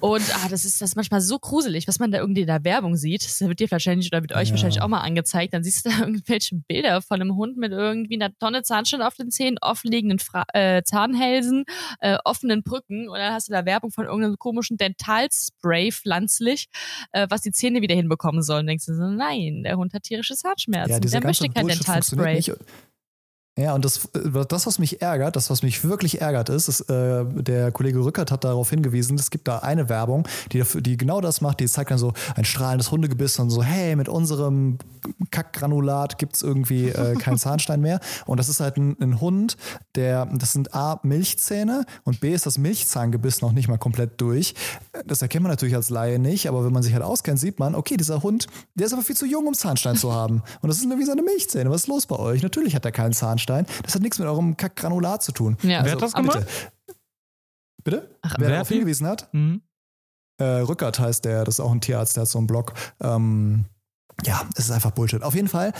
Und 0.00 0.22
ah, 0.34 0.48
das 0.48 0.64
ist 0.64 0.80
das 0.80 0.90
ist 0.90 0.96
manchmal 0.96 1.20
so 1.20 1.38
gruselig, 1.38 1.86
was 1.88 1.98
man 1.98 2.10
da 2.10 2.18
irgendwie 2.18 2.42
in 2.42 2.46
der 2.46 2.64
Werbung 2.64 2.96
sieht. 2.96 3.24
Das 3.24 3.40
wird 3.40 3.60
dir 3.60 3.70
wahrscheinlich 3.70 4.10
oder 4.10 4.22
wird 4.22 4.32
euch 4.32 4.48
ja. 4.48 4.54
wahrscheinlich 4.54 4.80
auch 4.80 4.88
mal 4.88 5.00
angezeigt. 5.00 5.54
Dann 5.54 5.62
siehst 5.62 5.84
du 5.84 5.90
da 5.90 5.98
irgendwelche 6.00 6.56
Bilder 6.56 7.02
von 7.02 7.20
einem 7.20 7.36
Hund 7.36 7.56
mit 7.56 7.72
irgendwie 7.72 8.14
einer 8.14 8.34
Tonne 8.38 8.62
Zahnstein 8.62 9.02
auf 9.02 9.14
den 9.14 9.30
Zähnen, 9.30 9.58
offenliegenden 9.60 10.18
Fra 10.18 10.44
äh, 10.54 10.82
Zahnhälsen, 10.82 11.64
äh, 12.00 12.18
offenen 12.24 12.62
Brücken 12.62 13.08
und 13.08 13.18
dann 13.18 13.32
hast 13.32 13.48
du 13.48 13.52
da 13.52 13.64
Werbung 13.64 13.90
von 13.90 14.06
irgendeinem 14.06 14.38
komischen 14.38 14.76
Dentalspray 14.76 15.92
pflanzlich, 15.92 16.68
äh, 17.12 17.26
was 17.30 17.42
die 17.42 17.52
Zähne 17.52 17.82
wieder 17.82 17.94
hinbekommen 17.94 18.42
sollen. 18.42 18.66
denkst 18.66 18.86
du 18.86 18.94
so, 18.94 19.04
nein, 19.04 19.62
der 19.64 19.76
Hund 19.76 19.92
hat 19.92 20.04
tierische 20.04 20.34
Zahnschmerzen. 20.34 20.92
Ja, 20.92 21.00
der 21.00 21.22
möchte 21.22 21.48
kein 21.48 21.68
Dentalspray. 21.68 22.42
Ja, 23.60 23.74
und 23.74 23.84
das, 23.84 24.06
äh, 24.14 24.44
das, 24.48 24.66
was 24.66 24.78
mich 24.78 25.02
ärgert, 25.02 25.36
das, 25.36 25.50
was 25.50 25.62
mich 25.62 25.84
wirklich 25.84 26.20
ärgert, 26.20 26.48
ist, 26.48 26.68
ist 26.68 26.88
äh, 26.88 27.24
der 27.26 27.70
Kollege 27.72 28.00
Rückert 28.00 28.30
hat 28.30 28.44
darauf 28.44 28.70
hingewiesen, 28.70 29.18
es 29.18 29.30
gibt 29.30 29.48
da 29.48 29.58
eine 29.58 29.88
Werbung, 29.88 30.26
die, 30.52 30.58
dafür, 30.58 30.80
die 30.80 30.96
genau 30.96 31.20
das 31.20 31.40
macht, 31.40 31.60
die 31.60 31.66
zeigt 31.66 31.90
dann 31.90 31.98
so 31.98 32.12
ein 32.36 32.44
strahlendes 32.44 32.90
Hundegebiss 32.90 33.38
und 33.38 33.50
so, 33.50 33.62
hey, 33.62 33.96
mit 33.96 34.08
unserem 34.08 34.78
Kackgranulat 35.30 36.18
gibt 36.18 36.36
es 36.36 36.42
irgendwie 36.42 36.88
äh, 36.88 37.16
keinen 37.16 37.38
Zahnstein 37.38 37.80
mehr. 37.80 38.00
Und 38.26 38.38
das 38.38 38.48
ist 38.48 38.60
halt 38.60 38.76
ein, 38.76 38.96
ein, 39.00 39.20
Hund, 39.20 39.56
der, 39.94 40.26
das 40.26 40.52
sind 40.52 40.74
A, 40.74 41.00
Milchzähne 41.02 41.84
und 42.04 42.20
B 42.20 42.32
ist 42.32 42.46
das 42.46 42.58
Milchzahngebiss 42.58 43.42
noch 43.42 43.52
nicht 43.52 43.68
mal 43.68 43.78
komplett 43.78 44.20
durch. 44.20 44.54
Das 45.06 45.22
erkennt 45.22 45.42
man 45.42 45.50
natürlich 45.50 45.74
als 45.74 45.90
Laie 45.90 46.18
nicht, 46.18 46.48
aber 46.48 46.64
wenn 46.64 46.72
man 46.72 46.82
sich 46.82 46.92
halt 46.92 47.02
auskennt, 47.02 47.38
sieht 47.38 47.58
man, 47.58 47.74
okay, 47.74 47.96
dieser 47.96 48.22
Hund, 48.22 48.46
der 48.74 48.86
ist 48.86 48.92
aber 48.92 49.02
viel 49.02 49.16
zu 49.16 49.26
jung, 49.26 49.46
um 49.46 49.54
Zahnstein 49.54 49.96
zu 49.96 50.12
haben. 50.12 50.42
Und 50.60 50.68
das 50.68 50.80
sind 50.80 50.90
irgendwie 50.90 51.06
seine 51.06 51.22
Milchzähne. 51.22 51.70
Was 51.70 51.82
ist 51.82 51.88
los 51.88 52.06
bei 52.06 52.18
euch? 52.18 52.42
Natürlich 52.42 52.74
hat 52.74 52.84
er 52.84 52.92
keinen 52.92 53.12
Zahnstein. 53.12 53.49
Das 53.82 53.94
hat 53.94 54.02
nichts 54.02 54.18
mit 54.18 54.28
eurem 54.28 54.56
Kackgranulat 54.56 55.22
zu 55.22 55.32
tun. 55.32 55.56
Ja. 55.62 55.78
Also, 55.78 55.86
wer 55.86 55.92
hat 55.92 56.02
das 56.02 56.12
gemacht? 56.14 56.46
Bitte? 56.86 56.98
bitte? 57.84 58.16
Ach, 58.22 58.34
wer, 58.38 58.46
wer 58.46 58.54
darauf 58.54 58.68
hingewiesen 58.68 59.06
hat? 59.06 59.32
Mhm. 59.32 59.62
Äh, 60.38 60.44
Rückert 60.44 60.98
heißt 60.98 61.24
der, 61.24 61.44
das 61.44 61.56
ist 61.56 61.60
auch 61.60 61.72
ein 61.72 61.80
Tierarzt, 61.80 62.16
der 62.16 62.22
hat 62.22 62.28
so 62.28 62.38
einen 62.38 62.46
Blog. 62.46 62.72
Ähm, 63.00 63.66
ja, 64.24 64.42
es 64.56 64.64
ist 64.66 64.70
einfach 64.70 64.90
Bullshit. 64.90 65.22
Auf 65.22 65.34
jeden 65.34 65.48
Fall, 65.48 65.72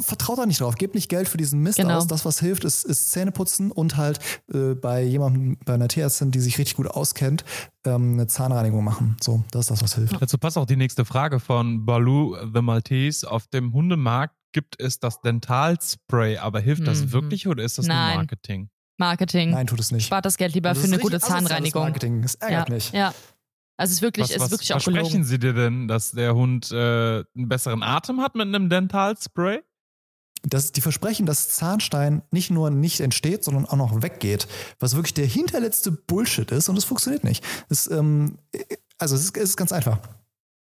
vertraut 0.00 0.38
da 0.38 0.46
nicht 0.46 0.60
drauf, 0.60 0.76
gebt 0.76 0.94
nicht 0.94 1.08
Geld 1.08 1.28
für 1.28 1.36
diesen 1.36 1.60
Mist 1.60 1.78
genau. 1.78 1.96
aus. 1.96 2.06
Das, 2.06 2.24
was 2.24 2.40
hilft, 2.40 2.64
ist, 2.64 2.84
ist 2.84 3.10
Zähneputzen 3.10 3.70
und 3.70 3.96
halt 3.96 4.18
äh, 4.52 4.74
bei 4.74 5.02
jemandem, 5.02 5.58
bei 5.64 5.74
einer 5.74 5.88
Tierärztin, 5.88 6.30
die 6.30 6.40
sich 6.40 6.58
richtig 6.58 6.76
gut 6.76 6.86
auskennt, 6.86 7.44
ähm, 7.84 8.14
eine 8.14 8.26
Zahnreinigung 8.26 8.84
machen. 8.84 9.16
So, 9.20 9.42
das 9.50 9.62
ist 9.62 9.70
das, 9.70 9.82
was 9.82 9.94
hilft. 9.94 10.20
Dazu 10.20 10.38
passt 10.38 10.56
auch 10.56 10.66
die 10.66 10.76
nächste 10.76 11.04
Frage 11.04 11.40
von 11.40 11.84
Baloo 11.84 12.36
the 12.54 12.62
Maltese. 12.62 13.30
Auf 13.30 13.46
dem 13.48 13.72
Hundemarkt 13.72 14.34
gibt 14.52 14.80
es 14.80 14.98
das 14.98 15.20
Dentalspray, 15.20 16.38
aber 16.38 16.60
hilft 16.60 16.86
das 16.86 17.02
mhm. 17.02 17.12
wirklich 17.12 17.46
oder 17.46 17.62
ist 17.64 17.78
das 17.78 17.86
Nein. 17.86 18.08
nur 18.08 18.16
Marketing? 18.16 18.70
Marketing. 18.98 19.50
Nein, 19.50 19.66
tut 19.66 19.80
es 19.80 19.92
nicht. 19.92 20.06
Spart 20.06 20.24
das 20.24 20.36
Geld 20.36 20.54
lieber 20.54 20.74
für 20.74 20.86
eine 20.86 20.98
gute 20.98 21.20
Zahnreinigung. 21.20 21.82
Marketing. 21.82 22.22
Das 22.22 22.34
ärgert 22.34 22.68
ja. 22.68 22.74
mich. 22.74 22.92
Ja. 22.92 23.14
Also 23.76 23.92
es 23.92 23.96
ist 23.98 24.02
wirklich, 24.02 24.24
was, 24.24 24.36
es 24.36 24.42
ist 24.42 24.50
wirklich 24.50 24.70
was 24.70 24.82
auch 24.82 24.84
gelogen. 24.86 25.04
versprechen 25.04 25.24
Sie 25.24 25.38
dir 25.38 25.52
denn, 25.52 25.86
dass 25.86 26.10
der 26.10 26.34
Hund 26.34 26.72
äh, 26.72 26.76
einen 26.76 27.48
besseren 27.48 27.84
Atem 27.84 28.20
hat 28.20 28.34
mit 28.34 28.48
einem 28.48 28.68
Dentalspray? 28.68 29.60
Das, 30.42 30.72
die 30.72 30.80
versprechen, 30.80 31.26
dass 31.26 31.48
Zahnstein 31.50 32.22
nicht 32.30 32.50
nur 32.50 32.70
nicht 32.70 33.00
entsteht, 33.00 33.44
sondern 33.44 33.66
auch 33.66 33.76
noch 33.76 34.02
weggeht. 34.02 34.48
Was 34.80 34.94
wirklich 34.94 35.14
der 35.14 35.26
hinterletzte 35.26 35.92
Bullshit 35.92 36.50
ist 36.50 36.68
und 36.68 36.76
es 36.76 36.84
funktioniert 36.84 37.24
nicht. 37.24 37.44
Das, 37.68 37.88
ähm, 37.90 38.38
also 38.98 39.14
es 39.14 39.22
ist, 39.24 39.36
es 39.36 39.50
ist 39.50 39.56
ganz 39.56 39.72
einfach. 39.72 40.00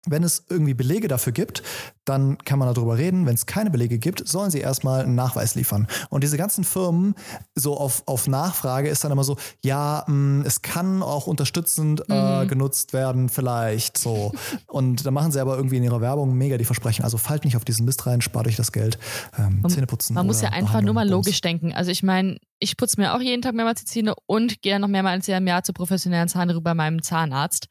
Wenn 0.07 0.23
es 0.23 0.45
irgendwie 0.49 0.73
Belege 0.73 1.07
dafür 1.07 1.33
gibt, 1.33 1.63
dann 2.05 2.37
kann 2.39 2.59
man 2.59 2.73
darüber 2.73 2.97
reden. 2.97 3.25
Wenn 3.25 3.35
es 3.35 3.45
keine 3.45 3.71
Belege 3.71 3.97
gibt, 3.97 4.27
sollen 4.27 4.51
sie 4.51 4.59
erstmal 4.59 5.03
einen 5.03 5.15
Nachweis 5.15 5.55
liefern. 5.55 5.87
Und 6.09 6.23
diese 6.23 6.37
ganzen 6.37 6.63
Firmen, 6.63 7.15
so 7.55 7.77
auf, 7.77 8.03
auf 8.05 8.27
Nachfrage, 8.27 8.89
ist 8.89 9.03
dann 9.03 9.11
immer 9.11 9.23
so, 9.23 9.37
ja, 9.63 10.03
mh, 10.07 10.13
mm, 10.13 10.45
es 10.45 10.61
kann 10.61 11.01
auch 11.01 11.27
unterstützend 11.27 12.03
äh, 12.09 12.43
mhm. 12.43 12.47
genutzt 12.47 12.93
werden, 12.93 13.29
vielleicht 13.29 13.97
so. 13.97 14.31
Und 14.67 15.05
da 15.05 15.11
machen 15.11 15.31
sie 15.31 15.39
aber 15.39 15.57
irgendwie 15.57 15.77
in 15.77 15.83
ihrer 15.83 16.01
Werbung 16.01 16.35
mega 16.37 16.57
die 16.57 16.65
Versprechen. 16.65 17.03
Also 17.03 17.17
fallt 17.17 17.45
nicht 17.45 17.57
auf 17.57 17.65
diesen 17.65 17.85
Mist 17.85 18.05
rein, 18.05 18.21
spart 18.21 18.47
euch 18.47 18.55
das 18.55 18.71
Geld. 18.71 18.99
Ähm, 19.37 19.63
Zähne 19.67 19.87
putzen. 19.87 20.13
Man 20.13 20.27
muss 20.27 20.41
ja 20.41 20.49
einfach 20.49 20.81
nur 20.81 20.93
mal 20.93 21.07
logisch 21.09 21.41
denken. 21.41 21.73
Also 21.73 21.91
ich 21.91 22.03
meine, 22.03 22.37
ich 22.59 22.77
putze 22.77 22.99
mir 22.99 23.13
auch 23.15 23.21
jeden 23.21 23.41
Tag 23.41 23.53
mehrmals 23.55 23.81
die 23.81 23.85
Zähne 23.85 24.13
und 24.25 24.61
gehe 24.61 24.79
noch 24.79 24.87
mehrmals 24.87 25.27
im 25.27 25.47
Jahr 25.47 25.63
zur 25.63 25.73
professionellen 25.73 26.27
Zahnreinigung 26.27 26.63
bei 26.63 26.73
meinem 26.73 27.01
Zahnarzt. 27.01 27.67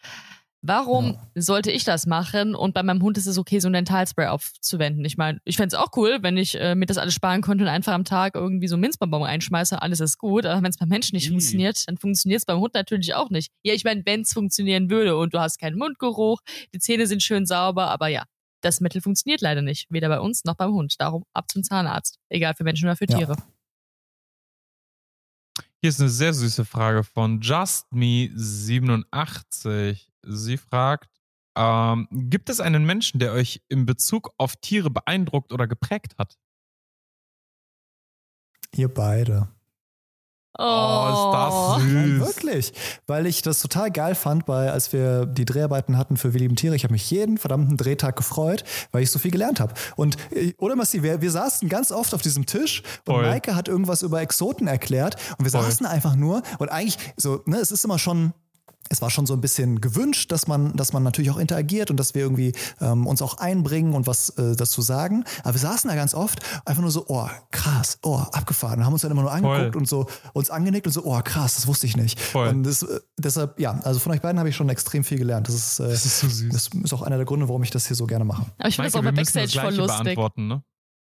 Warum 0.66 1.12
ja. 1.12 1.42
sollte 1.42 1.70
ich 1.70 1.84
das 1.84 2.06
machen? 2.06 2.54
Und 2.54 2.72
bei 2.72 2.82
meinem 2.82 3.02
Hund 3.02 3.18
ist 3.18 3.26
es 3.26 3.36
okay, 3.36 3.58
so 3.58 3.68
ein 3.68 3.74
Dentalspray 3.74 4.28
aufzuwenden. 4.28 5.04
Ich 5.04 5.18
meine, 5.18 5.38
ich 5.44 5.58
fände 5.58 5.76
es 5.76 5.78
auch 5.80 5.88
cool, 5.94 6.20
wenn 6.22 6.38
ich 6.38 6.58
äh, 6.58 6.74
mir 6.74 6.86
das 6.86 6.96
alles 6.96 7.12
sparen 7.12 7.42
könnte 7.42 7.64
und 7.64 7.68
einfach 7.68 7.92
am 7.92 8.06
Tag 8.06 8.34
irgendwie 8.34 8.66
so 8.66 8.78
Minzbonbon 8.78 9.24
einschmeiße, 9.24 9.82
alles 9.82 10.00
ist 10.00 10.16
gut. 10.16 10.46
Aber 10.46 10.62
wenn 10.62 10.70
es 10.70 10.78
beim 10.78 10.88
Menschen 10.88 11.16
nicht 11.16 11.28
mhm. 11.28 11.34
funktioniert, 11.34 11.86
dann 11.86 11.98
funktioniert 11.98 12.38
es 12.38 12.46
beim 12.46 12.60
Hund 12.60 12.72
natürlich 12.72 13.14
auch 13.14 13.28
nicht. 13.28 13.52
Ja, 13.62 13.74
ich 13.74 13.84
meine, 13.84 14.06
wenn 14.06 14.22
es 14.22 14.32
funktionieren 14.32 14.88
würde 14.88 15.18
und 15.18 15.34
du 15.34 15.38
hast 15.38 15.58
keinen 15.58 15.76
Mundgeruch, 15.76 16.40
die 16.72 16.78
Zähne 16.78 17.06
sind 17.06 17.22
schön 17.22 17.44
sauber, 17.44 17.90
aber 17.90 18.08
ja, 18.08 18.24
das 18.62 18.80
Mittel 18.80 19.02
funktioniert 19.02 19.42
leider 19.42 19.60
nicht. 19.60 19.84
Weder 19.90 20.08
bei 20.08 20.20
uns 20.20 20.44
noch 20.44 20.54
beim 20.54 20.72
Hund. 20.72 20.94
Darum 20.98 21.24
ab 21.34 21.50
zum 21.50 21.62
Zahnarzt. 21.62 22.16
Egal 22.30 22.54
für 22.54 22.64
Menschen 22.64 22.86
oder 22.86 22.96
für 22.96 23.06
Tiere. 23.06 23.36
Ja. 23.36 23.42
Hier 25.82 25.90
ist 25.90 26.00
eine 26.00 26.08
sehr 26.08 26.32
süße 26.32 26.64
Frage 26.64 27.04
von 27.04 27.42
JustMe87. 27.42 30.13
Sie 30.26 30.56
fragt, 30.56 31.10
ähm, 31.56 32.08
gibt 32.10 32.50
es 32.50 32.60
einen 32.60 32.84
Menschen, 32.84 33.20
der 33.20 33.32
euch 33.32 33.62
in 33.68 33.86
Bezug 33.86 34.30
auf 34.38 34.56
Tiere 34.56 34.90
beeindruckt 34.90 35.52
oder 35.52 35.66
geprägt 35.66 36.14
hat? 36.18 36.36
Ihr 38.74 38.92
beide. 38.92 39.48
Oh, 40.56 41.08
ist 41.10 41.34
das 41.34 41.54
oh. 41.54 41.80
süß. 41.80 41.92
Nein, 41.92 42.20
wirklich. 42.20 42.72
Weil 43.08 43.26
ich 43.26 43.42
das 43.42 43.60
total 43.60 43.90
geil 43.90 44.14
fand, 44.14 44.46
bei, 44.46 44.70
als 44.70 44.92
wir 44.92 45.26
die 45.26 45.44
Dreharbeiten 45.44 45.98
hatten 45.98 46.16
für 46.16 46.32
Wir 46.32 46.40
lieben 46.40 46.54
Tiere. 46.54 46.76
Ich 46.76 46.84
habe 46.84 46.92
mich 46.92 47.10
jeden 47.10 47.38
verdammten 47.38 47.76
Drehtag 47.76 48.14
gefreut, 48.14 48.62
weil 48.92 49.02
ich 49.02 49.10
so 49.10 49.18
viel 49.18 49.32
gelernt 49.32 49.58
habe. 49.58 49.74
Und, 49.96 50.16
äh, 50.30 50.54
oder 50.58 50.76
Massi, 50.76 51.02
wir, 51.02 51.20
wir 51.20 51.30
saßen 51.30 51.68
ganz 51.68 51.90
oft 51.90 52.14
auf 52.14 52.22
diesem 52.22 52.46
Tisch 52.46 52.82
und 53.06 53.14
Voll. 53.14 53.22
Maike 53.22 53.56
hat 53.56 53.66
irgendwas 53.66 54.02
über 54.02 54.20
Exoten 54.20 54.68
erklärt 54.68 55.16
und 55.38 55.44
wir 55.44 55.50
Voll. 55.50 55.62
saßen 55.62 55.86
einfach 55.86 56.14
nur 56.14 56.42
und 56.58 56.68
eigentlich 56.68 56.98
so, 57.16 57.42
ne, 57.46 57.56
es 57.56 57.72
ist 57.72 57.84
immer 57.84 57.98
schon 57.98 58.32
es 58.90 59.02
war 59.02 59.10
schon 59.10 59.26
so 59.26 59.34
ein 59.34 59.40
bisschen 59.40 59.80
gewünscht, 59.80 60.30
dass 60.32 60.46
man, 60.46 60.74
dass 60.76 60.92
man 60.92 61.02
natürlich 61.02 61.30
auch 61.30 61.38
interagiert 61.38 61.90
und 61.90 61.98
dass 61.98 62.14
wir 62.14 62.22
irgendwie 62.22 62.52
ähm, 62.80 63.06
uns 63.06 63.22
auch 63.22 63.38
einbringen 63.38 63.94
und 63.94 64.06
was 64.06 64.30
äh, 64.30 64.56
dazu 64.56 64.82
sagen. 64.82 65.24
Aber 65.42 65.54
wir 65.54 65.60
saßen 65.60 65.88
da 65.88 65.96
ganz 65.96 66.14
oft 66.14 66.40
einfach 66.64 66.82
nur 66.82 66.90
so, 66.90 67.06
oh, 67.08 67.28
krass, 67.50 67.98
oh, 68.02 68.18
abgefahren. 68.32 68.78
Und 68.78 68.86
haben 68.86 68.92
uns 68.92 69.02
dann 69.02 69.10
immer 69.10 69.22
nur 69.22 69.32
angeguckt 69.32 69.72
Voll. 69.72 69.76
und 69.76 69.88
so 69.88 70.06
uns 70.32 70.50
angenickt 70.50 70.86
und 70.86 70.92
so, 70.92 71.04
oh, 71.04 71.20
krass, 71.22 71.56
das 71.56 71.66
wusste 71.66 71.86
ich 71.86 71.96
nicht. 71.96 72.20
Voll. 72.20 72.48
Und 72.48 72.64
das, 72.64 72.82
äh, 72.82 73.00
deshalb, 73.18 73.58
ja, 73.58 73.78
also 73.82 74.00
von 74.00 74.12
euch 74.12 74.20
beiden 74.20 74.38
habe 74.38 74.48
ich 74.48 74.56
schon 74.56 74.68
extrem 74.68 75.04
viel 75.04 75.18
gelernt. 75.18 75.48
Das 75.48 75.54
ist, 75.54 75.80
äh, 75.80 75.88
das 75.88 76.04
ist 76.04 76.20
so 76.20 76.28
süß. 76.28 76.52
Das 76.52 76.70
ist 76.82 76.92
auch 76.92 77.02
einer 77.02 77.16
der 77.16 77.26
Gründe, 77.26 77.48
warum 77.48 77.62
ich 77.62 77.70
das 77.70 77.86
hier 77.86 77.96
so 77.96 78.06
gerne 78.06 78.24
mache. 78.24 78.46
Aber 78.58 78.68
ich 78.68 78.76
finde 78.76 78.90
das 78.90 78.96
auch 78.96 79.04
bei 79.04 79.12
Backstage 79.12 79.60
voll 79.60 79.74
lustig. 79.74 80.18
Ne? 80.36 80.62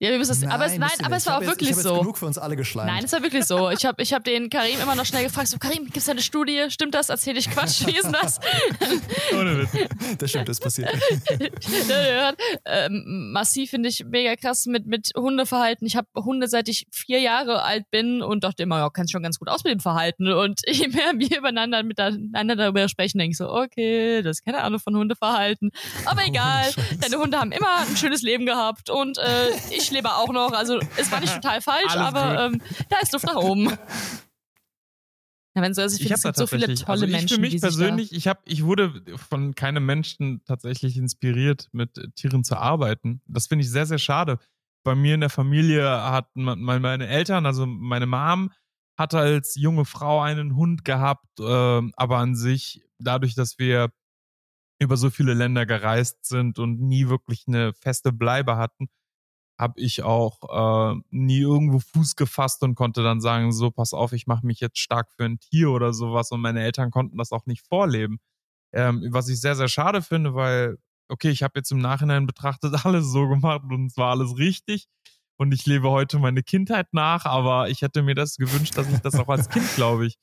Ja, 0.03 0.11
wir 0.11 0.17
müssen 0.17 0.33
es, 0.33 0.43
aber 0.45 0.65
es, 0.65 0.79
nein, 0.79 0.89
aber 1.05 1.17
es 1.17 1.27
war 1.27 1.37
auch 1.37 1.43
jetzt, 1.43 1.51
wirklich 1.51 1.71
ich 1.71 1.77
so. 1.77 1.91
Jetzt 1.91 1.99
genug 2.01 2.17
für 2.17 2.25
uns 2.25 2.39
alle 2.39 2.57
geschleimt. 2.57 2.91
Nein, 2.91 3.05
es 3.05 3.13
war 3.13 3.23
wirklich 3.23 3.45
so. 3.45 3.69
Ich 3.69 3.85
habe 3.85 4.03
ich 4.03 4.15
hab 4.15 4.25
den 4.25 4.49
Karim 4.49 4.81
immer 4.81 4.95
noch 4.95 5.05
schnell 5.05 5.25
gefragt, 5.25 5.49
so 5.49 5.59
Karim, 5.59 5.85
gibt's 5.85 6.07
da 6.07 6.13
eine 6.13 6.23
Studie? 6.23 6.71
Stimmt 6.71 6.95
das? 6.95 7.11
Erzähl 7.11 7.37
ich 7.37 7.51
Quatsch? 7.51 7.87
Wie 7.87 7.95
ist 7.95 8.05
denn 8.05 8.13
das? 8.13 8.41
Ohne 9.39 9.59
Witz. 9.59 9.89
Das 10.17 10.31
stimmt, 10.31 10.49
das 10.49 10.59
passiert. 10.59 10.89
ähm, 12.65 13.31
massiv 13.33 13.69
finde 13.69 13.91
ich 13.91 14.03
mega 14.07 14.37
krass 14.37 14.65
mit, 14.65 14.87
mit 14.87 15.11
Hundeverhalten. 15.15 15.87
Ich 15.87 15.97
habe 15.97 16.09
Hunde 16.17 16.49
seit 16.49 16.71
ich 16.71 16.87
vier 16.91 17.21
Jahre 17.21 17.63
alt 17.63 17.85
bin 17.91 18.23
und 18.23 18.43
dachte 18.43 18.63
immer, 18.63 18.79
ja, 18.79 18.89
kannst 18.89 19.13
schon 19.13 19.23
ganz 19.23 19.39
gut 19.39 19.51
aus 19.51 19.65
mit 19.65 19.75
dem 19.75 19.81
Verhalten. 19.81 20.33
Und 20.33 20.63
je 20.67 20.89
mehr 20.89 21.13
wir 21.17 21.37
übereinander 21.37 21.83
miteinander 21.83 22.57
darüber 22.57 22.89
sprechen, 22.89 23.19
denke 23.19 23.33
ich 23.33 23.37
so, 23.37 23.51
okay, 23.51 24.23
das 24.23 24.39
ist 24.39 24.47
keine 24.47 24.63
Ahnung 24.63 24.81
von 24.81 24.97
Hundeverhalten. 24.97 25.73
Aber 26.07 26.25
egal, 26.25 26.71
oh, 26.75 26.81
deine 27.03 27.19
Hunde 27.19 27.39
haben 27.39 27.53
immer 27.53 27.81
ein 27.87 27.99
schönes 27.99 28.23
Leben 28.23 28.47
gehabt 28.47 28.89
und 28.89 29.19
äh, 29.19 29.51
ich 29.71 29.90
lebe 29.91 30.15
auch 30.15 30.33
noch. 30.33 30.53
Also 30.53 30.79
es 30.97 31.11
war 31.11 31.21
nicht 31.21 31.35
total 31.43 31.61
falsch, 31.61 31.91
Alles 31.91 32.15
aber 32.15 32.47
ähm, 32.47 32.63
da 32.89 32.99
ist 32.99 33.13
Luft 33.13 33.27
nach 33.27 33.37
oben. 33.37 33.73
Ja, 35.57 35.63
wenn 35.63 35.75
so, 35.75 35.83
also 35.83 35.97
ich 35.97 36.03
finde, 36.03 36.15
es 36.15 36.23
gibt 36.23 36.37
so 36.37 36.47
viele 36.47 36.75
tolle 36.77 36.87
also 36.87 37.05
ich 37.07 37.11
Menschen. 37.11 37.35
Für 37.35 37.41
mich 37.41 37.61
persönlich, 37.61 38.13
ich 38.13 38.29
habe, 38.29 38.41
ich 38.45 38.63
wurde 38.63 39.03
von 39.17 39.57
keinem 39.57 39.85
Menschen 39.85 40.45
tatsächlich 40.45 40.97
inspiriert, 40.97 41.69
mit 41.73 41.91
Tieren 42.15 42.45
zu 42.45 42.57
arbeiten. 42.57 43.21
Das 43.27 43.49
finde 43.49 43.65
ich 43.65 43.71
sehr, 43.71 43.85
sehr 43.85 43.99
schade. 43.99 44.39
Bei 44.85 44.95
mir 44.95 45.15
in 45.15 45.21
der 45.21 45.29
Familie 45.29 45.85
hatten 45.85 46.45
meine 46.45 47.09
Eltern, 47.09 47.47
also 47.47 47.67
meine 47.67 48.07
Mom, 48.07 48.53
hatte 48.97 49.19
als 49.19 49.57
junge 49.57 49.85
Frau 49.85 50.21
einen 50.21 50.55
Hund 50.55 50.85
gehabt, 50.85 51.41
äh, 51.41 51.43
aber 51.43 52.19
an 52.19 52.37
sich, 52.37 52.83
dadurch, 52.99 53.35
dass 53.35 53.59
wir 53.59 53.91
über 54.79 54.97
so 54.97 55.11
viele 55.11 55.35
Länder 55.35 55.67
gereist 55.67 56.25
sind 56.25 56.59
und 56.59 56.81
nie 56.81 57.09
wirklich 57.09 57.45
eine 57.47 57.73
feste 57.75 58.13
Bleibe 58.13 58.57
hatten, 58.57 58.89
habe 59.61 59.79
ich 59.79 60.03
auch 60.03 60.95
äh, 60.95 61.01
nie 61.11 61.41
irgendwo 61.41 61.81
Fuß 61.81 62.17
gefasst 62.17 62.63
und 62.63 62.75
konnte 62.75 63.03
dann 63.03 63.21
sagen, 63.21 63.53
so 63.53 63.71
pass 63.71 63.93
auf, 63.93 64.13
ich 64.13 64.27
mache 64.27 64.47
mich 64.47 64.61
jetzt 64.61 64.79
stark 64.79 65.09
für 65.17 65.25
ein 65.25 65.39
Tier 65.39 65.71
oder 65.71 65.93
sowas 65.93 66.31
und 66.31 66.41
meine 66.41 66.63
Eltern 66.63 66.91
konnten 66.91 67.19
das 67.19 67.31
auch 67.31 67.45
nicht 67.47 67.67
vorleben. 67.67 68.19
Ähm, 68.73 69.07
was 69.11 69.29
ich 69.29 69.41
sehr, 69.41 69.57
sehr 69.57 69.69
schade 69.69 70.01
finde, 70.01 70.35
weil, 70.35 70.79
okay, 71.09 71.29
ich 71.29 71.43
habe 71.43 71.53
jetzt 71.57 71.73
im 71.73 71.79
Nachhinein 71.79 72.27
betrachtet 72.27 72.75
alles 72.87 73.13
so 73.13 73.29
gemacht 73.29 73.63
und 73.71 73.87
es 73.87 73.97
war 73.97 74.11
alles 74.13 74.39
richtig 74.39 74.87
und 75.37 75.53
ich 75.53 75.67
lebe 75.67 75.91
heute 75.91 76.19
meine 76.19 76.43
Kindheit 76.43 76.89
nach, 76.93 77.27
aber 77.27 77.69
ich 77.69 77.83
hätte 77.83 78.03
mir 78.03 78.15
das 78.15 78.37
gewünscht, 78.37 78.79
dass 78.79 78.91
ich 78.91 79.01
das 79.01 79.15
auch 79.17 79.29
als 79.29 79.51
Kind, 79.51 79.67
glaube 79.75 80.07
ich, 80.07 80.17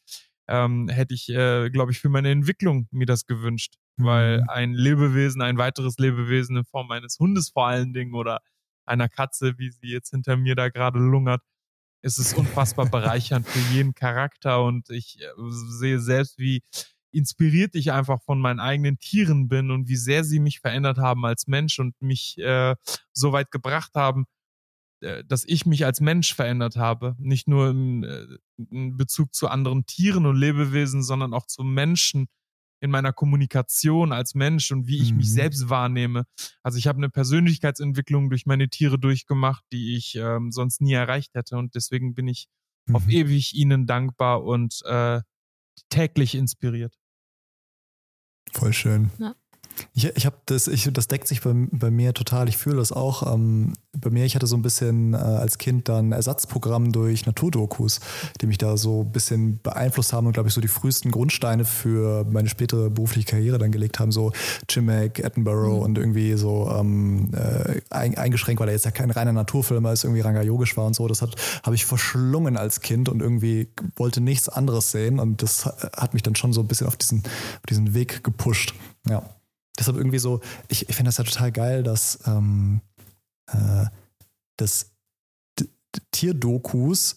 ähm, 0.47 0.89
hätte 0.89 1.13
ich, 1.13 1.30
äh, 1.30 1.69
glaube 1.69 1.91
ich, 1.91 2.00
für 2.00 2.10
meine 2.10 2.32
Entwicklung 2.32 2.88
mir 2.89 3.06
das 3.06 3.28
gewünscht, 3.28 3.76
weil 3.97 4.41
mhm. 4.41 4.50
ein 4.50 4.73
Lebewesen, 4.73 5.43
ein 5.43 5.58
weiteres 5.60 6.00
Lebewesen 6.00 6.58
in 6.58 6.65
Form 6.65 6.89
eines 6.89 7.19
Hundes 7.19 7.50
vor 7.50 7.67
allen 7.67 7.93
Dingen 7.93 8.15
oder 8.15 8.39
einer 8.88 9.10
Katze, 9.10 9.58
wie 9.58 9.71
sie 9.71 9.88
jetzt 9.88 10.12
hinter 10.12 10.38
mir 10.38 10.56
da 10.56 10.69
gerade 10.69 11.00
lungert, 11.00 11.41
ist 12.02 12.19
es 12.19 12.34
unfassbar 12.34 12.86
bereichernd 12.89 13.47
für 13.47 13.73
jeden 13.73 13.93
Charakter 13.93 14.63
und 14.63 14.89
ich 14.89 15.19
äh, 15.21 15.28
sehe 15.80 16.00
selbst, 16.00 16.38
wie 16.38 16.62
inspiriert 17.12 17.76
ich 17.76 17.91
einfach 17.91 18.21
von 18.21 18.39
meinen 18.39 18.60
eigenen 18.60 19.00
Tieren 19.00 19.47
bin 19.47 19.71
und 19.71 19.88
wie 19.88 19.95
sehr 19.95 20.23
sie 20.23 20.39
mich 20.39 20.60
verändert 20.60 20.97
haben 20.97 21.26
als 21.26 21.47
Mensch 21.47 21.80
und 21.80 22.00
mich 22.02 22.38
äh, 22.38 22.76
so 23.13 23.32
weit 23.32 23.50
gebracht 23.52 23.91
haben, 23.95 24.26
äh, 25.02 25.23
dass 25.26 25.43
ich 25.45 25.65
mich 25.65 25.86
als 25.86 26.02
Mensch 26.02 26.34
verändert 26.34 26.76
habe. 26.76 27.15
Nicht 27.19 27.47
nur 27.47 27.69
im, 27.69 28.04
äh, 28.04 28.26
in 28.71 28.97
Bezug 28.97 29.34
zu 29.34 29.47
anderen 29.47 29.86
Tieren 29.86 30.26
und 30.26 30.36
Lebewesen, 30.36 31.04
sondern 31.04 31.34
auch 31.34 31.47
zu 31.47 31.63
Menschen 31.63 32.28
in 32.80 32.92
meiner 32.92 33.13
Kommunikation 33.13 34.12
als 34.12 34.36
Mensch 34.36 34.72
und 34.72 34.88
wie 34.88 35.02
ich 35.02 35.12
mhm. 35.12 35.18
mich 35.18 35.32
selbst 35.32 35.70
wahrnehme. 35.70 36.26
Also 36.63 36.78
ich 36.78 36.88
habe 36.88 36.98
eine 36.98 37.10
Persönlichkeitsentwicklung 37.10 38.30
durch 38.30 38.46
meine 38.46 38.70
Tiere 38.70 39.00
durchgemacht, 39.00 39.63
die 39.72 39.96
ich 39.96 40.16
ähm, 40.16 40.52
sonst 40.52 40.82
nie 40.82 40.94
erreicht 40.94 41.34
hätte. 41.34 41.58
Und 41.58 41.76
deswegen 41.76 42.13
bin 42.13 42.28
ich 42.28 42.48
mhm. 42.86 42.96
auf 42.96 43.08
ewig 43.10 43.56
ihnen 43.56 43.88
dankbar 43.88 44.44
und 44.44 44.82
äh, 44.86 45.22
täglich 45.90 46.36
inspiriert. 46.36 46.96
Voll 48.54 48.74
schön. 48.74 49.12
Ja. 49.18 49.36
Ich, 49.94 50.06
ich 50.06 50.26
habe 50.26 50.38
das, 50.46 50.68
ich, 50.68 50.90
das 50.92 51.08
deckt 51.08 51.28
sich 51.28 51.42
bei, 51.42 51.54
bei 51.72 51.92
mir 51.92 52.13
total. 52.13 52.50
Ich 52.50 52.58
fühle 52.58 52.78
das 52.78 52.92
auch. 52.92 53.34
Ähm, 53.34 53.74
bei 53.96 54.10
mir, 54.10 54.26
ich 54.26 54.36
hatte 54.36 54.48
so 54.48 54.56
ein 54.56 54.62
bisschen 54.62 55.13
äh, 55.13 55.18
als 55.18 55.58
Kind 55.58 55.90
dann 55.90 56.12
Ersatzprogramm 56.12 56.92
durch 56.92 57.26
Naturdokus, 57.26 58.00
die 58.42 58.48
mich 58.48 58.58
da 58.58 58.78
so 58.78 59.02
ein 59.02 59.12
bisschen 59.12 59.60
beeinflusst 59.62 60.13
haben 60.13 60.28
und 60.28 60.34
glaube 60.34 60.50
ich 60.50 60.56
so 60.56 60.62
die 60.62 60.68
frühesten 60.68 61.12
Grundsteine 61.12 61.66
für 61.66 62.26
meine 62.26 62.50
spätere 62.50 62.90
berufliche 62.90 63.28
Karriere 63.28 63.58
dann 63.58 63.72
gelegt 63.72 64.00
haben. 64.00 64.12
So 64.12 64.32
Chimek, 64.68 65.20
Edinburgh 65.20 65.78
mhm. 65.78 65.82
und 65.82 65.98
irgendwie 65.98 66.34
so 66.34 66.72
ähm, 66.72 67.32
äh, 67.34 67.82
eingeschränkt, 67.90 68.60
weil 68.60 68.70
er 68.70 68.74
jetzt 68.74 68.86
ja 68.86 68.92
kein 68.92 69.12
reiner 69.12 69.34
Naturfilm 69.34 69.86
ist, 69.88 70.04
irgendwie 70.04 70.22
Ranga 70.22 70.42
Yogisch 70.42 70.78
war 70.78 70.86
und 70.86 70.96
so. 70.96 71.08
Das 71.08 71.22
habe 71.22 71.76
ich 71.76 71.86
verschlungen 71.86 72.58
als 72.58 72.82
Kind 72.82 73.10
und 73.10 73.22
irgendwie 73.22 73.70
wollte 73.96 74.22
nichts 74.22 74.50
anderes 74.50 74.92
sehen 74.92 75.20
und 75.20 75.42
das 75.42 75.66
hat 75.66 76.13
mich 76.13 76.24
dann 76.24 76.36
schon 76.36 76.54
so 76.54 76.62
ein 76.62 76.68
bisschen 76.68 76.88
auf 76.88 76.98
diesen, 76.98 77.20
auf 77.20 77.66
diesen 77.70 77.94
Weg 77.94 78.24
gepusht. 78.24 78.74
Ja 79.10 79.24
deshalb 79.78 79.98
irgendwie 79.98 80.20
so, 80.20 80.42
ich, 80.68 80.90
ich 80.90 80.96
finde 80.96 81.10
das 81.10 81.18
ja 81.18 81.24
total 81.24 81.52
geil, 81.52 81.84
dass, 81.84 82.20
ähm, 82.26 82.82
äh, 83.48 83.86
dass 84.58 84.92
Tierdokus 86.12 87.16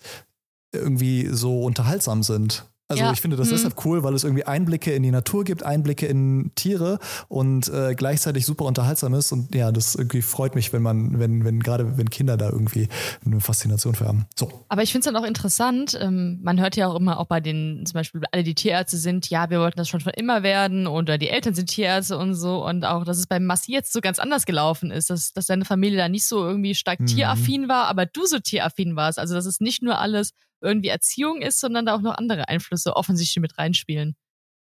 irgendwie 0.73 1.29
so 1.31 1.65
unterhaltsam 1.65 2.23
sind. 2.23 2.70
Also 2.91 3.05
ja. 3.05 3.13
ich 3.13 3.21
finde 3.21 3.37
das 3.37 3.47
mhm. 3.47 3.53
deshalb 3.53 3.85
cool, 3.85 4.03
weil 4.03 4.15
es 4.15 4.25
irgendwie 4.25 4.45
Einblicke 4.45 4.93
in 4.93 5.05
die 5.05 5.13
Natur 5.13 5.45
gibt, 5.45 5.63
Einblicke 5.63 6.07
in 6.07 6.51
Tiere 6.57 6.99
und 7.29 7.69
äh, 7.69 7.95
gleichzeitig 7.95 8.45
super 8.45 8.65
unterhaltsam 8.65 9.15
ist. 9.15 9.31
Und 9.31 9.55
ja, 9.55 9.71
das 9.71 9.95
irgendwie 9.95 10.23
freut 10.23 10.57
mich, 10.57 10.73
wenn 10.73 10.83
man, 10.83 11.21
wenn, 11.21 11.45
wenn 11.45 11.61
gerade 11.61 11.97
wenn 11.99 12.11
Kinder 12.11 12.37
da 12.37 12.51
irgendwie 12.51 12.89
eine 13.25 13.41
Faszination 13.41 13.95
für 13.95 14.09
haben. 14.09 14.27
So. 14.35 14.51
Aber 14.69 14.83
ich 14.83 14.91
finde 14.91 15.07
es 15.07 15.13
dann 15.13 15.23
auch 15.23 15.27
interessant, 15.27 15.97
ähm, 16.01 16.41
man 16.43 16.59
hört 16.59 16.75
ja 16.75 16.89
auch 16.89 16.97
immer 16.97 17.21
auch 17.21 17.27
bei 17.27 17.39
den, 17.39 17.87
zum 17.87 17.95
Beispiel 17.95 18.23
alle, 18.33 18.43
die 18.43 18.57
Tierärzte 18.57 18.97
sind, 18.97 19.31
ja, 19.31 19.51
wir 19.51 19.61
wollten 19.61 19.79
das 19.79 19.89
schon 19.89 20.01
von 20.01 20.13
immer 20.15 20.43
werden 20.43 20.89
oder 20.89 21.17
die 21.17 21.29
Eltern 21.29 21.55
sind 21.55 21.71
Tierärzte 21.71 22.19
und 22.19 22.35
so. 22.35 22.67
Und 22.67 22.85
auch, 22.85 23.05
dass 23.05 23.19
es 23.19 23.29
beim 23.29 23.45
Massi 23.45 23.71
jetzt 23.71 23.93
so 23.93 24.01
ganz 24.01 24.19
anders 24.19 24.47
gelaufen 24.47 24.91
ist, 24.91 25.11
dass, 25.11 25.33
dass 25.33 25.47
deine 25.47 25.65
Familie 25.65 25.99
da 25.99 26.09
nicht 26.09 26.27
so 26.27 26.45
irgendwie 26.45 26.75
stark 26.75 26.99
mhm. 26.99 27.07
tieraffin 27.07 27.69
war, 27.69 27.87
aber 27.87 28.05
du 28.05 28.27
so 28.27 28.41
tieraffin 28.41 28.97
warst. 28.97 29.21
Also, 29.21 29.37
dass 29.37 29.47
es 29.47 29.61
nicht 29.61 29.81
nur 29.81 30.01
alles 30.01 30.33
irgendwie 30.61 30.89
Erziehung 30.89 31.43
ist, 31.43 31.61
sondern 31.61 31.87
da 31.87 31.95
auch 31.95 32.01
noch 32.01 32.17
andere 32.17 32.49
Einflüsse 32.49 32.97
offensichtlich 32.97 33.41
mit 33.41 33.59
reinspielen. 33.59 34.17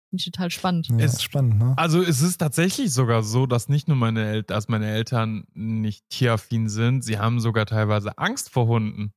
Finde 0.10 0.22
ich 0.22 0.26
total 0.26 0.52
spannend. 0.52 0.88
Ja, 0.90 1.06
ist 1.06 1.22
spannend, 1.22 1.58
ne? 1.58 1.74
Also 1.76 2.02
es 2.02 2.22
ist 2.22 2.38
tatsächlich 2.38 2.94
sogar 2.94 3.24
so, 3.24 3.46
dass 3.46 3.68
nicht 3.68 3.90
nur 3.90 3.98
meine 3.98 4.26
Eltern, 4.26 4.56
dass 4.56 4.70
meine 4.70 4.90
Eltern 4.90 5.46
nicht 5.54 6.08
tieraffin 6.10 6.70
sind, 6.70 7.04
sie 7.04 7.20
haben 7.20 7.42
sogar 7.42 7.66
teilweise 7.66 8.18
Angst 8.18 8.50
vor 8.50 8.68
Hunden. 8.68 9.12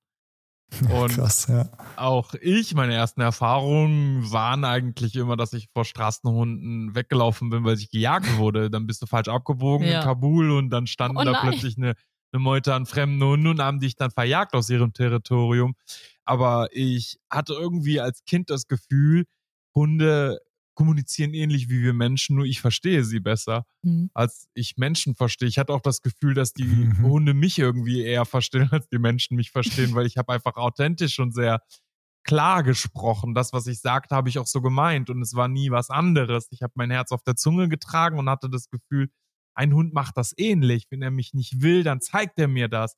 Und 0.90 1.14
Krass, 1.14 1.46
ja. 1.48 1.68
auch 1.96 2.34
ich, 2.40 2.74
meine 2.74 2.94
ersten 2.94 3.20
Erfahrungen 3.20 4.30
waren 4.30 4.64
eigentlich 4.64 5.16
immer, 5.16 5.36
dass 5.36 5.52
ich 5.52 5.68
vor 5.72 5.84
Straßenhunden 5.84 6.94
weggelaufen 6.94 7.50
bin, 7.50 7.64
weil 7.64 7.76
ich 7.76 7.90
gejagt 7.90 8.36
wurde. 8.36 8.70
Dann 8.70 8.86
bist 8.86 9.02
du 9.02 9.06
falsch 9.06 9.28
abgebogen 9.28 9.86
ja. 9.86 9.98
in 9.98 10.04
Kabul 10.04 10.52
und 10.52 10.70
dann 10.70 10.86
standen 10.86 11.18
oh 11.18 11.24
da 11.24 11.40
plötzlich 11.40 11.76
eine, 11.76 11.94
eine 12.32 12.40
Meute 12.40 12.74
an 12.74 12.86
fremden 12.86 13.22
Hunden 13.22 13.46
und 13.48 13.60
haben 13.60 13.80
dich 13.80 13.96
dann 13.96 14.10
verjagt 14.10 14.54
aus 14.54 14.70
ihrem 14.70 14.92
Territorium 14.92 15.74
aber 16.30 16.68
ich 16.70 17.18
hatte 17.28 17.54
irgendwie 17.54 17.98
als 17.98 18.24
Kind 18.24 18.50
das 18.50 18.68
Gefühl, 18.68 19.24
Hunde 19.74 20.38
kommunizieren 20.74 21.34
ähnlich 21.34 21.68
wie 21.68 21.82
wir 21.82 21.92
Menschen, 21.92 22.36
nur 22.36 22.44
ich 22.44 22.60
verstehe 22.60 23.02
sie 23.02 23.18
besser, 23.18 23.66
mhm. 23.82 24.10
als 24.14 24.48
ich 24.54 24.76
Menschen 24.76 25.16
verstehe. 25.16 25.48
Ich 25.48 25.58
hatte 25.58 25.72
auch 25.72 25.80
das 25.80 26.02
Gefühl, 26.02 26.34
dass 26.34 26.52
die 26.52 26.62
mhm. 26.62 27.02
Hunde 27.02 27.34
mich 27.34 27.58
irgendwie 27.58 28.02
eher 28.02 28.26
verstehen, 28.26 28.68
als 28.70 28.88
die 28.88 29.00
Menschen 29.00 29.36
mich 29.36 29.50
verstehen, 29.50 29.96
weil 29.96 30.06
ich 30.06 30.18
habe 30.18 30.32
einfach 30.32 30.54
authentisch 30.54 31.18
und 31.18 31.34
sehr 31.34 31.62
klar 32.22 32.62
gesprochen. 32.62 33.34
Das, 33.34 33.52
was 33.52 33.66
ich 33.66 33.80
sagte, 33.80 34.14
habe 34.14 34.28
ich 34.28 34.38
auch 34.38 34.46
so 34.46 34.62
gemeint 34.62 35.10
und 35.10 35.20
es 35.22 35.34
war 35.34 35.48
nie 35.48 35.72
was 35.72 35.90
anderes. 35.90 36.46
Ich 36.52 36.62
habe 36.62 36.74
mein 36.76 36.92
Herz 36.92 37.10
auf 37.10 37.24
der 37.24 37.34
Zunge 37.34 37.68
getragen 37.68 38.20
und 38.20 38.30
hatte 38.30 38.48
das 38.48 38.70
Gefühl, 38.70 39.10
ein 39.54 39.74
Hund 39.74 39.92
macht 39.92 40.16
das 40.16 40.32
ähnlich. 40.36 40.86
Wenn 40.90 41.02
er 41.02 41.10
mich 41.10 41.34
nicht 41.34 41.62
will, 41.62 41.82
dann 41.82 42.00
zeigt 42.00 42.38
er 42.38 42.48
mir 42.48 42.68
das 42.68 42.96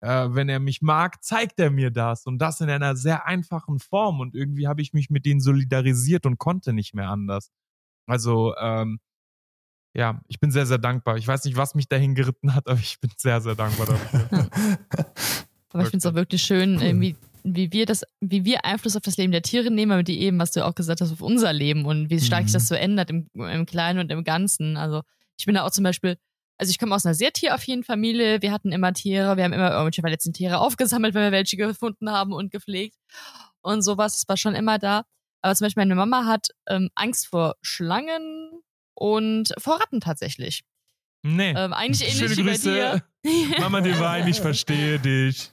äh, 0.00 0.28
wenn 0.30 0.48
er 0.48 0.60
mich 0.60 0.82
mag, 0.82 1.22
zeigt 1.22 1.58
er 1.58 1.70
mir 1.70 1.90
das 1.90 2.26
und 2.26 2.38
das 2.38 2.60
in 2.60 2.70
einer 2.70 2.96
sehr 2.96 3.26
einfachen 3.26 3.78
Form 3.78 4.20
und 4.20 4.34
irgendwie 4.34 4.68
habe 4.68 4.82
ich 4.82 4.92
mich 4.92 5.10
mit 5.10 5.26
denen 5.26 5.40
solidarisiert 5.40 6.26
und 6.26 6.38
konnte 6.38 6.72
nicht 6.72 6.94
mehr 6.94 7.08
anders. 7.08 7.50
Also 8.06 8.54
ähm, 8.60 9.00
ja, 9.94 10.20
ich 10.28 10.38
bin 10.38 10.50
sehr, 10.50 10.66
sehr 10.66 10.78
dankbar. 10.78 11.16
Ich 11.16 11.26
weiß 11.26 11.44
nicht, 11.44 11.56
was 11.56 11.74
mich 11.74 11.88
dahin 11.88 12.14
geritten 12.14 12.54
hat, 12.54 12.66
aber 12.68 12.78
ich 12.78 13.00
bin 13.00 13.10
sehr, 13.16 13.40
sehr 13.40 13.54
dankbar 13.54 13.86
dafür. 13.86 14.28
aber 15.72 15.82
ich 15.82 15.90
finde 15.90 15.98
es 15.98 16.06
auch 16.06 16.14
wirklich 16.14 16.42
schön, 16.42 16.76
cool. 16.80 17.00
wie, 17.00 17.16
wie 17.42 17.72
wir 17.72 17.86
das, 17.86 18.04
wie 18.20 18.44
wir 18.44 18.64
Einfluss 18.64 18.94
auf 18.94 19.02
das 19.02 19.16
Leben 19.16 19.32
der 19.32 19.42
Tiere 19.42 19.70
nehmen, 19.70 19.92
aber 19.92 20.04
die 20.04 20.20
eben, 20.20 20.38
was 20.38 20.52
du 20.52 20.64
auch 20.64 20.74
gesagt 20.76 21.00
hast, 21.00 21.10
auf 21.10 21.22
unser 21.22 21.52
Leben 21.52 21.86
und 21.86 22.08
wie 22.08 22.20
stark 22.20 22.42
mhm. 22.42 22.46
sich 22.46 22.52
das 22.52 22.68
so 22.68 22.76
ändert 22.76 23.10
im, 23.10 23.28
im 23.34 23.66
Kleinen 23.66 23.98
und 23.98 24.12
im 24.12 24.22
Ganzen. 24.22 24.76
Also 24.76 25.02
ich 25.38 25.46
bin 25.46 25.54
da 25.54 25.64
auch 25.64 25.70
zum 25.70 25.84
Beispiel 25.84 26.18
also 26.58 26.70
ich 26.70 26.78
komme 26.78 26.94
aus 26.94 27.06
einer 27.06 27.14
sehr 27.14 27.32
tieraffinen 27.32 27.84
Familie. 27.84 28.42
Wir 28.42 28.52
hatten 28.52 28.72
immer 28.72 28.92
Tiere, 28.92 29.36
wir 29.36 29.44
haben 29.44 29.52
immer 29.52 29.70
irgendwelche 29.70 30.02
verletzten 30.02 30.32
Tiere 30.32 30.58
aufgesammelt, 30.58 31.14
wenn 31.14 31.22
wir 31.22 31.32
welche 31.32 31.56
gefunden 31.56 32.10
haben 32.10 32.32
und 32.32 32.50
gepflegt 32.50 32.96
und 33.62 33.82
sowas. 33.82 34.14
Das 34.14 34.28
war 34.28 34.36
schon 34.36 34.54
immer 34.54 34.78
da. 34.78 35.04
Aber 35.40 35.54
zum 35.54 35.66
Beispiel 35.66 35.82
meine 35.82 35.94
Mama 35.94 36.26
hat 36.26 36.48
ähm, 36.68 36.90
Angst 36.96 37.28
vor 37.28 37.54
Schlangen 37.62 38.60
und 38.94 39.54
vor 39.58 39.80
Ratten 39.80 40.00
tatsächlich. 40.00 40.64
Nee. 41.22 41.54
Ähm, 41.56 41.72
eigentlich 41.72 42.10
Schöne 42.10 42.24
ähnlich 42.24 42.38
wie 42.38 42.42
bei 42.42 42.50
Grüße. 42.50 43.04
dir. 43.24 43.60
Mama 43.60 43.80
Divine, 43.80 44.28
ich 44.28 44.40
verstehe 44.40 44.98
dich. 44.98 45.52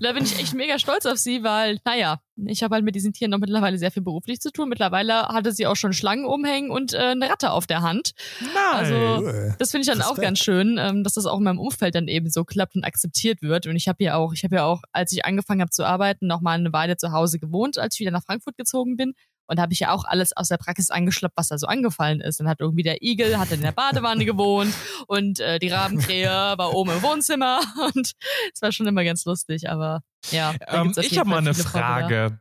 Da 0.00 0.12
bin 0.12 0.24
ich 0.24 0.38
echt 0.38 0.54
mega 0.54 0.78
stolz 0.78 1.04
auf 1.06 1.18
sie, 1.18 1.42
weil, 1.42 1.78
naja, 1.84 2.20
ich 2.46 2.62
habe 2.62 2.74
halt 2.74 2.84
mit 2.84 2.94
diesen 2.94 3.12
Tieren 3.12 3.30
noch 3.30 3.38
mittlerweile 3.38 3.78
sehr 3.78 3.90
viel 3.90 4.02
beruflich 4.02 4.40
zu 4.40 4.50
tun. 4.50 4.68
Mittlerweile 4.68 5.28
hatte 5.28 5.52
sie 5.52 5.66
auch 5.66 5.76
schon 5.76 5.92
Schlangen 5.92 6.24
umhängen 6.24 6.70
und 6.70 6.94
äh, 6.94 6.98
eine 6.98 7.28
Ratte 7.28 7.50
auf 7.50 7.66
der 7.66 7.82
Hand. 7.82 8.12
Nein. 8.40 8.54
Also. 8.72 9.54
Das 9.58 9.70
finde 9.70 9.82
ich 9.82 9.88
dann 9.88 10.00
auch 10.00 10.12
Respekt. 10.12 10.26
ganz 10.26 10.38
schön, 10.38 10.78
ähm, 10.78 11.04
dass 11.04 11.14
das 11.14 11.26
auch 11.26 11.38
in 11.38 11.44
meinem 11.44 11.58
Umfeld 11.58 11.94
dann 11.94 12.08
eben 12.08 12.30
so 12.30 12.44
klappt 12.44 12.76
und 12.76 12.84
akzeptiert 12.84 13.42
wird. 13.42 13.66
Und 13.66 13.76
ich 13.76 13.88
habe 13.88 14.02
ja 14.02 14.16
auch, 14.16 14.32
ich 14.32 14.42
habe 14.42 14.56
ja 14.56 14.64
auch, 14.64 14.82
als 14.92 15.12
ich 15.12 15.24
angefangen 15.24 15.60
habe 15.60 15.70
zu 15.70 15.84
arbeiten, 15.84 16.26
noch 16.26 16.40
mal 16.40 16.58
eine 16.58 16.72
Weile 16.72 16.96
zu 16.96 17.12
Hause 17.12 17.38
gewohnt, 17.38 17.78
als 17.78 17.94
ich 17.94 18.00
wieder 18.00 18.10
nach 18.10 18.24
Frankfurt 18.24 18.56
gezogen 18.56 18.96
bin. 18.96 19.14
Und 19.46 19.58
da 19.58 19.62
habe 19.62 19.72
ich 19.72 19.80
ja 19.80 19.90
auch 19.90 20.04
alles 20.04 20.36
aus 20.36 20.48
der 20.48 20.56
Praxis 20.56 20.90
angeschleppt, 20.90 21.36
was 21.36 21.48
da 21.48 21.58
so 21.58 21.66
angefallen 21.66 22.20
ist. 22.20 22.40
Dann 22.40 22.48
hat 22.48 22.60
irgendwie 22.60 22.82
der 22.82 23.02
Igel, 23.02 23.38
hat 23.38 23.52
in 23.52 23.62
der 23.62 23.72
Badewanne 23.72 24.24
gewohnt 24.24 24.74
und 25.06 25.40
äh, 25.40 25.58
die 25.58 25.68
Rabenkrähe 25.68 26.28
war 26.28 26.74
oben 26.74 26.90
im 26.92 27.02
Wohnzimmer 27.02 27.60
und 27.94 28.12
es 28.52 28.62
war 28.62 28.72
schon 28.72 28.86
immer 28.86 29.04
ganz 29.04 29.24
lustig, 29.24 29.68
aber 29.68 30.02
ja. 30.30 30.54
Ähm, 30.68 30.92
ich 31.00 31.18
habe 31.18 31.28
mal 31.28 31.38
eine 31.38 31.54
viele 31.54 31.68
Vorbilder. 31.68 32.08
Frage 32.08 32.40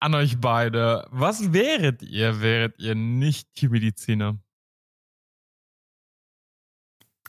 an 0.00 0.14
euch 0.14 0.40
beide. 0.40 1.06
Was 1.10 1.52
wäret 1.52 2.02
ihr, 2.02 2.40
wäret 2.40 2.78
ihr 2.78 2.94
nicht 2.94 3.52
Tiermediziner? 3.54 4.38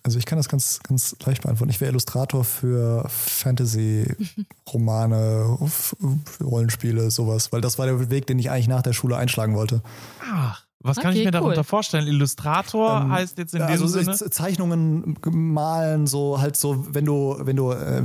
Also 0.03 0.17
ich 0.17 0.25
kann 0.25 0.37
das 0.37 0.49
ganz, 0.49 0.79
ganz 0.87 1.15
leicht 1.25 1.43
beantworten. 1.43 1.71
Ich 1.71 1.81
wäre 1.81 1.91
Illustrator 1.91 2.43
für 2.43 3.07
Fantasy-Romane, 3.09 5.57
Rollenspiele, 6.41 7.11
sowas. 7.11 7.51
Weil 7.51 7.61
das 7.61 7.77
war 7.77 7.85
der 7.85 8.09
Weg, 8.09 8.25
den 8.27 8.39
ich 8.39 8.49
eigentlich 8.49 8.67
nach 8.67 8.81
der 8.81 8.93
Schule 8.93 9.17
einschlagen 9.17 9.55
wollte. 9.55 9.83
Ach, 10.31 10.65
was 10.81 10.95
kann 10.97 11.07
Okay, 11.07 11.17
ich 11.19 11.25
mir 11.25 11.27
cool. 11.27 11.31
darunter 11.31 11.63
vorstellen? 11.65 12.07
Illustrator 12.07 13.01
Ähm, 13.01 13.11
heißt 13.11 13.37
jetzt 13.37 13.53
in 13.53 13.61
also 13.61 13.85
dem 13.85 14.05
Sinne. 14.05 14.15
Z- 14.15 14.33
Zeichnungen 14.33 15.17
malen, 15.25 16.07
so 16.07 16.39
halt 16.39 16.55
so, 16.55 16.85
wenn 16.93 17.03
du, 17.03 17.35
wenn 17.39 17.57
du, 17.57 17.71
äh, 17.73 18.03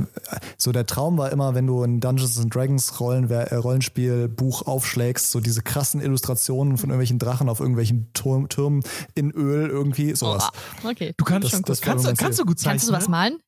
so 0.57 0.73
der 0.73 0.85
Traum 0.85 1.17
war 1.17 1.31
immer, 1.31 1.55
wenn 1.55 1.65
du 1.67 1.83
ein 1.83 2.01
Dungeons 2.01 2.37
and 2.37 2.53
Dragons 2.53 2.99
Rollen, 2.99 3.29
äh, 3.29 3.55
Rollenspiel 3.55 4.27
Buch 4.27 4.63
aufschlägst, 4.67 5.31
so 5.31 5.39
diese 5.39 5.61
krassen 5.61 6.01
Illustrationen 6.01 6.77
von 6.77 6.89
irgendwelchen 6.89 7.17
Drachen 7.17 7.47
auf 7.47 7.61
irgendwelchen 7.61 8.11
Turm, 8.13 8.49
Türmen 8.49 8.83
in 9.13 9.31
Öl 9.31 9.69
irgendwie, 9.69 10.13
sowas. 10.15 10.49
Oh, 10.83 10.89
okay. 10.89 11.13
Du 11.15 11.23
kannst, 11.23 11.45
Das- 11.45 11.51
schon 11.51 11.61
das 11.61 11.79
kannst, 11.81 12.05
kannst 12.05 12.19
Ziel. 12.19 12.43
du 12.43 12.45
gut 12.45 12.59
zeichnen? 12.59 12.71
Kannst 12.73 12.87
du 12.87 12.91
sowas 12.91 13.07
malen? 13.07 13.39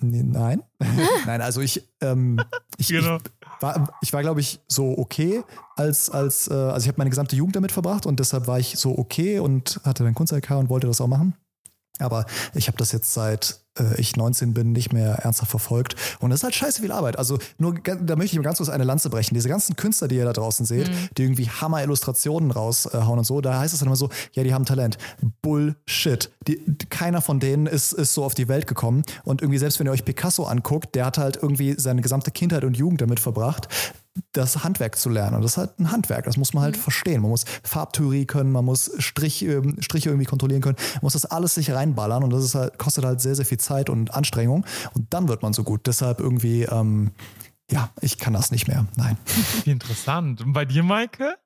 Nee, 0.00 0.22
nein. 0.22 0.62
nein, 1.26 1.40
also 1.42 1.60
ich, 1.60 1.82
ähm, 2.00 2.40
ich, 2.76 2.88
Genau. 2.88 3.16
ich 3.16 3.22
war, 3.60 3.92
ich 4.00 4.12
war 4.12 4.22
glaube 4.22 4.40
ich, 4.40 4.60
so 4.68 4.96
okay, 4.98 5.42
als, 5.76 6.10
als, 6.10 6.48
äh, 6.48 6.54
also 6.54 6.84
ich 6.84 6.88
habe 6.88 6.98
meine 6.98 7.10
gesamte 7.10 7.36
Jugend 7.36 7.56
damit 7.56 7.72
verbracht 7.72 8.06
und 8.06 8.20
deshalb 8.20 8.46
war 8.46 8.58
ich 8.58 8.78
so 8.78 8.96
okay 8.96 9.38
und 9.38 9.80
hatte 9.84 10.04
dann 10.04 10.14
Kunst-LK 10.14 10.50
und 10.52 10.68
wollte 10.68 10.86
das 10.86 11.00
auch 11.00 11.06
machen. 11.06 11.34
Aber 11.98 12.26
ich 12.54 12.68
habe 12.68 12.78
das 12.78 12.92
jetzt 12.92 13.12
seit 13.12 13.60
äh, 13.78 14.00
ich 14.00 14.16
19 14.16 14.54
bin 14.54 14.72
nicht 14.72 14.92
mehr 14.92 15.14
ernsthaft 15.14 15.50
verfolgt. 15.50 15.96
Und 16.20 16.30
das 16.30 16.40
ist 16.40 16.44
halt 16.44 16.54
scheiße 16.54 16.82
viel 16.82 16.92
Arbeit. 16.92 17.18
Also 17.18 17.38
nur, 17.58 17.74
da 17.74 18.16
möchte 18.16 18.34
ich 18.34 18.38
mal 18.38 18.44
ganz 18.44 18.58
kurz 18.58 18.68
eine 18.68 18.84
Lanze 18.84 19.10
brechen. 19.10 19.34
Diese 19.34 19.48
ganzen 19.48 19.76
Künstler, 19.76 20.08
die 20.08 20.16
ihr 20.16 20.24
da 20.24 20.32
draußen 20.32 20.66
seht, 20.66 20.90
die 21.16 21.22
irgendwie 21.22 21.48
Hammer-Illustrationen 21.48 22.50
raushauen 22.50 23.18
und 23.18 23.24
so, 23.24 23.40
da 23.40 23.58
heißt 23.58 23.72
es 23.72 23.80
dann 23.80 23.88
immer 23.88 23.96
so, 23.96 24.10
ja, 24.32 24.42
die 24.42 24.54
haben 24.54 24.64
Talent. 24.64 24.98
Bullshit. 25.42 26.30
Die, 26.46 26.60
keiner 26.90 27.20
von 27.20 27.40
denen 27.40 27.66
ist, 27.66 27.92
ist 27.92 28.14
so 28.14 28.24
auf 28.24 28.34
die 28.34 28.48
Welt 28.48 28.66
gekommen. 28.66 29.02
Und 29.24 29.42
irgendwie, 29.42 29.58
selbst 29.58 29.78
wenn 29.78 29.86
ihr 29.86 29.92
euch 29.92 30.04
Picasso 30.04 30.44
anguckt, 30.44 30.94
der 30.94 31.06
hat 31.06 31.18
halt 31.18 31.36
irgendwie 31.40 31.74
seine 31.78 32.02
gesamte 32.02 32.30
Kindheit 32.30 32.64
und 32.64 32.76
Jugend 32.76 33.00
damit 33.00 33.20
verbracht, 33.20 33.68
das 34.38 34.64
Handwerk 34.64 34.96
zu 34.96 35.08
lernen. 35.10 35.36
Und 35.36 35.42
das 35.42 35.52
ist 35.52 35.58
halt 35.58 35.78
ein 35.78 35.92
Handwerk, 35.92 36.24
das 36.24 36.36
muss 36.36 36.54
man 36.54 36.62
halt 36.62 36.76
verstehen. 36.76 37.20
Man 37.22 37.30
muss 37.30 37.44
Farbtheorie 37.62 38.26
können, 38.26 38.52
man 38.52 38.64
muss 38.64 38.90
Strich, 38.98 39.42
ähm, 39.42 39.76
Striche 39.80 40.10
irgendwie 40.10 40.26
kontrollieren 40.26 40.62
können, 40.62 40.76
man 40.94 41.02
muss 41.02 41.12
das 41.14 41.26
alles 41.26 41.54
sich 41.54 41.72
reinballern 41.72 42.22
und 42.22 42.30
das 42.30 42.44
ist 42.44 42.54
halt, 42.54 42.78
kostet 42.78 43.04
halt 43.04 43.20
sehr, 43.20 43.34
sehr 43.34 43.44
viel 43.44 43.58
Zeit 43.58 43.90
und 43.90 44.14
Anstrengung. 44.14 44.64
Und 44.94 45.12
dann 45.12 45.28
wird 45.28 45.42
man 45.42 45.52
so 45.52 45.64
gut. 45.64 45.86
Deshalb 45.86 46.20
irgendwie, 46.20 46.62
ähm, 46.62 47.10
ja, 47.70 47.90
ich 48.00 48.18
kann 48.18 48.32
das 48.32 48.50
nicht 48.50 48.68
mehr. 48.68 48.86
Nein. 48.96 49.18
Wie 49.64 49.70
interessant. 49.70 50.40
Und 50.40 50.52
bei 50.52 50.64
dir, 50.64 50.82
Maike? 50.82 51.36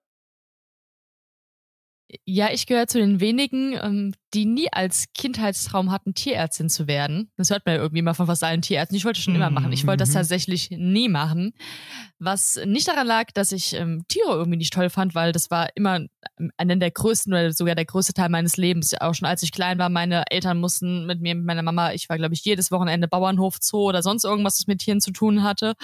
Ja, 2.26 2.50
ich 2.52 2.66
gehöre 2.66 2.86
zu 2.86 2.98
den 2.98 3.20
wenigen, 3.20 3.74
ähm, 3.80 4.14
die 4.34 4.44
nie 4.44 4.68
als 4.72 5.06
Kindheitstraum 5.14 5.90
hatten, 5.90 6.14
Tierärztin 6.14 6.68
zu 6.68 6.86
werden. 6.86 7.30
Das 7.36 7.50
hört 7.50 7.64
man 7.66 7.74
ja 7.76 7.80
irgendwie 7.82 8.02
mal 8.02 8.14
von 8.14 8.26
fast 8.26 8.44
allen 8.44 8.62
Tierärzten. 8.62 8.96
Ich 8.96 9.04
wollte 9.04 9.20
schon 9.20 9.34
immer 9.34 9.50
machen. 9.50 9.72
Ich 9.72 9.86
wollte 9.86 10.02
das 10.02 10.10
Mhm. 10.10 10.14
tatsächlich 10.14 10.70
nie 10.70 11.08
machen. 11.08 11.52
Was 12.18 12.58
nicht 12.64 12.88
daran 12.88 13.06
lag, 13.06 13.30
dass 13.34 13.52
ich 13.52 13.74
ähm, 13.74 14.04
Tiere 14.08 14.32
irgendwie 14.32 14.56
nicht 14.58 14.72
toll 14.72 14.90
fand, 14.90 15.14
weil 15.14 15.32
das 15.32 15.50
war 15.50 15.68
immer 15.74 16.00
ähm, 16.38 16.50
einer 16.56 16.76
der 16.76 16.90
größten 16.90 17.32
oder 17.32 17.52
sogar 17.52 17.74
der 17.74 17.84
größte 17.84 18.12
Teil 18.14 18.28
meines 18.28 18.56
Lebens. 18.56 18.94
Auch 19.00 19.14
schon 19.14 19.26
als 19.28 19.42
ich 19.42 19.52
klein 19.52 19.78
war, 19.78 19.88
meine 19.88 20.24
Eltern 20.30 20.60
mussten 20.60 21.06
mit 21.06 21.20
mir, 21.20 21.34
mit 21.34 21.44
meiner 21.46 21.62
Mama, 21.62 21.92
ich 21.92 22.08
war 22.08 22.18
glaube 22.18 22.34
ich 22.34 22.44
jedes 22.44 22.70
Wochenende 22.70 23.08
Bauernhof, 23.08 23.56
Zoo 23.60 23.88
oder 23.88 24.02
sonst 24.02 24.24
irgendwas, 24.24 24.56
das 24.58 24.66
mit 24.66 24.80
Tieren 24.80 25.00
zu 25.00 25.12
tun 25.12 25.42
hatte. 25.42 25.74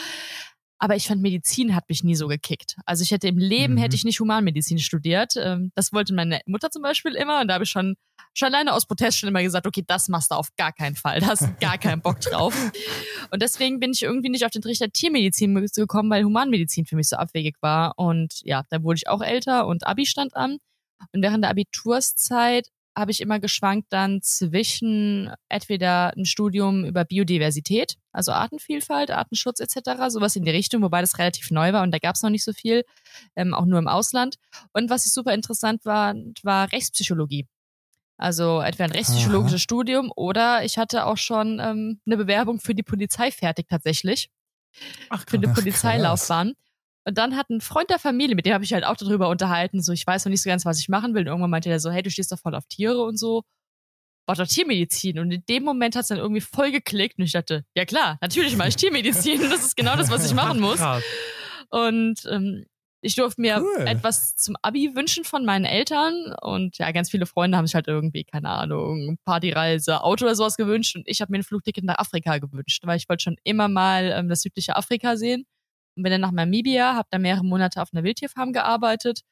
Aber 0.81 0.95
ich 0.95 1.09
fand, 1.09 1.21
Medizin 1.23 1.75
hat 1.75 1.89
mich 1.89 2.05
nie 2.05 2.15
so 2.15 2.29
gekickt. 2.29 2.77
Also 2.87 3.03
ich 3.03 3.11
hätte 3.11 3.27
im 3.27 3.37
Leben, 3.39 3.75
Mhm. 3.75 3.79
hätte 3.79 3.97
ich 3.97 4.05
nicht 4.05 4.21
Humanmedizin 4.21 4.79
studiert. 4.79 5.35
Ähm, 5.37 5.73
Das 5.75 5.93
wollte 5.93 6.15
meine 6.15 6.41
Mutter 6.47 6.71
zum 6.71 6.83
Beispiel 6.83 7.15
immer. 7.15 7.41
Und 7.41 7.49
da 7.49 7.55
habe 7.55 7.65
ich 7.65 7.71
schon, 7.71 7.97
schon 8.35 8.47
alleine 8.47 8.73
aus 8.73 8.87
Protest 8.87 9.19
schon 9.19 9.29
immer 9.29 9.43
gesagt, 9.43 9.67
okay, 9.67 9.83
das 9.87 10.09
machst 10.09 10.31
du 10.31 10.37
auf 10.37 10.49
gar 10.57 10.73
keinen 10.73 10.95
Fall. 10.95 11.19
Da 11.21 11.27
hast 11.29 11.43
du 11.43 11.53
gar 11.61 11.79
keinen 11.79 12.01
Bock 12.01 12.21
drauf. 12.21 12.55
Und 13.33 13.43
deswegen 13.43 13.81
bin 13.81 13.91
ich 13.93 14.03
irgendwie 14.03 14.29
nicht 14.31 14.45
auf 14.45 14.53
den 14.53 14.63
Trichter 14.63 14.89
Tiermedizin 14.91 15.55
gekommen, 15.75 16.11
weil 16.11 16.23
Humanmedizin 16.25 16.87
für 16.87 16.95
mich 16.97 17.09
so 17.09 17.17
abwegig 17.17 17.57
war. 17.61 17.95
Und 17.99 18.41
ja, 18.45 18.63
dann 18.71 18.85
wurde 18.85 18.99
ich 18.99 19.09
auch 19.09 19.21
älter 19.23 19.67
und 19.67 19.85
Abi 19.87 20.07
stand 20.07 20.37
an. 20.37 20.59
Und 21.13 21.23
während 21.23 21.43
der 21.45 21.51
Abiturszeit 21.51 22.69
habe 22.99 23.11
ich 23.11 23.21
immer 23.21 23.39
geschwankt 23.39 23.87
dann 23.91 24.21
zwischen 24.23 25.33
entweder 25.49 26.13
ein 26.17 26.25
Studium 26.25 26.85
über 26.85 27.05
Biodiversität, 27.05 27.95
also 28.13 28.33
Artenvielfalt, 28.33 29.11
Artenschutz 29.11 29.61
etc., 29.61 30.09
sowas 30.09 30.37
in 30.37 30.45
die 30.45 30.51
Richtung, 30.51 30.83
wobei 30.83 31.01
das 31.01 31.19
relativ 31.19 31.51
neu 31.51 31.73
war 31.73 31.83
und 31.83 31.93
da 31.93 31.99
gab 31.99 32.17
es 32.17 32.23
noch 32.23 32.31
nicht 32.31 32.45
so 32.45 32.53
viel, 32.53 32.85
ähm, 33.37 33.55
auch 33.55 33.67
nur 33.67 33.79
im 33.79 33.89
Ausland. 33.89 34.37
Und 34.73 34.91
was 34.91 35.07
ich 35.07 35.13
super 35.13 35.33
interessant 35.33 35.85
war, 35.85 36.15
war 36.43 36.73
Rechtspsychologie. 36.73 37.47
Also 38.17 38.59
entweder 38.61 38.87
ein 38.87 38.93
rechtspsychologisches 38.93 39.61
Aha. 39.61 39.63
Studium 39.63 40.11
oder 40.17 40.65
ich 40.65 40.77
hatte 40.77 41.07
auch 41.07 41.17
schon 41.17 41.61
ähm, 41.61 42.01
eine 42.05 42.17
Bewerbung 42.17 42.59
für 42.59 42.75
die 42.75 42.83
Polizei 42.83 43.31
fertig 43.31 43.69
tatsächlich 43.69 44.29
Ach, 45.09 45.25
für 45.27 45.37
eine 45.37 45.49
Polizeilaufbahn. 45.49 46.55
Und 47.09 47.17
dann 47.17 47.37
hat 47.37 47.49
ein 47.49 47.63
Freund 47.63 47.89
der 47.89 47.99
Familie, 47.99 48.37
mit 48.37 48.45
dem 48.45 48.53
habe 48.53 48.65
ich 48.65 48.73
halt 48.75 48.85
auch 48.85 48.97
darüber 48.97 49.31
unterhalten, 49.31 49.81
so 49.81 49.93
ich 49.93 50.07
weiß 50.07 50.27
noch 50.27 50.31
nicht 50.31 50.43
so 50.43 50.51
ganz, 50.51 50.67
was 50.67 50.79
ich 50.79 50.91
machen 50.91 51.15
will. 51.15 51.23
Und 51.23 51.29
irgendwann 51.29 51.49
meinte 51.49 51.71
er 51.71 51.81
so, 51.81 51.91
hey, 51.91 52.03
du 52.03 52.11
stehst 52.11 52.31
doch 52.31 52.39
voll 52.39 52.55
auf 52.55 52.67
Tiere 52.67 53.03
und 53.03 53.19
so. 53.19 53.45
War 54.27 54.35
doch 54.37 54.47
Tiermedizin. 54.47 55.19
Und 55.19 55.31
in 55.31 55.43
dem 55.49 55.65
Moment 55.65 55.97
hat 55.97 56.03
es 56.03 56.09
dann 56.09 56.19
irgendwie 56.19 56.43
voll 56.43 56.71
geklickt 56.71 57.19
und 57.19 57.25
ich 57.25 57.33
dachte, 57.33 57.65
ja 57.75 57.87
klar, 57.87 58.19
natürlich 58.21 58.59
mache 58.59 58.69
ich 58.69 58.77
Tiermedizin. 58.77 59.41
Das 59.49 59.65
ist 59.65 59.77
genau 59.77 59.97
das, 59.97 60.11
was 60.11 60.27
ich 60.27 60.35
machen 60.35 60.61
muss. 60.61 60.81
Und 61.71 62.17
ähm, 62.31 62.67
ich 63.01 63.15
durfte 63.15 63.41
mir 63.41 63.63
Cool. 63.63 63.87
etwas 63.87 64.37
zum 64.37 64.57
Abi 64.61 64.95
wünschen 64.95 65.25
von 65.25 65.47
meinen 65.47 65.65
Eltern. 65.65 66.35
Und 66.43 66.77
ja, 66.77 66.91
ganz 66.93 67.11
viele 67.11 67.25
Freunde 67.25 67.57
haben 67.57 67.67
sich 67.67 67.75
halt 67.75 67.89
irgendwie, 67.89 68.25
keine 68.25 68.51
Ahnung, 68.51 69.17
Partyreise, 69.25 70.03
Auto 70.03 70.27
oder 70.27 70.35
sowas 70.35 70.57
gewünscht. 70.59 70.95
Und 70.95 71.05
ich 71.09 71.23
habe 71.23 71.33
mir 71.33 71.39
ein 71.39 71.43
Flugticket 71.45 71.85
nach 71.85 71.97
Afrika 71.97 72.37
gewünscht, 72.37 72.83
weil 72.85 72.99
ich 72.99 73.09
wollte 73.09 73.23
schon 73.23 73.37
immer 73.45 73.69
mal 73.69 74.13
ähm, 74.15 74.29
das 74.29 74.43
südliche 74.43 74.77
Afrika 74.77 75.17
sehen. 75.17 75.47
Und 75.99 76.05
bin 76.05 76.13
dann 76.13 76.21
nach 76.21 76.31
Namibia, 76.31 76.95
habe 76.95 77.09
da 77.11 77.19
mehrere 77.19 77.45
Monate 77.45 77.83
auf 77.83 77.89
einer 77.93 78.05
Wildtierfarm 78.05 78.53
gearbeitet. 78.53 79.23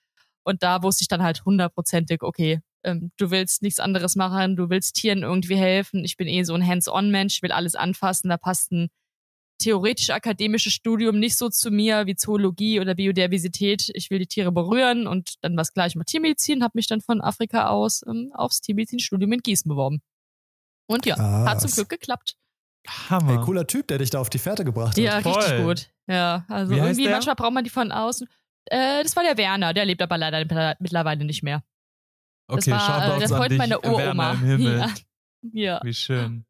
Und 0.42 0.64
da 0.64 0.82
wusste 0.82 1.02
ich 1.02 1.08
dann 1.08 1.22
halt 1.22 1.44
hundertprozentig, 1.44 2.22
okay, 2.22 2.58
ähm, 2.82 3.12
du 3.18 3.30
willst 3.30 3.62
nichts 3.62 3.78
anderes 3.78 4.16
machen, 4.16 4.56
du 4.56 4.68
willst 4.68 4.96
Tieren 4.96 5.22
irgendwie 5.22 5.54
helfen. 5.54 6.04
Ich 6.04 6.16
bin 6.16 6.26
eh 6.26 6.42
so 6.42 6.54
ein 6.54 6.66
Hands-on-Mensch, 6.66 7.36
ich 7.36 7.42
will 7.42 7.52
alles 7.52 7.76
anfassen. 7.76 8.30
Da 8.30 8.36
passt 8.36 8.72
ein 8.72 8.88
theoretisch-akademisches 9.62 10.72
Studium 10.72 11.20
nicht 11.20 11.36
so 11.36 11.50
zu 11.50 11.70
mir 11.70 12.06
wie 12.06 12.16
Zoologie 12.16 12.80
oder 12.80 12.96
Biodiversität. 12.96 13.92
Ich 13.94 14.10
will 14.10 14.18
die 14.18 14.26
Tiere 14.26 14.50
berühren 14.50 15.06
und 15.06 15.34
dann 15.42 15.56
was 15.56 15.72
gleich 15.72 15.94
mit 15.94 16.08
Tiermedizin, 16.08 16.64
habe 16.64 16.72
mich 16.74 16.88
dann 16.88 17.00
von 17.00 17.20
Afrika 17.20 17.68
aus 17.68 18.02
ähm, 18.08 18.32
aufs 18.34 18.60
Tiermedizinstudium 18.60 19.30
in 19.30 19.40
Gießen 19.40 19.68
beworben. 19.68 20.02
Und 20.88 21.06
ja, 21.06 21.14
Krass. 21.14 21.48
hat 21.48 21.60
zum 21.60 21.70
Glück 21.70 21.90
geklappt. 21.90 22.36
Hammer. 22.88 23.38
Ey, 23.38 23.44
cooler 23.44 23.68
Typ, 23.68 23.86
der 23.86 23.98
dich 23.98 24.10
da 24.10 24.20
auf 24.20 24.30
die 24.30 24.38
Fährte 24.38 24.64
gebracht 24.64 24.96
hat. 24.96 24.98
Ja, 24.98 25.20
Voll. 25.20 25.32
richtig 25.34 25.64
gut. 25.64 25.90
Ja, 26.08 26.44
also 26.48 26.72
Wie 26.72 26.78
irgendwie 26.78 27.08
manchmal 27.08 27.34
braucht 27.34 27.52
man 27.52 27.64
die 27.64 27.70
von 27.70 27.90
außen. 27.90 28.28
Äh, 28.66 29.02
das 29.02 29.14
war 29.16 29.22
der 29.22 29.36
Werner, 29.36 29.74
der 29.74 29.84
lebt 29.84 30.02
aber 30.02 30.18
leider 30.18 30.76
mittlerweile 30.78 31.24
nicht 31.24 31.42
mehr. 31.42 31.62
Das 32.48 32.58
okay, 32.58 32.70
war 32.72 33.16
äh, 33.16 33.18
der 33.18 33.28
Freund 33.28 33.56
meiner 33.56 33.84
Uroma. 33.84 34.32
im 34.32 34.38
Himmel. 34.44 34.78
Ja. 34.78 34.94
ja. 35.52 35.80
Wie 35.82 35.94
schön. 35.94 36.44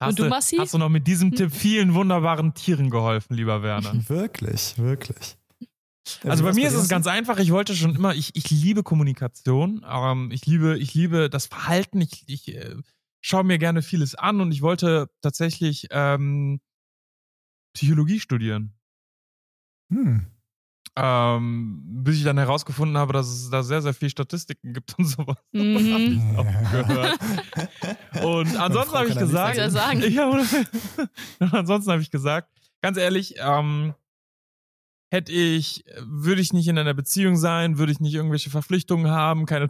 Und 0.00 0.06
Hast 0.06 0.18
du, 0.18 0.24
Massi? 0.26 0.56
Hast 0.56 0.74
du 0.74 0.78
noch 0.78 0.88
mit 0.88 1.06
diesem? 1.06 1.34
Tipp 1.34 1.52
vielen 1.54 1.94
wunderbaren 1.94 2.54
Tieren 2.54 2.88
geholfen, 2.88 3.34
lieber 3.34 3.62
Werner? 3.62 3.92
Wirklich, 4.08 4.78
wirklich. 4.78 5.36
Also 6.24 6.42
wie 6.42 6.48
bei 6.48 6.54
mir 6.54 6.68
ist 6.68 6.74
es 6.74 6.88
ganz 6.88 7.06
einfach. 7.06 7.38
Ich 7.38 7.52
wollte 7.52 7.74
schon 7.74 7.94
immer, 7.94 8.14
ich, 8.14 8.34
ich 8.34 8.48
liebe 8.48 8.82
Kommunikation. 8.82 9.84
Ähm, 9.86 10.30
ich 10.32 10.46
liebe, 10.46 10.78
ich 10.78 10.94
liebe 10.94 11.28
das 11.28 11.46
Verhalten. 11.46 12.00
Ich, 12.00 12.24
ich 12.26 12.56
äh, 12.56 12.76
schaue 13.20 13.44
mir 13.44 13.58
gerne 13.58 13.82
vieles 13.82 14.14
an 14.14 14.40
und 14.40 14.52
ich 14.52 14.62
wollte 14.62 15.10
tatsächlich 15.20 15.88
ähm, 15.90 16.60
Psychologie 17.74 18.20
studieren. 18.20 18.74
Hm. 19.90 20.26
Ähm, 20.96 21.82
bis 22.02 22.16
ich 22.16 22.24
dann 22.24 22.38
herausgefunden 22.38 22.96
habe, 22.98 23.12
dass 23.12 23.28
es 23.28 23.50
da 23.50 23.62
sehr, 23.62 23.82
sehr 23.82 23.94
viel 23.94 24.10
Statistiken 24.10 24.72
gibt 24.72 24.98
und 24.98 25.04
sowas. 25.04 25.36
Mhm. 25.52 26.34
gehört. 26.72 27.18
Und 28.24 28.56
ansonsten 28.56 28.94
habe 28.94 29.08
ich 29.08 29.16
gesagt, 29.16 29.58
oder? 29.58 30.44
Und 31.38 31.54
ansonsten 31.54 31.92
habe 31.92 32.02
ich 32.02 32.10
gesagt, 32.10 32.50
ganz 32.82 32.96
ehrlich, 32.98 33.36
ähm, 33.38 33.94
hätte 35.10 35.32
ich, 35.32 35.84
würde 36.00 36.40
ich 36.40 36.52
nicht 36.52 36.68
in 36.68 36.78
einer 36.78 36.94
Beziehung 36.94 37.36
sein, 37.36 37.78
würde 37.78 37.92
ich 37.92 38.00
nicht 38.00 38.14
irgendwelche 38.14 38.50
Verpflichtungen 38.50 39.10
haben, 39.10 39.46
keine, 39.46 39.68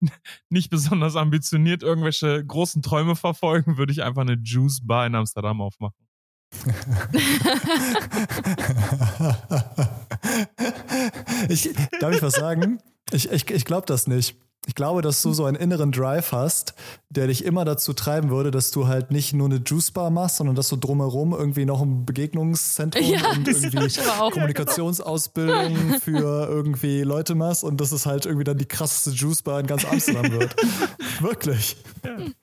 nicht 0.48 0.70
besonders 0.70 1.16
ambitioniert 1.16 1.82
irgendwelche 1.82 2.44
großen 2.44 2.82
Träume 2.82 3.16
verfolgen, 3.16 3.76
würde 3.76 3.92
ich 3.92 4.02
einfach 4.02 4.22
eine 4.22 4.38
Juice 4.42 4.86
Bar 4.86 5.06
in 5.06 5.14
Amsterdam 5.14 5.60
aufmachen. 5.60 6.07
ich, 11.48 11.70
darf 12.00 12.14
ich 12.14 12.22
was 12.22 12.34
sagen? 12.34 12.80
Ich, 13.12 13.30
ich, 13.30 13.50
ich 13.50 13.64
glaube 13.64 13.86
das 13.86 14.06
nicht. 14.06 14.36
Ich 14.68 14.74
glaube, 14.74 15.00
dass 15.00 15.22
du 15.22 15.32
so 15.32 15.46
einen 15.46 15.56
inneren 15.56 15.92
Drive 15.92 16.30
hast, 16.30 16.74
der 17.08 17.26
dich 17.26 17.42
immer 17.42 17.64
dazu 17.64 17.94
treiben 17.94 18.28
würde, 18.28 18.50
dass 18.50 18.70
du 18.70 18.86
halt 18.86 19.10
nicht 19.10 19.32
nur 19.32 19.46
eine 19.46 19.62
Juice-Bar 19.64 20.10
machst, 20.10 20.36
sondern 20.36 20.56
dass 20.56 20.68
du 20.68 20.76
drumherum 20.76 21.32
irgendwie 21.32 21.64
noch 21.64 21.80
ein 21.80 22.04
Begegnungszentrum 22.04 23.02
Ja, 23.02 23.30
und 23.30 23.48
irgendwie. 23.48 23.88
Kommunikationsausbildung 24.30 26.00
für 26.02 26.48
irgendwie 26.50 27.00
Leute 27.00 27.34
machst 27.34 27.64
und 27.64 27.80
dass 27.80 27.92
es 27.92 28.04
halt 28.04 28.26
irgendwie 28.26 28.44
dann 28.44 28.58
die 28.58 28.66
krasseste 28.66 29.10
Juice-Bar 29.10 29.60
in 29.60 29.66
ganz 29.66 29.86
Amsterdam 29.86 30.30
wird. 30.32 30.54
Wirklich. 31.20 31.78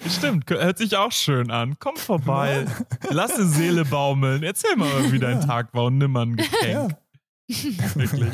Stimmt, 0.09 0.49
hört 0.49 0.79
sich 0.79 0.97
auch 0.97 1.11
schön 1.11 1.51
an. 1.51 1.75
Komm 1.77 1.95
vorbei, 1.95 2.65
lass 3.11 3.35
die 3.35 3.45
Seele 3.45 3.85
baumeln. 3.85 4.41
Erzähl 4.41 4.75
mal, 4.75 5.11
wie 5.11 5.19
dein 5.19 5.41
Tag 5.41 5.75
war 5.75 5.85
und 5.85 5.99
nimm 5.99 6.11
mal 6.13 6.23
ein 6.23 6.37
Getränk. 6.37 6.91
Ja. 6.91 6.97
Wirklich. 7.47 8.33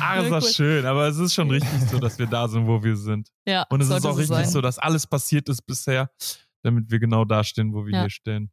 Ah, 0.00 0.16
ist 0.20 0.24
Ja, 0.24 0.30
das 0.30 0.44
cool. 0.44 0.52
schön, 0.52 0.86
aber 0.86 1.08
es 1.08 1.16
ist 1.18 1.34
schon 1.34 1.50
richtig 1.50 1.80
so, 1.90 1.98
dass 1.98 2.18
wir 2.18 2.26
da 2.26 2.48
sind, 2.48 2.66
wo 2.66 2.82
wir 2.82 2.96
sind. 2.96 3.28
Ja, 3.46 3.64
Und 3.70 3.80
es 3.80 3.88
ist 3.88 3.94
auch 3.94 4.00
so 4.00 4.10
richtig 4.10 4.36
sein. 4.36 4.48
so, 4.48 4.60
dass 4.60 4.78
alles 4.78 5.06
passiert 5.06 5.48
ist 5.48 5.62
bisher, 5.62 6.10
damit 6.62 6.90
wir 6.90 6.98
genau 6.98 7.24
da 7.24 7.42
stehen, 7.44 7.72
wo 7.72 7.86
wir 7.86 7.94
Ja. 7.94 8.00
hier 8.02 8.10
stehen. 8.10 8.50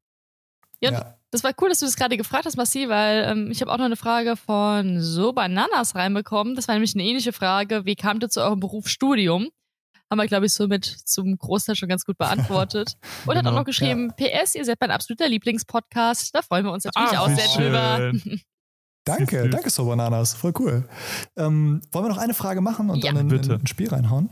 Ja, 0.79 0.91
Ja. 0.91 1.15
Das 1.31 1.43
war 1.43 1.51
cool, 1.61 1.69
dass 1.69 1.79
du 1.79 1.85
das 1.87 1.95
gerade 1.95 2.15
gefragt 2.15 2.45
hast, 2.45 2.57
Massi, 2.57 2.87
weil 2.89 3.23
ähm, 3.27 3.49
ich 3.49 3.59
habe 3.61 3.71
auch 3.71 3.77
noch 3.79 3.85
eine 3.85 3.95
Frage 3.95 4.35
von 4.37 5.01
So 5.01 5.33
Bananas 5.33 5.95
reinbekommen. 5.95 6.55
Das 6.55 6.67
war 6.67 6.75
nämlich 6.75 6.93
eine 6.93 7.03
ähnliche 7.03 7.33
Frage. 7.33 7.85
Wie 7.85 7.95
kamt 7.95 8.23
ihr 8.23 8.29
zu 8.29 8.39
eurem 8.43 8.59
Berufsstudium? 8.59 9.49
Haben 10.11 10.19
wir, 10.19 10.27
glaube 10.27 10.45
ich, 10.45 10.53
somit 10.53 10.85
zum 10.85 11.35
Großteil 11.39 11.75
schon 11.75 11.89
ganz 11.89 12.05
gut 12.05 12.19
beantwortet. 12.19 12.97
Und 13.25 13.29
hat 13.35 13.37
auch 13.37 13.49
Genau, 13.49 13.51
noch 13.59 13.65
geschrieben, 13.65 14.13
PS, 14.15 14.53
ihr 14.53 14.63
seid 14.63 14.77
mein 14.79 14.91
absoluter 14.91 15.27
Lieblingspodcast. 15.27 16.35
Da 16.35 16.43
freuen 16.43 16.65
wir 16.65 16.71
uns 16.71 16.83
natürlich 16.83 17.17
Ah, 17.17 17.21
auch 17.21 17.29
sehr 17.29 17.47
drüber. 17.57 18.11
Danke, 19.05 19.43
Süß. 19.43 19.51
danke, 19.51 19.69
So 19.69 19.85
Bananas. 19.85 20.33
Voll 20.33 20.53
cool. 20.59 20.87
Ähm, 21.35 21.81
wollen 21.91 22.05
wir 22.05 22.09
noch 22.09 22.17
eine 22.17 22.33
Frage 22.33 22.61
machen 22.61 22.89
und 22.89 23.03
Ja. 23.03 23.11
dann 23.11 23.21
in, 23.27 23.29
in 23.29 23.41
Bitte. 23.41 23.53
ein 23.55 23.67
Spiel 23.67 23.89
reinhauen? 23.89 24.29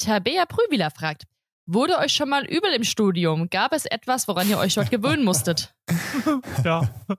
Tabea 0.00 0.46
Prüwiller 0.46 0.90
fragt, 0.90 1.24
wurde 1.66 1.98
euch 1.98 2.12
schon 2.12 2.28
mal 2.28 2.44
übel 2.46 2.72
im 2.72 2.84
Studium? 2.84 3.50
Gab 3.50 3.72
es 3.72 3.84
etwas, 3.84 4.28
woran 4.28 4.48
ihr 4.48 4.58
euch 4.58 4.74
dort 4.74 4.90
gewöhnen 4.90 5.24
musstet? 5.24 5.74
Ja. 6.64 6.88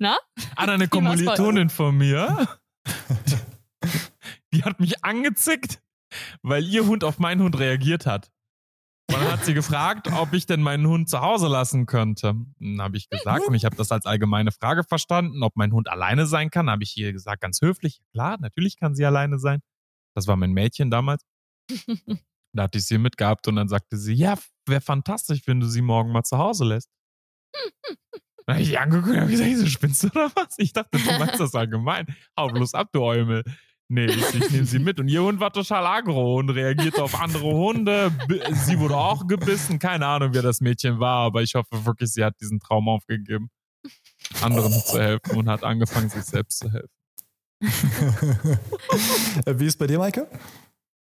Na? 0.00 0.16
An 0.56 0.70
eine 0.70 0.86
Kommilitonin 0.88 1.70
von 1.70 1.96
mir, 1.96 2.48
die 4.52 4.62
hat 4.64 4.78
mich 4.80 5.04
angezickt, 5.04 5.82
weil 6.42 6.64
ihr 6.64 6.86
Hund 6.86 7.02
auf 7.04 7.18
meinen 7.18 7.42
Hund 7.42 7.58
reagiert 7.58 8.06
hat. 8.06 8.30
Und 9.10 9.22
dann 9.22 9.32
hat 9.32 9.44
sie 9.44 9.54
gefragt, 9.54 10.08
ob 10.12 10.34
ich 10.34 10.44
denn 10.44 10.60
meinen 10.60 10.86
Hund 10.86 11.08
zu 11.08 11.20
Hause 11.20 11.48
lassen 11.48 11.86
könnte. 11.86 12.34
Dann 12.58 12.82
habe 12.82 12.98
ich 12.98 13.08
gesagt, 13.08 13.46
und 13.46 13.54
ich 13.54 13.64
habe 13.64 13.74
das 13.74 13.90
als 13.90 14.04
allgemeine 14.04 14.52
Frage 14.52 14.84
verstanden, 14.84 15.42
ob 15.42 15.56
mein 15.56 15.72
Hund 15.72 15.88
alleine 15.88 16.26
sein 16.26 16.50
kann. 16.50 16.68
Habe 16.68 16.82
ich 16.82 16.96
ihr 16.96 17.12
gesagt, 17.12 17.40
ganz 17.40 17.60
höflich, 17.62 18.00
klar, 18.12 18.36
natürlich 18.38 18.78
kann 18.78 18.94
sie 18.94 19.06
alleine 19.06 19.38
sein. 19.38 19.60
Das 20.14 20.26
war 20.26 20.36
mein 20.36 20.52
Mädchen 20.52 20.90
damals. 20.90 21.24
Da 22.54 22.62
hatte 22.64 22.78
ich 22.78 22.86
sie 22.86 22.96
mitgehabt 22.96 23.46
und 23.46 23.56
dann 23.56 23.68
sagte 23.68 23.98
sie, 23.98 24.14
ja, 24.14 24.34
wäre 24.66 24.80
fantastisch, 24.80 25.42
wenn 25.44 25.60
du 25.60 25.66
sie 25.66 25.82
morgen 25.82 26.12
mal 26.12 26.22
zu 26.22 26.38
Hause 26.38 26.64
lässt. 26.64 26.88
Dann 28.46 28.54
habe 28.54 28.62
ich 28.62 28.70
die 28.70 28.78
angeguckt 28.78 29.10
und 29.10 29.20
habe 29.20 29.30
gesagt, 29.30 29.56
so 29.58 29.66
spinnst 29.66 30.02
du 30.02 30.08
oder 30.08 30.32
was? 30.34 30.54
Ich 30.56 30.72
dachte, 30.72 30.98
du 30.98 31.04
meinst 31.18 31.38
das 31.38 31.54
allgemein. 31.54 32.06
Hau 32.38 32.48
bloß 32.48 32.72
ab, 32.72 32.88
du 32.92 33.02
Eumel. 33.02 33.44
Nee, 33.90 34.04
ich, 34.04 34.34
ich 34.34 34.50
nehme 34.50 34.66
sie 34.66 34.78
mit. 34.78 35.00
Und 35.00 35.08
ihr 35.08 35.22
Hund 35.22 35.40
war 35.40 35.50
total 35.50 35.86
aggro 35.86 36.38
und 36.38 36.50
reagierte 36.50 37.02
auf 37.02 37.18
andere 37.18 37.46
Hunde. 37.46 38.12
Sie 38.52 38.78
wurde 38.78 38.96
auch 38.96 39.26
gebissen. 39.26 39.78
Keine 39.78 40.06
Ahnung, 40.06 40.34
wer 40.34 40.42
das 40.42 40.60
Mädchen 40.60 41.00
war, 41.00 41.24
aber 41.24 41.42
ich 41.42 41.54
hoffe 41.54 41.86
wirklich, 41.86 42.12
sie 42.12 42.22
hat 42.22 42.38
diesen 42.40 42.60
Traum 42.60 42.88
aufgegeben, 42.88 43.50
anderen 44.42 44.72
zu 44.72 44.98
helfen 45.00 45.36
und 45.36 45.48
hat 45.48 45.64
angefangen, 45.64 46.10
sich 46.10 46.24
selbst 46.24 46.58
zu 46.58 46.70
helfen. 46.70 46.90
Äh, 49.46 49.58
Wie 49.58 49.66
ist 49.66 49.78
bei 49.78 49.86
dir, 49.86 49.98
Maike? 49.98 50.28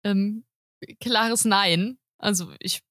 Ähm, 0.05 0.45
klares 1.01 1.45
Nein. 1.45 1.99
Also 2.19 2.53
ich 2.59 2.83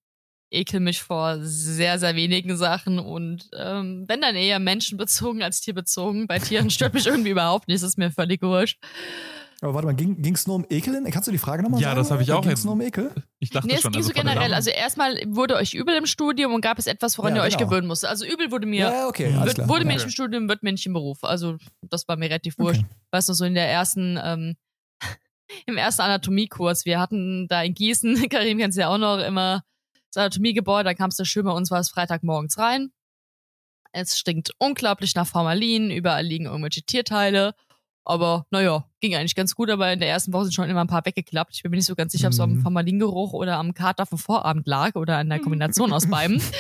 ekel 0.52 0.80
mich 0.80 1.02
vor 1.02 1.38
sehr, 1.42 2.00
sehr 2.00 2.16
wenigen 2.16 2.58
Sachen 2.58 3.00
und 3.00 3.50
ähm, 3.56 4.06
wenn 4.08 4.22
dann 4.22 4.36
eher 4.36 4.60
menschenbezogen 4.60 5.44
als 5.44 5.62
tierbezogen. 5.62 6.28
Bei 6.28 6.40
Tieren 6.40 6.70
stört 6.70 6.94
mich 6.94 7.06
irgendwie 7.08 7.32
überhaupt 7.32 7.68
nicht, 7.68 7.84
das 7.84 7.90
ist 7.90 7.98
mir 7.98 8.12
völlig 8.12 8.42
wurscht. 8.42 8.80
Aber 9.62 9.74
warte 9.74 9.88
mal, 9.88 9.94
ging 9.94 10.34
es 10.34 10.48
nur 10.48 10.56
um 10.56 10.66
Ekel? 10.70 11.04
Kannst 11.12 11.28
du 11.28 11.32
die 11.34 11.38
Frage 11.38 11.64
nochmal 11.64 11.82
Ja, 11.82 11.90
sagen? 11.90 12.00
das 12.00 12.12
habe 12.12 12.24
ich 12.24 12.32
auch 12.32 12.42
Ging 12.42 12.52
es 12.52 12.60
jetzt- 12.60 12.66
nur 12.66 12.74
um 12.76 12.82
Ekel? 12.82 13.12
Ich 13.40 13.50
dachte 13.50 13.68
Nee, 13.68 13.74
es 13.76 13.82
schon, 13.82 13.92
ging 13.92 14.00
also 14.00 14.10
so 14.10 14.14
generell. 14.14 14.54
Also 14.54 14.70
erstmal 14.70 15.16
wurde 15.28 15.56
euch 15.56 15.74
übel 15.74 15.96
im 15.98 16.06
Studium 16.06 16.54
und 16.54 16.62
gab 16.62 16.80
es 16.80 16.88
etwas, 16.88 17.18
woran 17.18 17.36
Ja, 17.36 17.42
ihr 17.44 17.48
euch 17.48 17.58
genau. 17.58 17.70
gewöhnen 17.70 17.88
musstet. 17.88 18.10
Also 18.10 18.26
übel 18.26 18.52
wurde 18.52 18.66
mir, 18.68 18.80
Ja, 18.90 19.08
okay, 19.08 19.34
alles 19.34 19.46
wird, 19.48 19.56
klar. 19.56 19.68
wurde 19.70 19.84
mir 19.86 19.92
Ja. 19.92 19.96
nicht 19.98 20.06
im 20.06 20.12
Studium, 20.12 20.48
wird 20.48 20.64
mir 20.64 20.72
nicht 20.72 20.86
im 20.86 20.94
Beruf. 20.94 21.24
Also 21.24 21.58
das 21.82 22.08
war 22.08 22.16
mir 22.16 22.26
relativ 22.30 22.58
wurscht. 22.58 22.82
Okay. 22.84 22.90
Weißt 23.12 23.28
du, 23.28 23.34
so 23.34 23.44
in 23.44 23.54
der 23.54 23.68
ersten, 23.70 24.18
ähm, 24.24 24.56
im 25.66 25.78
ersten 25.78 26.04
Anatomiekurs, 26.04 26.86
wir 26.86 27.00
hatten 27.00 27.48
da 27.50 27.62
in 27.62 27.74
Gießen, 27.74 28.16
Karim 28.30 28.60
kennst 28.60 28.78
du 28.78 28.82
ja 28.82 28.88
auch 28.90 28.98
noch, 28.98 29.18
immer 29.20 29.64
das 30.14 30.22
Anatomiegebäude, 30.24 30.86
da 30.86 30.94
kamst 30.94 31.20
du 31.20 31.26
schön 31.26 31.44
bei 31.44 31.52
uns, 31.52 31.70
war 31.70 31.80
es 31.80 31.90
Freitagmorgens 31.90 32.58
rein. 32.58 32.92
Es 33.92 34.18
stinkt 34.20 34.52
unglaublich 34.60 35.16
nach 35.16 35.28
Formalin, 35.28 35.92
überall 35.92 36.24
liegen 36.26 36.46
irgendwelche 36.46 36.84
Tierteile. 36.84 37.56
Aber 38.06 38.46
naja, 38.50 38.86
ging 39.02 39.16
eigentlich 39.16 39.36
ganz 39.36 39.54
gut, 39.56 39.70
aber 39.70 39.92
in 39.94 40.00
der 40.00 40.10
ersten 40.10 40.34
Woche 40.34 40.46
sind 40.46 40.54
schon 40.54 40.70
immer 40.70 40.82
ein 40.82 40.88
paar 40.88 41.06
weggeklappt. 41.06 41.56
Ich 41.56 41.64
bin 41.64 41.70
mir 41.72 41.78
nicht 41.78 41.86
so 41.86 41.96
ganz 41.96 42.12
sicher, 42.12 42.28
ob 42.28 42.34
es 42.34 42.40
am 42.40 42.54
Mhm. 42.54 42.62
Formalingeruch 42.62 43.34
oder 43.34 43.58
am 43.58 43.74
Kater 43.74 44.06
vom 44.06 44.18
Vorabend 44.18 44.68
lag 44.68 44.96
oder 44.96 45.18
an 45.18 45.30
der 45.30 45.40
Kombination 45.40 45.94
aus 45.94 46.08
beiden. 46.08 46.42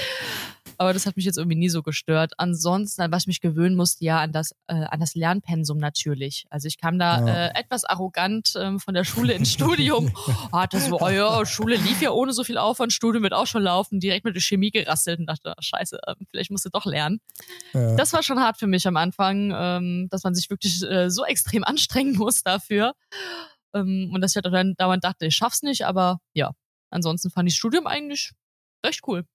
Aber 0.82 0.94
das 0.94 1.06
hat 1.06 1.18
mich 1.18 1.26
jetzt 1.26 1.38
irgendwie 1.38 1.58
nie 1.58 1.68
so 1.68 1.84
gestört. 1.84 2.32
Ansonsten, 2.38 3.02
an 3.02 3.12
was 3.12 3.24
ich 3.24 3.28
mich 3.28 3.42
gewöhnen 3.42 3.76
musste, 3.76 4.06
ja, 4.06 4.22
an 4.22 4.32
das, 4.32 4.54
äh, 4.68 4.76
an 4.76 5.02
das 5.02 5.14
Lernpensum 5.14 5.78
natürlich. 5.78 6.46
Also 6.50 6.70
ich 6.70 6.78
kam 6.78 6.98
da 6.98 7.20
Ja. 7.20 7.48
äh, 7.48 7.60
etwas 7.60 7.84
arrogant 7.84 8.54
ähm, 8.56 8.80
von 8.80 8.94
der 8.94 9.04
Schule 9.04 9.34
ins 9.34 9.52
Studium. 9.52 10.10
Hatte 10.54 10.80
so, 10.80 10.98
oh 11.02 11.10
ja, 11.10 11.46
Schule 11.46 11.76
lief 11.76 12.02
ja 12.02 12.12
ohne 12.12 12.32
so 12.32 12.46
viel 12.46 12.58
Aufwand, 12.58 12.94
Studium 12.94 13.24
wird 13.24 13.34
auch 13.34 13.46
schon 13.46 13.62
laufen, 13.62 14.00
direkt 14.00 14.24
mit 14.24 14.36
der 14.36 14.42
Chemie 14.42 14.72
gerasselt 14.72 15.20
und 15.20 15.26
dachte, 15.26 15.52
ah, 15.52 15.62
scheiße, 15.62 16.00
ähm, 16.08 16.16
vielleicht 16.30 16.50
musst 16.50 16.64
du 16.64 16.70
doch 16.70 16.86
lernen. 16.86 17.20
Ja. 17.74 17.98
Das 17.98 18.14
war 18.14 18.24
schon 18.24 18.40
hart 18.40 18.58
für 18.58 18.68
mich 18.68 18.88
am 18.88 18.96
Anfang, 18.96 19.52
ähm, 19.54 20.08
dass 20.10 20.24
man 20.24 20.34
sich 20.34 20.50
wirklich 20.50 20.82
äh, 20.84 21.10
so 21.12 21.26
extrem 21.26 21.66
anstrengen 21.66 22.16
muss 22.16 22.42
dafür. 22.42 22.94
Ähm, 23.76 24.12
und 24.14 24.22
dass 24.22 24.32
ich 24.32 24.36
halt 24.42 24.46
dann 24.54 24.76
dauernd 24.78 25.04
dachte, 25.04 25.26
ich 25.26 25.36
schaff's 25.36 25.62
nicht, 25.62 25.86
aber 25.86 26.20
ja. 26.34 26.52
Ansonsten 26.90 27.30
fand 27.32 27.48
ich 27.50 27.54
das 27.56 27.60
Studium 27.60 27.86
eigentlich 27.86 28.32
recht 28.86 29.02
cool. 29.06 29.26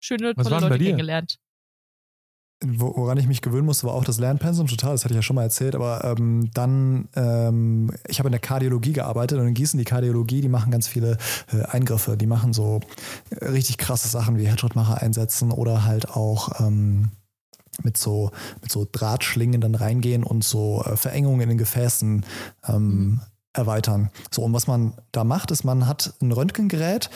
Schöne, 0.00 0.32
Was 0.36 0.46
tolle 0.48 0.60
Leute 0.62 0.78
dir? 0.78 0.84
kennengelernt. 0.86 1.38
Wo- 2.64 2.96
Woran 2.96 3.18
ich 3.18 3.28
mich 3.28 3.40
gewöhnen 3.40 3.66
musste, 3.66 3.86
war 3.86 3.94
auch 3.94 4.02
das 4.04 4.18
Lernpensum, 4.18 4.66
total, 4.66 4.90
das 4.92 5.04
hatte 5.04 5.14
ich 5.14 5.18
ja 5.18 5.22
schon 5.22 5.36
mal 5.36 5.44
erzählt, 5.44 5.76
aber 5.76 6.02
ähm, 6.04 6.50
dann, 6.54 7.08
ähm, 7.14 7.92
ich 8.08 8.18
habe 8.18 8.28
in 8.28 8.32
der 8.32 8.40
Kardiologie 8.40 8.92
gearbeitet 8.92 9.38
und 9.38 9.46
in 9.46 9.54
Gießen 9.54 9.78
die 9.78 9.84
Kardiologie, 9.84 10.40
die 10.40 10.48
machen 10.48 10.72
ganz 10.72 10.88
viele 10.88 11.18
äh, 11.52 11.62
Eingriffe, 11.66 12.16
die 12.16 12.26
machen 12.26 12.52
so 12.52 12.80
äh, 13.30 13.44
richtig 13.44 13.78
krasse 13.78 14.08
Sachen 14.08 14.38
wie 14.38 14.48
Herzschrittmacher 14.48 15.00
einsetzen 15.00 15.52
oder 15.52 15.84
halt 15.84 16.10
auch 16.10 16.60
ähm, 16.60 17.10
mit 17.84 17.96
so, 17.96 18.32
mit 18.60 18.72
so 18.72 18.88
Drahtschlingen 18.90 19.60
dann 19.60 19.76
reingehen 19.76 20.24
und 20.24 20.42
so 20.42 20.82
äh, 20.84 20.96
Verengungen 20.96 21.42
in 21.42 21.50
den 21.50 21.58
Gefäßen 21.58 22.24
ähm, 22.66 23.20
erweitern. 23.52 24.10
So, 24.32 24.42
und 24.42 24.52
was 24.52 24.66
man 24.66 24.94
da 25.12 25.22
macht, 25.22 25.52
ist, 25.52 25.62
man 25.62 25.86
hat 25.86 26.12
ein 26.20 26.32
Röntgengerät, 26.32 27.08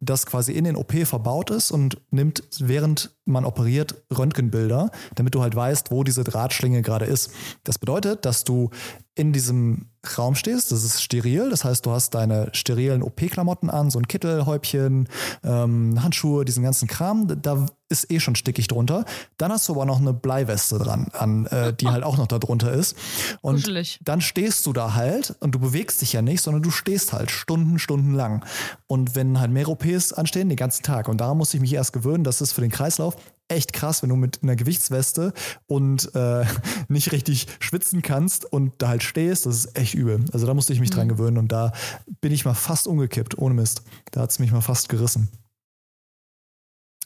das 0.00 0.24
quasi 0.24 0.52
in 0.52 0.64
den 0.64 0.76
OP 0.76 0.92
verbaut 1.06 1.50
ist 1.50 1.70
und 1.70 2.00
nimmt, 2.10 2.42
während 2.58 3.14
man 3.26 3.44
operiert, 3.44 4.02
Röntgenbilder, 4.16 4.90
damit 5.14 5.34
du 5.34 5.42
halt 5.42 5.54
weißt, 5.54 5.90
wo 5.90 6.04
diese 6.04 6.24
Drahtschlinge 6.24 6.82
gerade 6.82 7.04
ist. 7.04 7.32
Das 7.64 7.78
bedeutet, 7.78 8.24
dass 8.24 8.44
du 8.44 8.70
in 9.14 9.32
diesem 9.32 9.90
Raum 10.16 10.34
stehst, 10.34 10.72
das 10.72 10.82
ist 10.82 11.02
steril, 11.02 11.50
das 11.50 11.64
heißt, 11.64 11.84
du 11.84 11.90
hast 11.90 12.14
deine 12.14 12.48
sterilen 12.52 13.02
OP-Klamotten 13.02 13.68
an, 13.68 13.90
so 13.90 13.98
ein 13.98 14.08
Kittel, 14.08 14.46
Häubchen, 14.46 15.08
ähm, 15.44 16.02
Handschuhe, 16.02 16.44
diesen 16.44 16.62
ganzen 16.62 16.88
Kram, 16.88 17.40
da 17.42 17.66
ist 17.90 18.10
eh 18.10 18.20
schon 18.20 18.36
stickig 18.36 18.68
drunter. 18.68 19.04
Dann 19.36 19.52
hast 19.52 19.68
du 19.68 19.72
aber 19.72 19.84
noch 19.84 20.00
eine 20.00 20.14
Bleiweste 20.14 20.78
dran, 20.78 21.08
an, 21.12 21.46
äh, 21.46 21.74
die 21.74 21.88
halt 21.88 22.04
auch 22.04 22.16
noch 22.16 22.28
da 22.28 22.38
drunter 22.38 22.72
ist. 22.72 22.96
Und 23.42 23.56
Kuschelig. 23.56 24.00
dann 24.02 24.20
stehst 24.20 24.64
du 24.66 24.72
da 24.72 24.94
halt 24.94 25.36
und 25.40 25.54
du 25.54 25.58
bewegst 25.58 26.00
dich 26.00 26.12
ja 26.12 26.22
nicht, 26.22 26.40
sondern 26.40 26.62
du 26.62 26.70
stehst 26.70 27.12
halt 27.12 27.30
Stunden, 27.30 27.78
Stunden 27.78 28.14
lang. 28.14 28.44
Und 28.86 29.16
wenn 29.16 29.40
halt 29.40 29.50
mehrere 29.50 29.72
OPs 29.72 30.12
anstehen, 30.12 30.48
den 30.48 30.56
ganzen 30.56 30.82
Tag. 30.82 31.08
Und 31.08 31.20
daran 31.20 31.36
musste 31.36 31.56
ich 31.56 31.60
mich 31.60 31.74
erst 31.74 31.92
gewöhnen, 31.92 32.24
dass 32.24 32.40
es 32.40 32.52
für 32.52 32.60
den 32.60 32.70
Kreislauf 32.70 33.16
echt 33.50 33.72
krass, 33.72 34.02
wenn 34.02 34.10
du 34.10 34.16
mit 34.16 34.42
einer 34.42 34.56
Gewichtsweste 34.56 35.32
und 35.66 36.14
äh, 36.14 36.44
nicht 36.88 37.12
richtig 37.12 37.46
schwitzen 37.60 38.02
kannst 38.02 38.50
und 38.50 38.74
da 38.78 38.88
halt 38.88 39.02
stehst. 39.02 39.46
Das 39.46 39.56
ist 39.56 39.78
echt 39.78 39.94
übel. 39.94 40.24
Also 40.32 40.46
da 40.46 40.54
musste 40.54 40.72
ich 40.72 40.80
mich 40.80 40.90
mhm. 40.90 40.94
dran 40.94 41.08
gewöhnen 41.08 41.38
und 41.38 41.52
da 41.52 41.72
bin 42.20 42.32
ich 42.32 42.44
mal 42.44 42.54
fast 42.54 42.86
umgekippt, 42.86 43.38
ohne 43.38 43.54
Mist. 43.54 43.82
Da 44.12 44.22
hat 44.22 44.30
es 44.30 44.38
mich 44.38 44.52
mal 44.52 44.60
fast 44.60 44.88
gerissen. 44.88 45.28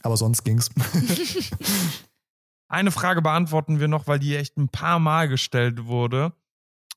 Aber 0.03 0.17
sonst 0.17 0.45
ging's. 0.45 0.71
Eine 2.69 2.91
Frage 2.91 3.23
beantworten 3.23 3.81
wir 3.81 3.89
noch, 3.89 4.07
weil 4.07 4.19
die 4.19 4.37
echt 4.37 4.57
ein 4.57 4.69
paar 4.69 4.99
Mal 4.99 5.29
gestellt 5.29 5.87
wurde 5.87 6.33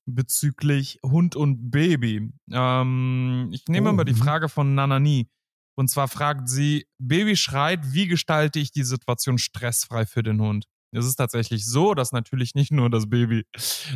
bezüglich 0.08 1.00
Hund 1.04 1.36
und 1.36 1.70
Baby. 1.70 2.32
Ähm, 2.52 3.50
ich 3.52 3.66
nehme 3.68 3.90
oh, 3.90 3.94
mal 3.94 4.06
die 4.06 4.14
mhm. 4.14 4.18
Frage 4.18 4.50
von 4.50 4.74
Nanani. 4.74 5.30
Und 5.78 5.90
zwar 5.90 6.08
fragt 6.08 6.50
sie, 6.50 6.88
Baby 6.98 7.38
schreit, 7.38 7.94
wie 7.94 8.08
gestalte 8.08 8.58
ich 8.58 8.72
die 8.72 8.84
Situation 8.84 9.38
stressfrei 9.38 10.08
für 10.08 10.24
den 10.24 10.42
Hund? 10.42 10.66
Es 10.92 11.06
ist 11.06 11.18
tatsächlich 11.18 11.66
so, 11.66 11.94
dass 11.94 12.12
natürlich 12.12 12.56
nicht 12.56 12.72
nur 12.72 12.90
das 12.90 13.10
Baby 13.10 13.46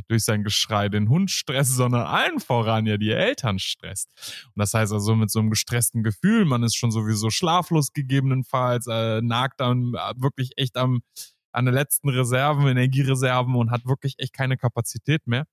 durch 0.07 0.23
sein 0.23 0.43
Geschrei 0.43 0.89
den 0.89 1.09
Hund 1.09 1.31
stresst, 1.31 1.75
sondern 1.75 2.05
allen 2.05 2.39
voran 2.39 2.85
ja 2.85 2.97
die 2.97 3.11
Eltern 3.11 3.57
stresst. 3.57 4.09
Und 4.47 4.59
das 4.59 4.73
heißt 4.75 4.93
also 4.93 5.15
mit 5.15 5.31
so 5.31 5.39
einem 5.39 5.49
gestressten 5.49 6.03
Gefühl, 6.03 6.45
man 6.45 6.61
ist 6.61 6.75
schon 6.75 6.91
sowieso 6.91 7.31
schlaflos 7.31 7.93
gegebenenfalls, 7.93 8.85
äh, 8.87 9.21
nagt 9.21 9.59
dann 9.61 9.93
äh, 9.95 10.13
wirklich 10.17 10.51
echt 10.57 10.77
am, 10.77 11.01
an 11.51 11.65
den 11.65 11.73
letzten 11.73 12.09
Reserven, 12.09 12.67
Energiereserven 12.67 13.55
und 13.55 13.71
hat 13.71 13.85
wirklich 13.85 14.15
echt 14.19 14.33
keine 14.33 14.57
Kapazität 14.57 15.25
mehr. 15.25 15.45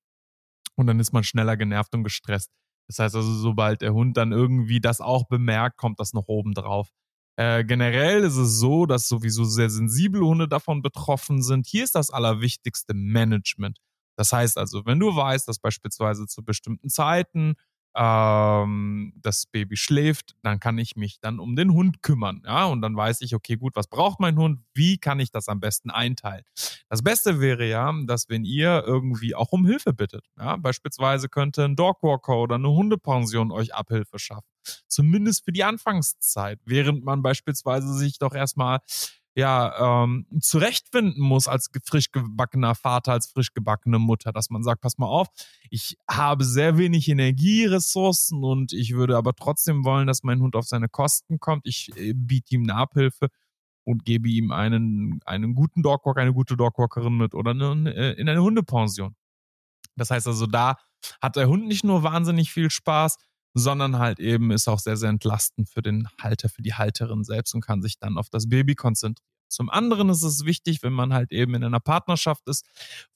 Und 0.75 0.89
dann 0.89 1.01
ist 1.01 1.13
man 1.13 1.25
schneller 1.25 1.57
genervt 1.57 1.95
und 1.95 2.05
gestresst. 2.05 2.51
Das 2.89 2.99
heißt 2.99 3.15
also, 3.15 3.33
sobald 3.35 3.83
der 3.83 3.95
Hund 3.95 4.17
dann 4.17 4.33
irgendwie 4.33 4.81
das 4.81 5.01
auch 5.01 5.29
bemerkt, 5.29 5.77
kommt 5.77 6.01
das 6.01 6.13
noch 6.13 6.27
oben 6.27 6.55
drauf. 6.55 6.89
Äh, 7.37 7.65
generell 7.65 8.25
ist 8.25 8.37
es 8.37 8.59
so, 8.59 8.87
dass 8.87 9.09
sowieso 9.09 9.45
sehr 9.45 9.71
sensible 9.71 10.23
Hunde 10.23 10.49
davon 10.49 10.83
betroffen 10.83 11.43
sind. 11.43 11.67
Hier 11.67 11.85
ist 11.85 11.95
das 11.95 12.11
allerwichtigste 12.11 12.95
Management. 12.95 13.79
Das 14.17 14.33
heißt 14.33 14.59
also, 14.59 14.85
wenn 14.87 14.99
du 14.99 15.15
weißt, 15.15 15.47
dass 15.47 15.61
beispielsweise 15.61 16.27
zu 16.27 16.43
bestimmten 16.45 16.89
Zeiten 16.89 17.55
ähm, 17.99 19.13
das 19.17 19.47
Baby 19.47 19.77
schläft, 19.77 20.37
dann 20.43 20.61
kann 20.61 20.79
ich 20.79 20.95
mich 20.97 21.19
dann 21.21 21.41
um 21.41 21.57
den 21.57 21.73
Hund 21.73 22.03
kümmern. 22.03 22.43
Ja, 22.47 22.67
und 22.67 22.81
dann 22.81 22.97
weiß 22.97 23.21
ich, 23.23 23.35
okay, 23.35 23.57
gut, 23.57 23.75
was 23.75 23.89
braucht 23.89 24.21
mein 24.21 24.39
Hund? 24.39 24.61
Wie 24.73 24.99
kann 24.99 25.19
ich 25.19 25.33
das 25.33 25.49
am 25.49 25.59
besten 25.59 25.91
einteilen? 25.91 26.45
Das 26.89 27.03
Beste 27.03 27.41
wäre 27.41 27.67
ja, 27.69 27.93
dass 28.07 28.29
wenn 28.29 28.45
ihr 28.45 28.85
irgendwie 28.87 29.35
auch 29.35 29.51
um 29.53 29.67
Hilfe 29.67 29.93
bittet, 29.93 30.25
ja, 30.39 30.57
beispielsweise 30.57 31.29
könnte 31.29 31.65
ein 31.65 31.75
Dogwalker 31.77 32.37
oder 32.37 32.55
eine 32.55 32.71
Hundepension 32.71 33.51
euch 33.51 33.75
Abhilfe 33.75 34.19
schaffen. 34.19 34.47
Zumindest 34.87 35.45
für 35.45 35.53
die 35.53 35.65
Anfangszeit, 35.65 36.61
während 36.65 37.05
man 37.05 37.23
beispielsweise 37.23 37.93
sich 37.95 38.19
doch 38.19 38.35
erstmal 38.35 38.79
ja, 39.39 40.03
ähm, 40.03 40.27
zurechtfinden 40.41 41.23
muss 41.23 41.47
als 41.47 41.71
frisch 41.85 42.11
gebackener 42.11 42.75
Vater, 42.75 43.13
als 43.13 43.29
frisch 43.29 43.55
gebackene 43.55 44.01
Mutter, 44.01 44.33
dass 44.33 44.51
man 44.51 44.65
sagt, 44.65 44.81
pass 44.81 44.99
mal 44.99 45.07
auf, 45.07 45.29
ich 45.71 45.97
habe 46.11 46.45
sehr 46.45 46.77
wenig 46.77 47.09
Energieressourcen 47.09 48.43
und 48.43 48.73
ich 48.73 48.95
würde 48.95 49.17
aber 49.17 49.35
trotzdem 49.37 49.85
wollen, 49.85 50.09
dass 50.09 50.25
mein 50.25 50.41
Hund 50.41 50.57
auf 50.57 50.67
seine 50.67 50.89
Kosten 50.89 51.39
kommt. 51.39 51.69
Ich 51.69 51.97
äh, 51.97 52.15
biete 52.15 52.57
ihm 52.57 52.65
eine 52.65 52.75
Abhilfe 52.75 53.29
und 53.85 54.05
gebe 54.05 54.29
ihm 54.29 54.51
einen, 54.51 55.21
einen 55.25 55.55
guten 55.55 55.85
Dogwalker, 55.85 56.21
eine 56.21 56.35
gute 56.35 56.57
Dogwalkerin 56.57 57.17
mit 57.17 57.33
oder 57.33 57.53
eine, 57.53 57.95
äh, 57.95 58.21
in 58.21 58.29
eine 58.29 58.43
Hundepension. 58.43 59.15
Das 59.95 60.11
heißt 60.11 60.27
also, 60.27 60.47
da 60.49 60.75
hat 61.23 61.37
der 61.37 61.47
Hund 61.47 61.69
nicht 61.69 61.85
nur 61.85 62.03
wahnsinnig 62.03 62.51
viel 62.51 62.71
Spaß, 62.71 63.19
sondern 63.59 63.99
halt 63.99 64.21
eben 64.21 64.51
ist 64.51 64.69
auch 64.69 64.79
sehr, 64.79 64.97
sehr 64.97 65.11
entlastend 65.11 65.69
für 65.69 65.83
den 65.83 66.09
Halter, 66.21 66.49
für 66.49 66.63
die 66.63 66.75
Halterin 66.75 67.25
selbst 67.25 67.55
und 67.55 67.61
kann 67.61 67.83
sich 67.83 67.99
dann 67.99 68.19
auf 68.19 68.31
das 68.31 68.49
Baby 68.49 68.75
konzentrieren. 68.75 69.27
Zum 69.49 69.71
anderen 69.71 70.11
ist 70.11 70.23
es 70.23 70.45
wichtig, 70.45 70.83
wenn 70.83 70.93
man 70.93 71.13
halt 71.13 71.33
eben 71.33 71.55
in 71.55 71.65
einer 71.65 71.81
Partnerschaft 71.81 72.47
ist, 72.49 72.67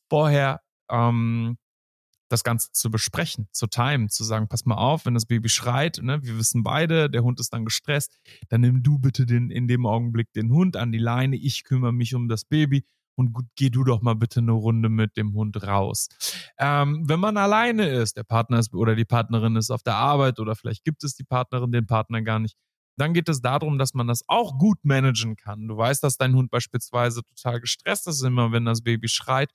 vorher 0.08 0.60
ähm, 0.90 1.58
das 2.28 2.44
Ganze 2.44 2.72
zu 2.72 2.90
besprechen, 2.90 3.48
zu 3.52 3.66
timen, 3.66 4.08
zu 4.08 4.24
sagen, 4.24 4.48
pass 4.48 4.64
mal 4.64 4.76
auf, 4.76 5.04
wenn 5.04 5.12
das 5.12 5.26
Baby 5.26 5.50
schreit, 5.50 6.00
ne, 6.02 6.22
wir 6.22 6.38
wissen 6.38 6.62
beide, 6.62 7.10
der 7.10 7.22
Hund 7.22 7.38
ist 7.40 7.52
dann 7.52 7.66
gestresst, 7.66 8.16
dann 8.48 8.62
nimm 8.62 8.82
du 8.82 8.98
bitte 8.98 9.26
den, 9.26 9.50
in 9.50 9.68
dem 9.68 9.84
Augenblick 9.84 10.32
den 10.32 10.50
Hund 10.50 10.76
an 10.76 10.92
die 10.92 10.98
Leine, 10.98 11.36
ich 11.36 11.64
kümmere 11.64 11.92
mich 11.92 12.14
um 12.14 12.28
das 12.28 12.46
Baby 12.46 12.84
und 13.16 13.32
gut, 13.32 13.46
geh 13.56 13.70
du 13.70 13.84
doch 13.84 14.02
mal 14.02 14.14
bitte 14.14 14.40
eine 14.40 14.52
Runde 14.52 14.88
mit 14.88 15.16
dem 15.16 15.34
Hund 15.34 15.62
raus. 15.62 16.08
Ähm, 16.58 17.08
wenn 17.08 17.20
man 17.20 17.36
alleine 17.36 17.86
ist, 17.88 18.16
der 18.16 18.24
Partner 18.24 18.58
ist 18.58 18.74
oder 18.74 18.94
die 18.94 19.04
Partnerin 19.04 19.56
ist 19.56 19.70
auf 19.70 19.82
der 19.82 19.96
Arbeit 19.96 20.38
oder 20.40 20.54
vielleicht 20.54 20.84
gibt 20.84 21.04
es 21.04 21.14
die 21.14 21.24
Partnerin, 21.24 21.72
den 21.72 21.86
Partner 21.86 22.22
gar 22.22 22.38
nicht, 22.38 22.56
dann 22.96 23.14
geht 23.14 23.28
es 23.28 23.40
darum, 23.40 23.78
dass 23.78 23.94
man 23.94 24.06
das 24.06 24.22
auch 24.28 24.58
gut 24.58 24.78
managen 24.82 25.36
kann. 25.36 25.66
Du 25.66 25.76
weißt, 25.76 26.02
dass 26.02 26.18
dein 26.18 26.34
Hund 26.34 26.50
beispielsweise 26.50 27.22
total 27.22 27.60
gestresst 27.60 28.06
ist, 28.06 28.22
immer 28.22 28.52
wenn 28.52 28.64
das 28.64 28.82
Baby 28.82 29.08
schreit 29.08 29.50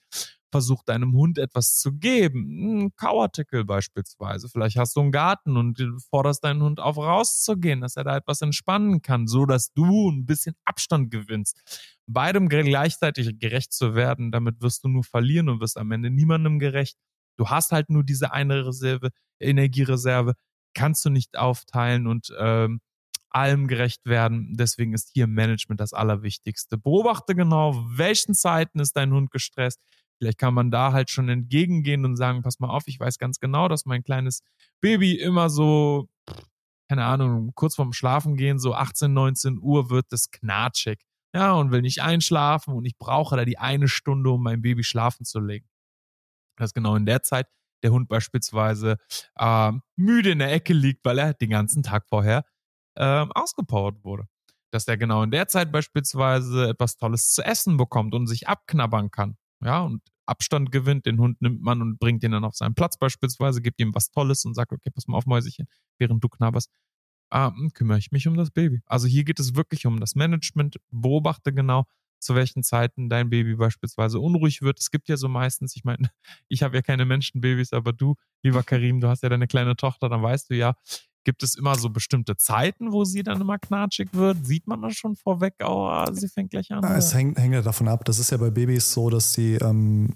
versuch 0.51 0.83
deinem 0.83 1.13
Hund 1.13 1.37
etwas 1.37 1.77
zu 1.77 1.93
geben. 1.93 2.85
Ein 2.85 2.95
Kauartikel 2.95 3.65
beispielsweise. 3.65 4.49
Vielleicht 4.49 4.77
hast 4.77 4.95
du 4.95 5.01
einen 5.01 5.11
Garten 5.11 5.57
und 5.57 5.83
forderst 6.09 6.43
deinen 6.43 6.61
Hund 6.63 6.79
auf, 6.79 6.97
rauszugehen, 6.97 7.81
dass 7.81 7.97
er 7.97 8.03
da 8.03 8.17
etwas 8.17 8.41
entspannen 8.41 9.01
kann, 9.01 9.27
so 9.27 9.45
dass 9.45 9.73
du 9.73 10.09
ein 10.09 10.25
bisschen 10.25 10.55
Abstand 10.65 11.11
gewinnst. 11.11 11.97
Beidem 12.07 12.47
gleichzeitig 12.47 13.39
gerecht 13.39 13.73
zu 13.73 13.95
werden, 13.95 14.31
damit 14.31 14.61
wirst 14.61 14.83
du 14.83 14.87
nur 14.87 15.03
verlieren 15.03 15.49
und 15.49 15.59
wirst 15.59 15.77
am 15.77 15.91
Ende 15.91 16.09
niemandem 16.09 16.59
gerecht. 16.59 16.97
Du 17.37 17.49
hast 17.49 17.71
halt 17.71 17.89
nur 17.89 18.03
diese 18.03 18.31
eine 18.31 18.65
Reserve, 18.65 19.09
Energiereserve, 19.39 20.33
kannst 20.73 21.05
du 21.05 21.09
nicht 21.09 21.37
aufteilen 21.37 22.07
und 22.07 22.33
ähm, 22.39 22.79
allem 23.29 23.67
gerecht 23.67 24.05
werden. 24.05 24.55
Deswegen 24.57 24.93
ist 24.93 25.11
hier 25.13 25.27
Management 25.27 25.79
das 25.79 25.93
Allerwichtigste. 25.93 26.77
Beobachte 26.77 27.35
genau, 27.35 27.75
welchen 27.89 28.33
Zeiten 28.33 28.79
ist 28.79 28.93
dein 28.93 29.11
Hund 29.11 29.31
gestresst, 29.31 29.79
Vielleicht 30.19 30.39
kann 30.39 30.53
man 30.53 30.71
da 30.71 30.93
halt 30.93 31.09
schon 31.09 31.29
entgegengehen 31.29 32.03
und 32.03 32.15
sagen, 32.15 32.41
pass 32.41 32.59
mal 32.59 32.69
auf, 32.69 32.83
ich 32.87 32.99
weiß 32.99 33.19
ganz 33.19 33.39
genau, 33.39 33.67
dass 33.67 33.85
mein 33.85 34.03
kleines 34.03 34.41
Baby 34.81 35.13
immer 35.15 35.49
so, 35.49 36.09
keine 36.89 37.05
Ahnung, 37.05 37.51
kurz 37.55 37.75
vorm 37.75 37.93
Schlafen 37.93 38.35
gehen, 38.35 38.59
so 38.59 38.73
18, 38.73 39.13
19 39.13 39.59
Uhr 39.61 39.89
wird 39.89 40.11
es 40.11 40.31
knatschig. 40.31 40.99
Ja, 41.35 41.53
und 41.53 41.71
will 41.71 41.81
nicht 41.81 42.01
einschlafen 42.01 42.73
und 42.73 42.85
ich 42.85 42.97
brauche 42.97 43.35
da 43.35 43.45
die 43.45 43.59
eine 43.59 43.87
Stunde, 43.87 44.31
um 44.31 44.41
mein 44.41 44.61
Baby 44.61 44.83
schlafen 44.83 45.25
zu 45.25 45.39
legen. 45.39 45.67
Das 46.57 46.69
ist 46.69 46.73
genau 46.73 46.95
in 46.95 47.05
der 47.05 47.21
Zeit 47.21 47.47
der 47.83 47.91
Hund 47.91 48.09
beispielsweise 48.09 48.97
äh, 49.35 49.71
müde 49.97 50.31
in 50.31 50.39
der 50.39 50.51
Ecke 50.51 50.73
liegt, 50.73 51.05
weil 51.05 51.19
er 51.19 51.33
den 51.35 51.51
ganzen 51.51 51.83
Tag 51.83 52.07
vorher 52.07 52.43
äh, 52.95 53.27
ausgepowert 53.35 54.03
wurde. 54.03 54.27
Dass 54.71 54.85
der 54.85 54.97
genau 54.97 55.21
in 55.21 55.31
der 55.31 55.47
Zeit 55.47 55.71
beispielsweise 55.71 56.69
etwas 56.69 56.97
Tolles 56.97 57.31
zu 57.33 57.43
essen 57.43 57.77
bekommt 57.77 58.15
und 58.15 58.25
sich 58.27 58.47
abknabbern 58.47 59.11
kann 59.11 59.37
ja, 59.63 59.81
und 59.81 60.01
Abstand 60.25 60.71
gewinnt, 60.71 61.05
den 61.05 61.19
Hund 61.19 61.41
nimmt 61.41 61.61
man 61.61 61.81
und 61.81 61.99
bringt 61.99 62.23
ihn 62.23 62.31
dann 62.31 62.43
auf 62.43 62.55
seinen 62.55 62.75
Platz 62.75 62.97
beispielsweise, 62.97 63.61
gibt 63.61 63.79
ihm 63.79 63.95
was 63.95 64.11
Tolles 64.11 64.45
und 64.45 64.53
sagt, 64.53 64.71
okay, 64.73 64.89
pass 64.89 65.07
mal 65.07 65.17
auf, 65.17 65.25
Mäuschen, 65.25 65.67
während 65.97 66.23
du 66.23 66.29
knabberst, 66.29 66.69
ähm, 67.31 67.71
kümmere 67.73 67.97
ich 67.97 68.11
mich 68.11 68.27
um 68.27 68.35
das 68.35 68.51
Baby. 68.51 68.81
Also 68.85 69.07
hier 69.07 69.23
geht 69.23 69.39
es 69.39 69.55
wirklich 69.55 69.85
um 69.85 69.99
das 69.99 70.15
Management, 70.15 70.77
beobachte 70.91 71.53
genau, 71.53 71.85
zu 72.19 72.35
welchen 72.35 72.63
Zeiten 72.63 73.09
dein 73.09 73.29
Baby 73.29 73.55
beispielsweise 73.55 74.19
unruhig 74.19 74.61
wird. 74.61 74.79
Es 74.79 74.91
gibt 74.91 75.07
ja 75.07 75.17
so 75.17 75.27
meistens, 75.27 75.75
ich 75.75 75.83
meine, 75.83 76.09
ich 76.47 76.63
habe 76.63 76.75
ja 76.75 76.81
keine 76.81 77.05
Menschenbabys, 77.05 77.73
aber 77.73 77.93
du, 77.93 78.15
lieber 78.43 78.63
Karim, 78.63 78.99
du 78.99 79.07
hast 79.07 79.23
ja 79.23 79.29
deine 79.29 79.47
kleine 79.47 79.75
Tochter, 79.75 80.09
dann 80.09 80.23
weißt 80.23 80.49
du 80.49 80.55
ja, 80.55 80.75
Gibt 81.27 81.43
es 81.43 81.55
immer 81.55 81.75
so 81.75 81.89
bestimmte 81.89 82.37
Zeiten, 82.37 82.93
wo 82.93 83.03
sie 83.03 83.21
dann 83.21 83.41
immer 83.41 83.59
knatschig 83.59 84.07
wird? 84.13 84.45
Sieht 84.45 84.65
man 84.65 84.81
das 84.81 84.95
schon 84.95 85.17
vorweg? 85.17 85.55
Oh, 85.61 86.05
sie 86.13 86.29
fängt 86.29 86.51
gleich 86.51 86.71
an. 86.71 86.81
Es 86.85 87.13
hängt, 87.13 87.37
hängt 87.37 87.53
ja 87.53 87.61
davon 87.61 87.89
ab. 87.89 88.05
Das 88.05 88.17
ist 88.17 88.31
ja 88.31 88.37
bei 88.37 88.49
Babys 88.49 88.93
so, 88.93 89.09
dass 89.09 89.33
sie 89.33 89.55
ähm, 89.55 90.15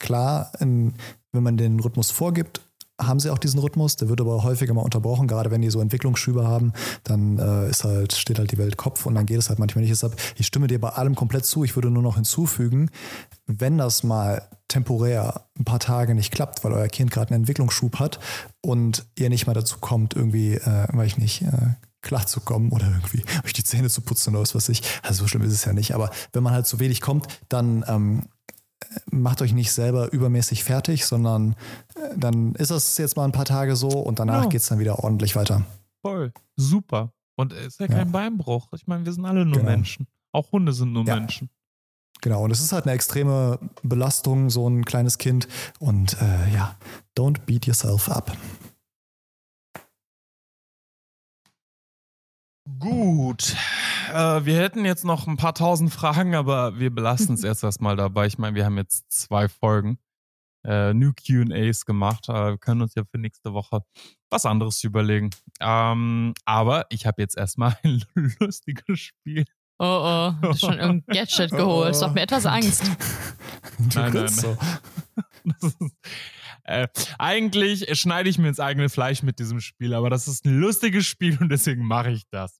klar, 0.00 0.50
in, 0.58 0.94
wenn 1.30 1.44
man 1.44 1.56
den 1.56 1.78
Rhythmus 1.78 2.10
vorgibt, 2.10 2.67
haben 3.00 3.20
sie 3.20 3.30
auch 3.30 3.38
diesen 3.38 3.60
Rhythmus, 3.60 3.96
der 3.96 4.08
wird 4.08 4.20
aber 4.20 4.42
häufiger 4.42 4.74
mal 4.74 4.82
unterbrochen, 4.82 5.28
gerade 5.28 5.50
wenn 5.50 5.62
die 5.62 5.70
so 5.70 5.80
Entwicklungsschübe 5.80 6.46
haben, 6.46 6.72
dann 7.04 7.38
äh, 7.38 7.70
ist 7.70 7.84
halt, 7.84 8.12
steht 8.12 8.38
halt 8.38 8.50
die 8.50 8.58
Welt 8.58 8.76
Kopf 8.76 9.06
und 9.06 9.14
dann 9.14 9.26
geht 9.26 9.38
es 9.38 9.48
halt 9.48 9.58
manchmal 9.58 9.82
nicht. 9.82 9.92
Deshalb, 9.92 10.16
ich 10.36 10.46
stimme 10.46 10.66
dir 10.66 10.80
bei 10.80 10.90
allem 10.90 11.14
komplett 11.14 11.44
zu. 11.44 11.64
Ich 11.64 11.76
würde 11.76 11.90
nur 11.90 12.02
noch 12.02 12.16
hinzufügen, 12.16 12.90
wenn 13.46 13.78
das 13.78 14.02
mal 14.02 14.48
temporär 14.66 15.46
ein 15.58 15.64
paar 15.64 15.78
Tage 15.78 16.14
nicht 16.14 16.32
klappt, 16.32 16.64
weil 16.64 16.72
euer 16.72 16.88
Kind 16.88 17.10
gerade 17.10 17.30
einen 17.30 17.42
Entwicklungsschub 17.42 17.98
hat 17.98 18.18
und 18.60 19.06
ihr 19.16 19.30
nicht 19.30 19.46
mal 19.46 19.54
dazu 19.54 19.78
kommt, 19.78 20.14
irgendwie, 20.14 20.54
äh, 20.54 20.86
weiß 20.92 21.06
ich 21.06 21.18
nicht, 21.18 21.42
äh, 21.42 21.74
klarzukommen 22.02 22.70
oder 22.70 22.86
irgendwie 22.86 23.24
euch 23.44 23.52
die 23.52 23.64
Zähne 23.64 23.88
zu 23.88 24.00
putzen 24.00 24.34
oder 24.34 24.42
was 24.42 24.54
weiß 24.54 24.68
ich. 24.70 24.82
Also 25.02 25.22
so 25.22 25.28
schlimm 25.28 25.42
ist 25.42 25.52
es 25.52 25.64
ja 25.64 25.72
nicht. 25.72 25.94
Aber 25.94 26.10
wenn 26.32 26.42
man 26.42 26.52
halt 26.52 26.66
zu 26.66 26.80
wenig 26.80 27.00
kommt, 27.00 27.26
dann 27.48 27.84
ähm, 27.88 28.24
macht 29.10 29.42
euch 29.42 29.52
nicht 29.52 29.72
selber 29.72 30.12
übermäßig 30.12 30.64
fertig, 30.64 31.04
sondern 31.04 31.56
dann 32.16 32.54
ist 32.54 32.70
das 32.70 32.98
jetzt 32.98 33.16
mal 33.16 33.24
ein 33.24 33.32
paar 33.32 33.44
Tage 33.44 33.76
so 33.76 33.88
und 33.88 34.18
danach 34.18 34.40
genau. 34.40 34.48
geht 34.48 34.60
es 34.60 34.68
dann 34.68 34.78
wieder 34.78 35.02
ordentlich 35.02 35.36
weiter. 35.36 35.62
Voll. 36.02 36.32
Super. 36.56 37.12
Und 37.36 37.52
es 37.52 37.66
ist 37.66 37.80
ja 37.80 37.86
kein 37.86 37.98
ja. 37.98 38.12
Beinbruch. 38.12 38.68
Ich 38.74 38.86
meine, 38.86 39.04
wir 39.04 39.12
sind 39.12 39.24
alle 39.24 39.44
nur 39.44 39.58
genau. 39.58 39.70
Menschen. 39.70 40.06
Auch 40.32 40.52
Hunde 40.52 40.72
sind 40.72 40.92
nur 40.92 41.04
ja. 41.04 41.16
Menschen. 41.16 41.50
Genau, 42.20 42.42
und 42.42 42.50
es 42.50 42.60
ist 42.60 42.72
halt 42.72 42.84
eine 42.84 42.94
extreme 42.94 43.60
Belastung, 43.82 44.50
so 44.50 44.68
ein 44.68 44.84
kleines 44.84 45.18
Kind. 45.18 45.46
Und 45.78 46.20
äh, 46.20 46.52
ja, 46.52 46.76
don't 47.16 47.40
beat 47.46 47.66
yourself 47.66 48.08
up. 48.08 48.36
Gut. 52.78 53.56
Äh, 54.12 54.44
wir 54.44 54.58
hätten 54.58 54.84
jetzt 54.84 55.04
noch 55.04 55.26
ein 55.26 55.36
paar 55.36 55.54
tausend 55.54 55.92
Fragen, 55.92 56.34
aber 56.34 56.78
wir 56.78 56.90
belassen 56.92 57.34
es 57.34 57.44
erst 57.44 57.62
erstmal 57.62 57.96
dabei. 57.96 58.26
Ich 58.26 58.38
meine, 58.38 58.56
wir 58.56 58.64
haben 58.64 58.76
jetzt 58.76 59.10
zwei 59.10 59.48
Folgen 59.48 59.98
äh, 60.64 60.92
New 60.94 61.12
QAs 61.12 61.84
gemacht. 61.84 62.28
Äh, 62.28 62.32
wir 62.32 62.58
können 62.58 62.82
uns 62.82 62.94
ja 62.94 63.04
für 63.04 63.18
nächste 63.18 63.52
Woche 63.52 63.82
was 64.30 64.46
anderes 64.46 64.82
überlegen. 64.84 65.30
Ähm, 65.60 66.34
aber 66.44 66.86
ich 66.90 67.06
habe 67.06 67.22
jetzt 67.22 67.36
erstmal 67.36 67.76
ein 67.84 68.02
lustiges 68.40 69.00
Spiel. 69.00 69.44
Oh 69.80 69.84
oh, 69.84 70.32
du 70.42 70.48
hast 70.48 70.60
schon 70.60 70.78
irgendein 70.78 71.04
Gadget 71.14 71.50
geholt. 71.56 71.90
Das 71.90 72.00
macht 72.00 72.14
mir 72.14 72.22
etwas 72.22 72.46
Angst. 72.46 72.84
Du 73.78 74.00
Nein, 74.00 74.12
nein, 74.12 74.28
so. 74.28 74.56
Ist, 75.62 75.76
äh, 76.64 76.88
eigentlich 77.18 77.96
schneide 77.96 78.28
ich 78.28 78.36
mir 78.38 78.48
ins 78.48 78.58
eigene 78.58 78.88
Fleisch 78.88 79.22
mit 79.22 79.38
diesem 79.38 79.60
Spiel, 79.60 79.94
aber 79.94 80.10
das 80.10 80.26
ist 80.26 80.44
ein 80.46 80.58
lustiges 80.58 81.06
Spiel 81.06 81.38
und 81.40 81.48
deswegen 81.48 81.84
mache 81.84 82.10
ich 82.10 82.24
das. 82.30 82.58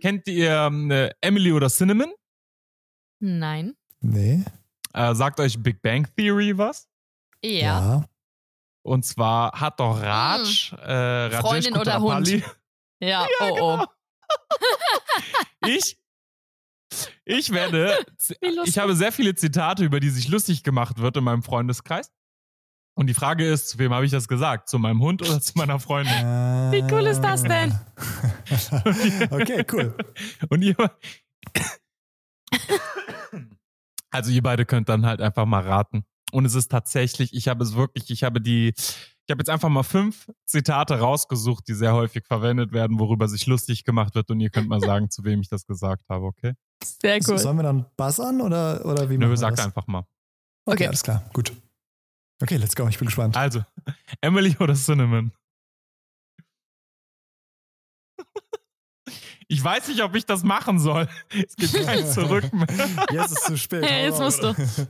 Kennt 0.00 0.28
ihr 0.28 0.70
äh, 0.90 1.10
Emily 1.20 1.52
oder 1.52 1.68
Cinnamon? 1.68 2.12
Nein. 3.20 3.74
Nee. 4.00 4.44
Äh, 4.94 5.14
sagt 5.14 5.40
euch 5.40 5.60
Big 5.62 5.82
Bang 5.82 6.06
Theory 6.16 6.56
was? 6.56 6.88
Ja. 7.44 8.04
Und 8.82 9.04
zwar 9.04 9.52
hat 9.52 9.80
doch 9.80 10.00
Raj, 10.00 10.72
äh, 10.72 10.92
Rajesh 10.92 11.34
Hm. 11.34 11.40
Freundin 11.42 11.76
oder 11.76 12.00
Hund? 12.00 12.26
Kutterpalli- 12.28 12.44
Ja, 13.00 13.26
oh 13.40 13.56
oh. 13.60 13.84
Ich, 15.66 15.98
ich 17.24 17.50
werde, 17.50 17.98
ich 18.64 18.78
habe 18.78 18.94
sehr 18.96 19.12
viele 19.12 19.34
Zitate, 19.34 19.84
über 19.84 20.00
die 20.00 20.10
sich 20.10 20.28
lustig 20.28 20.62
gemacht 20.62 20.98
wird 20.98 21.16
in 21.16 21.24
meinem 21.24 21.42
Freundeskreis. 21.42 22.10
Und 22.94 23.06
die 23.06 23.14
Frage 23.14 23.46
ist, 23.48 23.68
zu 23.68 23.78
wem 23.78 23.92
habe 23.94 24.04
ich 24.06 24.10
das 24.10 24.26
gesagt? 24.26 24.68
Zu 24.68 24.78
meinem 24.78 25.00
Hund 25.00 25.22
oder 25.22 25.40
zu 25.40 25.52
meiner 25.56 25.78
Freundin? 25.78 26.12
Wie 26.72 26.82
cool 26.92 27.06
ist 27.06 27.20
das 27.20 27.42
denn? 27.44 27.78
okay, 29.30 29.64
cool. 29.70 29.94
Und 30.48 30.62
ihr. 30.62 30.74
Also 34.10 34.30
ihr 34.30 34.42
beide 34.42 34.64
könnt 34.64 34.88
dann 34.88 35.04
halt 35.06 35.20
einfach 35.20 35.46
mal 35.46 35.62
raten. 35.62 36.04
Und 36.32 36.44
es 36.44 36.54
ist 36.54 36.70
tatsächlich, 36.70 37.32
ich 37.34 37.48
habe 37.48 37.64
es 37.64 37.74
wirklich, 37.74 38.10
ich 38.10 38.22
habe 38.22 38.40
die, 38.40 38.68
ich 38.76 39.30
habe 39.30 39.40
jetzt 39.40 39.48
einfach 39.50 39.68
mal 39.70 39.82
fünf 39.82 40.26
Zitate 40.44 40.98
rausgesucht, 41.00 41.66
die 41.68 41.74
sehr 41.74 41.94
häufig 41.94 42.24
verwendet 42.26 42.72
werden, 42.72 42.98
worüber 42.98 43.28
sich 43.28 43.46
lustig 43.46 43.84
gemacht 43.84 44.14
wird. 44.14 44.30
Und 44.30 44.40
ihr 44.40 44.50
könnt 44.50 44.68
mal 44.68 44.80
sagen, 44.80 45.10
zu 45.10 45.24
wem 45.24 45.40
ich 45.40 45.48
das 45.48 45.66
gesagt 45.66 46.08
habe, 46.08 46.26
okay? 46.26 46.54
Sehr 47.02 47.20
So, 47.22 47.32
cool. 47.32 47.38
Sollen 47.38 47.56
wir 47.56 47.62
dann 47.62 47.86
buzzern 47.96 48.40
oder, 48.40 48.84
oder 48.84 49.08
wie 49.10 49.16
Nö, 49.18 49.34
das? 49.34 49.42
einfach 49.42 49.86
mal. 49.86 50.00
Okay, 50.66 50.74
Okay. 50.74 50.86
alles 50.88 51.02
klar. 51.02 51.28
Gut. 51.32 51.52
Okay, 52.42 52.56
let's 52.56 52.76
go. 52.76 52.86
Ich 52.88 52.98
bin 52.98 53.06
gespannt. 53.06 53.36
Also, 53.36 53.64
Emily 54.20 54.56
oder 54.60 54.74
Cinnamon? 54.74 55.32
Ich 59.50 59.64
weiß 59.64 59.88
nicht, 59.88 60.02
ob 60.02 60.14
ich 60.14 60.26
das 60.26 60.44
machen 60.44 60.78
soll. 60.78 61.08
Es 61.30 61.56
gibt 61.56 61.72
kein 61.84 62.06
Zurück 62.12 62.52
mehr. 62.52 62.66
Jetzt 63.10 63.32
ist 63.32 63.38
es 63.38 63.44
zu 63.44 63.56
spät. 63.56 63.82
Hey, 63.84 64.04
jetzt 64.04 64.20
musst 64.20 64.44
raus. 64.44 64.56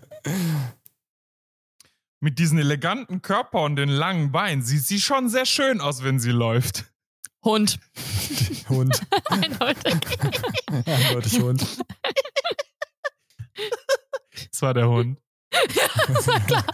Mit 2.20 2.40
diesen 2.40 2.58
eleganten 2.58 3.22
Körper 3.22 3.62
und 3.62 3.76
den 3.76 3.88
langen 3.88 4.32
Beinen 4.32 4.64
sieht 4.64 4.84
sie 4.84 5.00
schon 5.00 5.28
sehr 5.28 5.46
schön 5.46 5.80
aus, 5.80 6.02
wenn 6.02 6.18
sie 6.18 6.32
läuft. 6.32 6.86
Hund. 7.44 7.78
Hund. 8.68 9.00
Eindeutig. 9.26 9.94
Eindeutig 10.66 11.40
Hund. 11.40 11.64
Das 14.50 14.62
war 14.62 14.74
der 14.74 14.88
Hund. 14.88 15.20
Das 16.08 16.26
war 16.26 16.40
klar. 16.40 16.64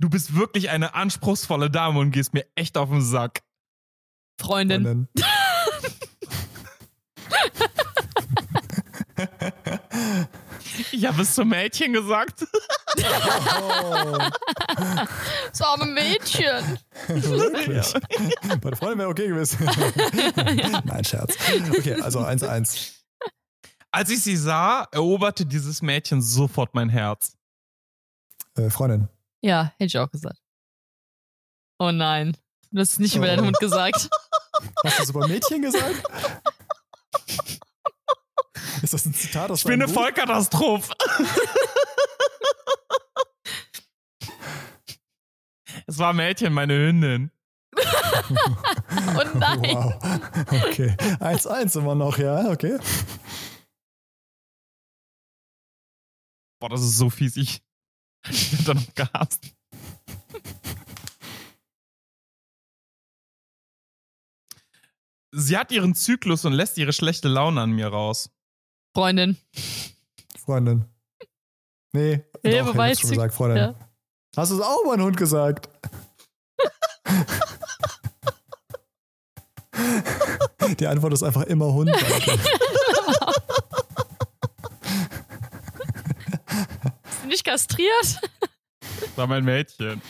Du 0.00 0.08
bist 0.08 0.34
wirklich 0.34 0.70
eine 0.70 0.94
anspruchsvolle 0.94 1.70
Dame 1.70 2.00
und 2.00 2.10
gehst 2.10 2.32
mir 2.32 2.46
echt 2.54 2.78
auf 2.78 2.88
den 2.88 3.02
Sack. 3.02 3.42
Freundin. 4.40 4.82
Freundin. 4.82 5.08
Ich 10.92 11.04
habe 11.06 11.22
es 11.22 11.34
zum 11.34 11.48
Mädchen 11.48 11.92
gesagt. 11.92 12.44
Oh, 12.96 14.18
Das 15.50 15.60
arme 15.60 15.84
Mädchen. 15.86 16.78
wirklich. 17.08 17.94
Meine 18.62 18.76
Freundin 18.76 18.98
wäre 18.98 19.08
okay 19.08 19.28
gewesen. 19.28 19.58
Nein, 20.84 21.04
Scherz. 21.04 21.36
Okay, 21.70 22.00
also 22.00 22.20
1-1. 22.20 22.92
Als 23.90 24.10
ich 24.10 24.22
sie 24.22 24.36
sah, 24.36 24.86
eroberte 24.92 25.44
dieses 25.44 25.82
Mädchen 25.82 26.22
sofort 26.22 26.74
mein 26.74 26.88
Herz. 26.88 27.36
Äh, 28.56 28.70
Freundin. 28.70 29.08
Ja, 29.42 29.72
hätte 29.78 29.84
ich 29.86 29.98
auch 29.98 30.10
gesagt. 30.10 30.38
Oh 31.78 31.90
nein. 31.90 32.36
Du 32.70 32.80
hast 32.80 32.92
es 32.92 32.98
nicht 32.98 33.16
über 33.16 33.26
deinen 33.26 33.40
Oh. 33.40 33.46
Hund 33.46 33.58
gesagt. 33.58 34.08
Hast 34.84 34.98
du 34.98 35.02
es 35.04 35.10
über 35.10 35.26
Mädchen 35.26 35.62
gesagt? 35.62 36.02
Ist 38.82 38.92
das 38.94 39.04
ein 39.06 39.14
Zitat 39.14 39.50
aus 39.50 39.60
Ich 39.60 39.64
bin 39.64 39.74
eine 39.82 39.86
Buch? 39.86 39.94
Vollkatastrophe. 40.02 40.92
es 45.86 45.98
war 45.98 46.10
ein 46.10 46.16
Mädchen, 46.16 46.52
meine 46.52 46.74
Hündin. 46.74 47.30
Oh 47.76 49.22
nein. 49.34 49.62
Wow. 49.62 49.94
Okay. 50.68 50.96
1-1 51.20 51.78
immer 51.78 51.94
noch, 51.94 52.18
ja, 52.18 52.50
okay. 52.50 52.78
Boah, 56.60 56.68
das 56.68 56.82
ist 56.82 56.98
so 56.98 57.08
fies. 57.10 57.36
Ich, 57.36 57.62
ich 58.30 58.52
hab 58.52 58.64
da 58.64 58.74
noch 58.74 58.94
gehasst. 58.94 59.44
Sie 65.32 65.56
hat 65.56 65.70
ihren 65.70 65.94
Zyklus 65.94 66.44
und 66.44 66.52
lässt 66.52 66.76
ihre 66.76 66.92
schlechte 66.92 67.28
Laune 67.28 67.60
an 67.60 67.70
mir 67.70 67.86
raus. 67.88 68.30
Freundin. 68.96 69.36
Freundin. 70.36 70.84
Nee, 71.92 72.24
Nee, 72.42 72.60
doch, 72.60 72.74
ich 72.86 73.00
schon 73.00 73.10
gesagt, 73.10 73.34
Freundin. 73.34 73.58
ja. 73.58 73.74
Hast 74.36 74.52
du 74.52 74.56
es 74.56 74.62
auch 74.62 74.92
einen 74.92 75.02
Hund 75.02 75.16
gesagt? 75.16 75.68
Die 80.78 80.86
Antwort 80.86 81.12
ist 81.12 81.22
einfach 81.24 81.42
immer 81.44 81.72
Hund. 81.72 81.90
Nicht 87.40 87.44
kastriert? 87.46 88.20
Das 88.80 89.16
war 89.16 89.26
mein 89.26 89.42
Mädchen. 89.44 90.02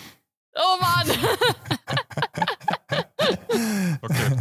Oh 0.57 0.81
Mann. 0.81 1.17
Okay. 4.03 4.37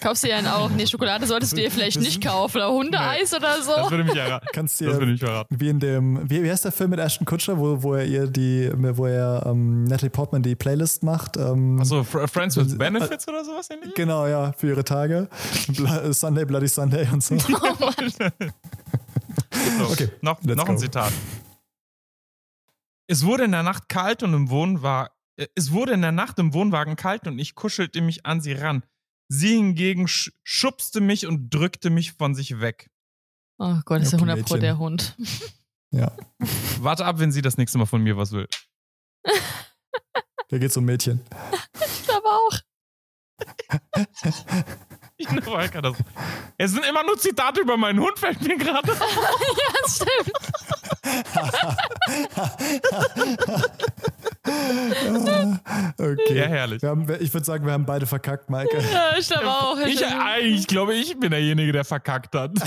Kaufst 0.00 0.24
du 0.24 0.28
ihr 0.28 0.36
einen 0.36 0.46
auch? 0.48 0.68
Nee, 0.70 0.86
Schokolade 0.86 1.26
solltest 1.26 1.52
du 1.56 1.60
ihr 1.62 1.70
vielleicht 1.70 1.96
Das 1.98 2.02
nicht 2.04 2.22
kaufen. 2.24 2.56
Oder 2.56 2.72
Hundeeis 2.72 3.32
oder 3.34 3.56
Das 3.58 3.66
so. 3.66 3.90
würde 3.90 4.04
mich 4.04 4.16
erraten. 4.16 4.48
Kannst 4.52 4.80
Das 4.80 4.88
würde 4.88 5.06
dir 5.06 5.12
mich 5.12 5.20
verraten. 5.20 5.54
wie 5.60 5.68
in 5.68 5.78
dem, 5.78 6.28
wie, 6.28 6.42
wie 6.42 6.50
heißt 6.50 6.64
der 6.64 6.72
Film 6.72 6.90
mit 6.90 6.98
Ashton 6.98 7.24
Kutcher, 7.26 7.58
wo, 7.58 7.82
wo 7.82 7.94
er 7.94 8.04
ihr 8.06 8.26
die, 8.26 8.70
wo 8.74 9.06
er 9.06 9.44
ähm, 9.46 9.84
Natalie 9.84 10.10
Portman 10.10 10.42
die 10.42 10.56
Playlist 10.56 11.02
macht? 11.04 11.36
Ähm, 11.36 11.78
Achso, 11.80 12.00
Fr- 12.00 12.26
Friends 12.26 12.56
with 12.56 12.76
Benefits 12.76 13.28
oder 13.28 13.44
sowas 13.44 13.68
ähnliches? 13.70 13.94
Genau, 13.94 14.26
ja, 14.26 14.52
für 14.56 14.68
ihre 14.68 14.82
Tage. 14.84 15.28
Bla 15.68 16.12
Sunday, 16.12 16.44
Bloody 16.44 16.68
Sunday 16.68 17.06
und 17.12 17.22
so. 17.22 17.36
So, 19.78 19.84
Okay, 19.92 20.08
noch, 20.22 20.38
let's 20.42 20.56
noch 20.56 20.68
ein. 20.68 20.78
Zitat. 20.78 21.12
Es 23.08 23.24
wurde 23.24 23.44
in 23.44 23.52
der 23.52 23.62
Nacht 23.62 23.88
kalt 23.88 24.22
und 24.22 24.34
im 24.34 24.50
Wohnwagen. 24.50 25.12
Es 25.54 25.70
wurde 25.70 25.92
in 25.92 26.02
der 26.02 26.12
Nacht 26.12 26.38
im 26.38 26.54
Wohnwagen 26.54 26.96
kalt 26.96 27.26
und 27.26 27.38
ich 27.38 27.54
kuschelte 27.54 28.00
mich 28.00 28.24
an 28.26 28.40
sie 28.40 28.52
ran. 28.52 28.82
Sie 29.28 29.56
hingegen 29.56 30.08
sch 30.08 30.32
schubste 30.44 31.00
mich 31.00 31.26
und 31.26 31.50
drückte 31.50 31.90
mich 31.90 32.12
von 32.12 32.34
sich 32.34 32.60
weg. 32.60 32.90
Oh 33.58 33.76
Gott, 33.84 34.00
das 34.00 34.08
ist 34.08 34.12
ja 34.12 34.18
Okay, 34.18 34.30
100 34.30 34.48
Pro 34.48 34.56
der 34.56 34.78
Hund. 34.78 35.16
Ja, 35.90 36.12
Warte 36.80 37.04
ab, 37.06 37.18
wenn 37.18 37.32
sie 37.32 37.42
das 37.42 37.56
nächste 37.58 37.78
Mal 37.78 37.86
von 37.86 38.02
mir 38.02 38.16
was 38.16 38.32
will. 38.32 38.48
da 40.48 40.58
geht's 40.58 40.76
um 40.76 40.84
Mädchen. 40.84 41.20
Ich 41.88 42.04
glaube 42.04 42.28
auch. 42.28 42.60
Ich 45.18 45.28
eine 45.28 45.40
Vollkatastrophe. 45.40 46.04
Es 46.58 46.72
sind 46.72 46.84
immer 46.84 47.02
nur 47.02 47.16
Zitate 47.18 47.62
über 47.62 47.78
meinen 47.78 48.00
Hund, 48.00 48.18
fällt 48.18 48.42
mir 48.42 48.56
gerade. 48.58 48.92
Ja, 48.92 49.72
das 49.82 49.96
stimmt. 49.96 50.32
Okay. 55.98 56.38
Ja, 56.38 56.46
herrlich. 56.46 56.82
Wir 56.82 56.90
haben, 56.90 57.06
ich 57.20 57.32
würde 57.32 57.44
sagen, 57.46 57.64
wir 57.64 57.72
haben 57.72 57.86
beide 57.86 58.06
verkackt, 58.06 58.50
Maike. 58.50 58.78
Ja, 58.92 59.16
ich 59.18 59.28
glaube 59.28 59.48
auch. 59.48 59.78
Ich, 59.78 60.02
äh, 60.02 60.40
ich 60.40 60.66
glaube, 60.66 60.94
ich 60.94 61.18
bin 61.18 61.30
derjenige, 61.30 61.72
der 61.72 61.84
verkackt 61.84 62.34
hat. 62.34 62.52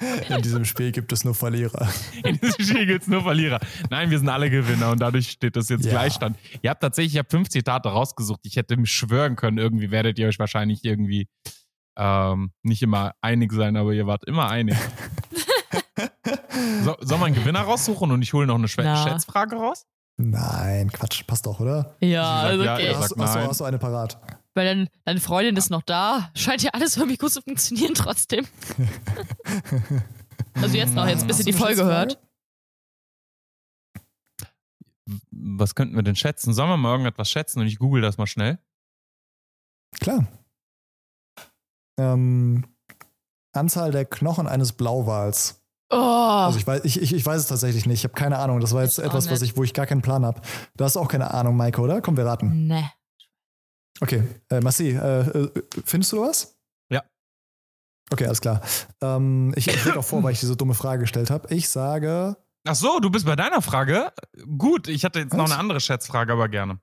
In 0.28 0.42
diesem 0.42 0.64
Spiel 0.64 0.92
gibt 0.92 1.12
es 1.12 1.24
nur 1.24 1.34
Verlierer. 1.34 1.88
In 2.24 2.38
diesem 2.38 2.64
Spiel 2.64 2.86
gibt 2.86 3.02
es 3.02 3.08
nur 3.08 3.22
Verlierer. 3.22 3.58
Nein, 3.90 4.10
wir 4.10 4.18
sind 4.18 4.28
alle 4.28 4.48
Gewinner 4.50 4.90
und 4.92 5.00
dadurch 5.00 5.28
steht 5.30 5.56
das 5.56 5.68
jetzt 5.68 5.84
Ja. 5.84 5.90
Gleichstand. 5.90 6.38
Ihr 6.62 6.70
habt 6.70 6.80
tatsächlich, 6.82 7.14
ich 7.14 7.18
habe 7.18 7.28
fünf 7.30 7.48
Zitate 7.48 7.88
rausgesucht. 7.88 8.40
Ich 8.44 8.56
hätte 8.56 8.76
schwören 8.86 9.34
können, 9.36 9.58
irgendwie 9.58 9.90
werdet 9.90 10.18
ihr 10.18 10.28
euch 10.28 10.38
wahrscheinlich 10.38 10.84
irgendwie 10.84 11.28
ähm, 11.96 12.52
nicht 12.62 12.82
immer 12.82 13.12
einig 13.22 13.52
sein, 13.52 13.76
aber 13.76 13.92
ihr 13.92 14.06
wart 14.06 14.24
immer 14.24 14.48
einig. 14.48 14.76
So, 16.84 16.96
soll 17.00 17.18
man 17.18 17.28
einen 17.28 17.34
Gewinner 17.36 17.60
raussuchen 17.60 18.10
und 18.10 18.22
ich 18.22 18.32
hole 18.32 18.46
noch 18.46 18.56
eine 18.56 18.66
Schwä- 18.66 18.82
Na. 18.84 18.96
Schätzfrage 19.08 19.56
raus? 19.56 19.86
Nein, 20.16 20.90
Quatsch, 20.90 21.24
passt 21.26 21.46
doch, 21.46 21.60
oder? 21.60 21.96
Ja, 22.00 22.24
sagt 22.24 22.44
also 22.50 22.64
ja, 22.64 22.74
okay. 22.74 22.86
er 22.86 22.94
sagt 22.94 23.02
Hast, 23.02 23.10
hast, 23.20 23.34
du, 23.34 23.38
nein. 23.38 23.48
hast 23.48 23.60
du 23.60 23.64
eine 23.64 23.78
parat? 23.78 24.18
Weil 24.58 24.74
dann, 24.74 24.88
deine 25.04 25.20
Freundin 25.20 25.56
ist 25.56 25.70
noch 25.70 25.82
da. 25.82 26.32
Scheint 26.34 26.64
ja 26.64 26.70
alles 26.72 26.96
irgendwie 26.96 27.16
gut 27.16 27.30
zu 27.30 27.40
funktionieren 27.40 27.94
trotzdem. 27.94 28.44
also 30.54 30.76
jetzt 30.76 30.94
noch, 30.94 31.06
jetzt 31.06 31.28
bis 31.28 31.38
ihr 31.38 31.44
die 31.44 31.52
Folge 31.52 31.84
hört. 31.84 32.18
Was 35.30 35.76
könnten 35.76 35.94
wir 35.94 36.02
denn 36.02 36.16
schätzen? 36.16 36.54
Sollen 36.54 36.70
wir 36.70 36.76
mal 36.76 36.90
irgendetwas 36.90 37.30
schätzen 37.30 37.60
und 37.60 37.68
ich 37.68 37.78
google 37.78 38.02
das 38.02 38.18
mal 38.18 38.26
schnell? 38.26 38.58
Klar. 40.00 40.26
Ähm, 41.96 42.64
Anzahl 43.52 43.92
der 43.92 44.06
Knochen 44.06 44.48
eines 44.48 44.72
Blauwals. 44.72 45.62
Oh, 45.90 45.94
Also 45.94 46.58
ich 46.58 46.66
weiß, 46.66 46.84
ich, 46.84 47.00
ich, 47.00 47.14
ich 47.14 47.24
weiß 47.24 47.42
es 47.42 47.46
tatsächlich 47.46 47.86
nicht. 47.86 48.00
Ich 48.00 48.04
habe 48.04 48.14
keine 48.14 48.38
Ahnung. 48.38 48.58
Das 48.58 48.74
war 48.74 48.82
jetzt 48.82 48.98
etwas, 48.98 49.30
was 49.30 49.40
ich, 49.42 49.56
wo 49.56 49.62
ich 49.62 49.72
gar 49.72 49.86
keinen 49.86 50.02
Plan 50.02 50.26
habe. 50.26 50.40
Du 50.76 50.84
hast 50.84 50.96
auch 50.96 51.06
keine 51.06 51.32
Ahnung, 51.32 51.56
Maike, 51.56 51.80
oder? 51.80 52.00
Komm, 52.02 52.16
wir 52.16 52.26
raten. 52.26 52.66
ne. 52.66 52.90
Okay. 54.00 54.22
Äh, 54.50 54.60
Massi, 54.60 54.90
äh, 54.90 55.20
äh, 55.20 55.50
findest 55.84 56.12
du 56.12 56.20
was? 56.20 56.56
Ja. 56.90 57.02
Okay, 58.10 58.26
alles 58.26 58.40
klar. 58.40 58.60
Ähm, 59.00 59.52
ich 59.56 59.68
ich 59.68 59.96
auch 59.96 60.04
vor, 60.04 60.22
weil 60.22 60.32
ich 60.32 60.40
diese 60.40 60.56
dumme 60.56 60.74
Frage 60.74 61.00
gestellt 61.02 61.30
habe. 61.30 61.52
Ich 61.54 61.68
sage. 61.68 62.36
Ach 62.66 62.74
so, 62.74 63.00
du 63.00 63.10
bist 63.10 63.24
bei 63.24 63.36
deiner 63.36 63.62
Frage? 63.62 64.12
Gut, 64.56 64.88
ich 64.88 65.04
hatte 65.04 65.20
jetzt 65.20 65.32
noch 65.32 65.44
Was? 65.44 65.52
eine 65.52 65.60
andere 65.60 65.80
Schätzfrage, 65.80 66.32
aber 66.32 66.48
gerne. 66.48 66.80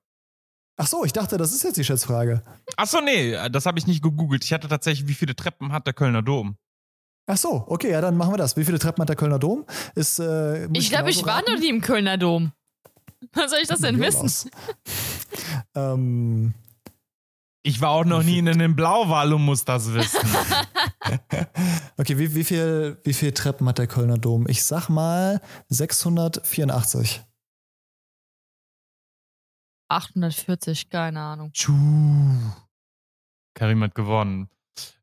Ach 0.77 0.87
so, 0.87 1.05
ich 1.05 1.13
dachte, 1.13 1.37
das 1.37 1.53
ist 1.53 1.63
jetzt 1.63 1.77
die 1.77 1.83
Schätzfrage. 1.85 2.43
Ach 2.75 2.87
so, 2.87 2.99
nee, 2.99 3.37
das 3.49 3.65
habe 3.65 3.79
ich 3.79 3.87
nicht 3.87 4.03
gegoogelt. 4.03 4.43
Ich 4.43 4.51
hatte 4.51 4.67
tatsächlich, 4.67 5.07
wie 5.07 5.13
viele 5.13 5.35
Treppen 5.35 5.71
hat 5.71 5.85
der 5.87 5.93
Kölner 5.93 6.21
Dom? 6.21 6.57
Ach 7.27 7.37
so, 7.37 7.63
okay, 7.67 7.91
ja, 7.91 8.01
dann 8.01 8.17
machen 8.17 8.33
wir 8.33 8.37
das. 8.37 8.55
Wie 8.57 8.65
viele 8.65 8.77
Treppen 8.77 9.01
hat 9.01 9.09
der 9.09 9.15
Kölner 9.15 9.39
Dom? 9.39 9.65
Ist, 9.95 10.19
äh, 10.19 10.65
Ich 10.73 10.89
glaube, 10.89 11.09
ich 11.09 11.21
genauso 11.23 11.25
war 11.25 11.41
noch 11.49 11.59
nie 11.59 11.69
im 11.69 11.81
Kölner 11.81 12.17
Dom. 12.17 12.51
Was 13.33 13.51
soll 13.51 13.59
ich 13.61 13.67
das 13.67 13.79
denn 13.79 13.99
wissen? 13.99 14.51
ähm, 15.75 16.53
Ich 17.67 17.81
war 17.81 17.89
auch 17.89 18.05
noch 18.05 18.21
nie 18.21 18.37
in 18.37 18.47
einem 18.47 18.75
Blauwal 18.75 19.33
und 19.33 19.41
muss 19.41 19.65
das 19.65 19.91
wissen. 19.91 20.19
okay, 21.97 22.15
wie, 22.19 22.35
wie, 22.35 22.43
viel, 22.43 22.99
wie 23.03 23.13
viel 23.13 23.31
Treppen 23.31 23.67
hat 23.67 23.79
der 23.79 23.87
Kölner 23.87 24.19
Dom? 24.19 24.47
Ich 24.47 24.63
sag 24.63 24.87
mal 24.87 25.41
684. 25.69 27.23
840, 29.89 30.89
keine 30.91 31.19
Ahnung. 31.21 31.51
Tschuh. 31.53 31.73
Karim 33.55 33.81
hat 33.83 33.95
gewonnen. 33.95 34.47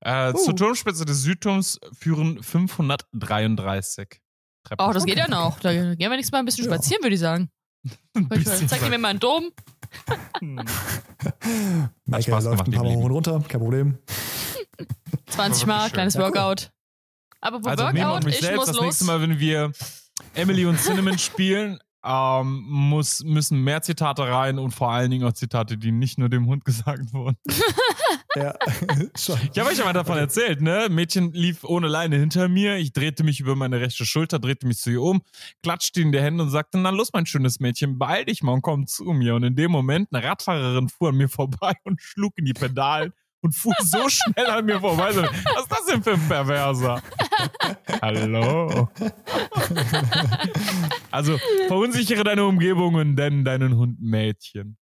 Äh, 0.01 0.33
Uh. 0.33 0.39
Zur 0.39 0.55
Turmspitze 0.55 1.05
des 1.05 1.23
Südturms 1.23 1.81
führen 1.99 2.41
533 2.43 4.21
Treppen. 4.65 4.87
Oh, 4.87 4.93
das 4.93 5.05
geht 5.05 5.17
ja 5.19 5.27
noch. 5.29 5.59
Da 5.59 5.73
gehen 5.73 5.99
wir 5.99 6.09
nächstes 6.11 6.31
Mal 6.31 6.39
ein 6.41 6.45
bisschen 6.45 6.67
Ja. 6.67 6.71
spazieren, 6.75 7.03
würde 7.03 7.15
ich 7.15 7.21
sagen. 7.21 7.51
Zeig 8.69 8.89
mir 8.89 8.99
mal 8.99 9.09
einen 9.09 9.19
Dom. 9.19 9.51
Michael 10.41 12.23
Spaß 12.23 12.45
läuft 12.45 12.65
gemacht, 12.65 12.69
ein 12.69 12.73
paar 12.73 12.85
Mal 12.85 12.95
hoch 12.95 13.05
und 13.05 13.11
runter, 13.13 13.43
kein 13.49 13.61
Problem. 13.61 13.99
20 15.27 15.67
wirklich 15.67 15.67
Mal, 15.67 15.91
kleines 15.91 16.15
Ja, 16.15 16.21
cool. 16.21 16.35
Workout. 16.35 16.73
Aber 17.41 17.65
wo 17.65 17.69
Also 17.69 17.85
Workout, 17.85 18.25
mich 18.25 18.35
ich 18.37 18.41
selbst 18.41 18.57
muss 18.57 18.67
das 18.67 18.77
los. 18.77 18.85
nächste 18.85 19.05
Mal, 19.05 19.21
wenn 19.21 19.39
wir 19.39 19.73
Emily 20.35 20.67
und 20.67 20.79
Cinnamon 20.81 21.19
spielen, 21.19 21.79
ähm, 22.05 22.65
muss, 22.67 23.23
müssen 23.25 23.63
mehr 23.63 23.83
Zitate 23.83 24.23
rein 24.23 24.59
und 24.59 24.73
vor 24.73 24.91
allen 24.91 25.11
Dingen 25.11 25.25
auch 25.25 25.33
Zitate, 25.33 25.79
die 25.79 25.93
nicht 25.93 26.19
nur 26.19 26.29
dem 26.29 26.47
Hund 26.47 26.65
gesagt 26.65 27.13
wurden. 27.13 27.37
Ja, 28.35 28.55
schon. 29.19 29.39
Ich 29.53 29.59
habe 29.59 29.69
euch 29.71 29.79
ja 29.79 29.85
mal 29.85 29.93
davon 29.93 30.17
erzählt, 30.17 30.63
ne? 30.63 30.89
Mädchen 30.91 31.33
lief 31.33 31.65
ohne 31.65 31.87
Leine 31.87 32.17
hinter 32.17 32.49
mir. 32.49 32.77
Ich 32.77 32.93
drehte 32.93 33.25
mich 33.25 33.41
über 33.41 33.57
meine 33.57 33.81
rechte 33.81 34.07
Schulter, 34.07 34.39
drehte 34.39 34.67
mich 34.67 34.79
zu 34.79 34.91
ihr 34.91 35.03
um, 35.03 35.23
klatschte 35.63 36.01
in 36.01 36.13
die 36.13 36.21
Hände 36.21 36.45
und 36.45 36.51
sagte, 36.51 36.79
na 36.79 36.91
los, 36.91 37.11
mein 37.13 37.27
schönes 37.27 37.61
Mädchen, 37.61 37.99
beeil 37.99 38.25
dich 38.25 38.43
mal 38.43 38.53
und 38.53 38.63
komm 38.63 38.87
zu 38.87 39.05
mir. 39.05 39.35
Und 39.35 39.43
in 39.43 39.55
dem 39.55 39.71
Moment, 39.71 40.09
eine 40.13 40.25
Radfahrerin 40.25 40.89
fuhr 40.89 41.11
an 41.11 41.17
mir 41.17 41.29
vorbei 41.29 41.75
und 41.85 42.01
schlug 42.01 42.33
in 42.37 42.47
die 42.47 42.55
Pedalen 42.55 43.13
und 43.43 43.55
fuhr 43.55 43.75
so 43.81 44.09
schnell 44.09 44.47
an 44.47 44.65
mir 44.65 44.81
vorbei. 44.81 45.13
So, 45.13 45.23
Was 45.23 45.63
ist 45.63 45.71
das 45.71 45.87
denn 45.87 46.03
für 46.03 46.13
ein 46.13 46.29
Perverser? 46.29 47.03
Hallo? 48.01 48.89
also, 51.11 51.39
verunsichere 51.67 52.25
deine 52.25 52.45
Umgebung 52.47 52.95
und 52.95 53.15
nenn 53.15 53.45
deinen 53.45 53.77
Hund 53.77 54.01
Mädchen. 54.01 54.77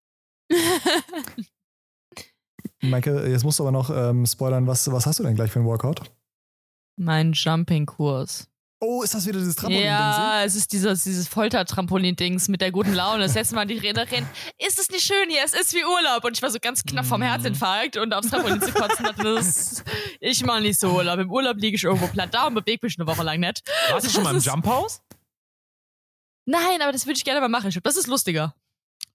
Michael, 2.83 3.31
jetzt 3.31 3.45
musst 3.45 3.59
du 3.59 3.65
aber 3.65 3.73
noch 3.73 3.91
ähm, 3.91 4.27
spoilern, 4.27 4.67
was, 4.67 4.91
was 4.91 5.07
hast 5.07 5.19
du 5.19 5.25
denn 5.25 5.35
gleich 5.35 5.51
für 5.51 5.59
einen 5.59 5.69
Workout? 5.69 6.11
Mein 6.97 7.33
Jumping-Kurs. 7.33 8.50
Oh, 8.83 9.03
ist 9.03 9.13
das 9.15 9.27
wieder 9.27 9.39
dieses 9.39 9.57
Trampolin-Ding? 9.57 9.87
Ja, 9.87 10.43
es 10.43 10.55
ist 10.55 10.73
dieses, 10.73 11.05
dieses 11.05 11.29
Folter-Trampolin-Dings 11.29 12.49
mit 12.49 12.63
der 12.63 12.73
guten 12.73 12.95
Laune. 12.95 13.25
Das 13.25 13.35
letzte 13.35 13.55
Mal 13.55 13.67
die 13.67 13.77
Rednerin, 13.77 14.27
ist 14.57 14.79
es 14.79 14.91
nicht 14.91 15.05
schön 15.05 15.29
hier? 15.29 15.43
Es 15.45 15.53
ist 15.53 15.75
wie 15.75 15.85
Urlaub. 15.85 16.25
Und 16.25 16.35
ich 16.35 16.43
war 16.43 16.51
so 16.51 16.59
ganz 16.59 16.83
knapp 16.83 17.05
vom 17.05 17.21
Mhm. 17.21 17.25
Herzinfarkt 17.25 17.99
und 17.99 18.15
aufs 18.15 18.31
Trampolin 18.31 18.63
zu 18.63 18.73
kotzen. 18.73 19.05
Dachte, 19.05 19.23
das, 19.35 19.85
ich 20.21 20.43
mache 20.45 20.63
nicht 20.63 20.81
so 20.81 20.93
Urlaub. 20.93 21.19
Im 21.19 21.31
Urlaub 21.31 21.59
liege 21.59 21.77
ich 21.77 21.85
irgendwo 21.85 22.07
platt 22.07 22.33
da 22.33 22.47
und 22.47 22.55
bewege 22.55 22.79
mich 22.87 22.99
eine 22.99 23.07
Woche 23.07 23.23
lang 23.23 23.39
nicht. 23.41 23.63
Warst 23.91 24.07
du 24.07 24.11
schon 24.11 24.23
mal 24.23 24.35
im 24.35 24.41
Jump 24.41 24.65
House? 24.67 25.03
Nein, 26.47 26.81
aber 26.81 26.93
das 26.93 27.05
würde 27.05 27.19
ich 27.19 27.25
gerne 27.25 27.43
mal 27.43 27.49
machen. 27.49 27.69
Ich 27.69 27.75
glaub, 27.75 27.85
Das 27.85 27.99
ist 27.99 28.07
lustiger. 28.07 28.55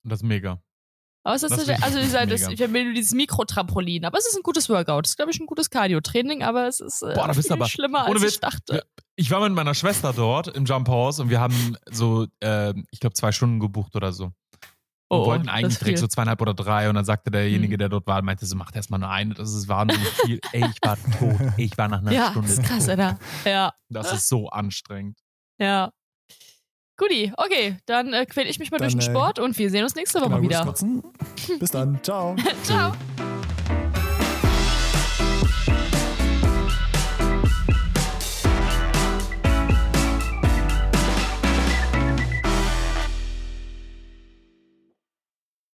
Das 0.04 0.20
ist 0.20 0.24
mega. 0.24 0.62
Aber 1.26 1.36
es 1.36 1.44
ist, 1.44 1.52
Das 1.52 1.60
also 1.68 1.70
wirklich 1.96 2.04
dieser, 2.06 2.26
das, 2.28 2.48
ich 2.48 2.60
nur 2.86 2.94
dieses 2.94 3.14
Mikrotrampolin. 3.14 4.06
Aber 4.06 4.18
es 4.18 4.28
ist 4.28 4.36
ein 4.38 4.44
gutes 4.44 4.70
Workout. 4.70 5.06
Das 5.06 5.12
ist, 5.14 5.16
glaube 5.18 5.32
ich, 5.32 5.40
ein 5.40 5.48
gutes 5.48 5.70
Cardio-Training, 5.72 6.44
aber 6.44 6.68
es 6.68 6.80
ist 6.80 7.02
äh, 7.02 7.14
Boah, 7.16 7.28
da 7.28 7.34
bist 7.34 7.48
viel 7.48 7.54
aber- 7.54 7.68
schlimmer, 7.68 8.06
als 8.06 8.22
Witz. 8.22 8.34
ich 8.36 8.40
dachte. 8.40 8.84
Ich 9.16 9.32
war 9.32 9.42
mit 9.42 9.54
meiner 9.54 9.74
Schwester 9.74 10.14
dort 10.14 10.48
im 10.50 10.66
Jump 10.66 10.88
House 10.88 11.20
und 11.20 11.30
wir 11.30 11.40
haben 11.40 11.78
so, 11.92 12.28
äh, 12.42 12.74
ich 12.92 13.00
glaube, 13.00 13.16
zwei 13.16 13.32
Stunden 13.32 13.60
gebucht 13.60 13.96
oder 13.96 14.14
so. 14.14 14.26
Und 14.26 15.20
Oh, 15.20 15.26
wollten 15.28 15.50
eigentlich 15.50 15.78
direkt 15.80 16.00
so 16.00 16.08
zweieinhalb 16.08 16.42
oder 16.42 16.54
drei 16.56 16.90
und 16.90 16.96
dann 16.96 17.06
sagte 17.06 17.30
derjenige, 17.32 17.74
Hm. 17.74 17.78
der 17.80 17.90
dort 17.90 18.08
war, 18.08 18.22
meinte 18.24 18.46
so, 18.46 18.56
macht 18.56 18.76
erst 18.76 18.90
mal 18.92 18.98
nur 18.98 19.10
eine, 19.10 19.34
das 19.36 19.54
ist 19.54 19.68
wahnsinnig 19.68 20.08
viel. 20.26 20.40
Ey, 20.52 20.66
ich 20.66 20.78
war 20.88 20.98
tot. 21.20 21.36
Ich 21.58 21.78
war 21.78 21.88
nach 21.88 22.00
einer 22.00 22.12
Ja, 22.12 22.32
Stunde 22.32 22.50
das 22.50 22.58
ist 22.60 22.66
krass, 22.66 22.80
tot. 22.86 22.90
Alter. 23.00 23.20
Ja, 23.46 23.74
Das 23.90 24.14
ist 24.14 24.28
so 24.30 24.50
anstrengend. 24.50 25.18
ja. 25.60 25.92
Guti, 26.98 27.34
okay, 27.38 27.76
dann 27.86 28.14
äh, 28.14 28.26
quäl 28.26 28.48
ich 28.48 28.60
mich 28.60 28.72
mal 28.72 28.78
Dann, 28.78 28.90
durch 28.90 28.94
den 28.94 29.02
äh, 29.02 29.14
Sport 29.14 29.40
und 29.40 29.58
wir 29.58 29.70
sehen 29.70 29.84
uns 29.84 29.96
nächste 29.96 30.22
Woche 30.22 30.40
Genau, 30.40 30.42
wieder. 30.42 30.74
Bis 31.60 31.72
dann. 31.72 32.00
Ciao. 32.04 32.36
Ciao. 32.64 32.94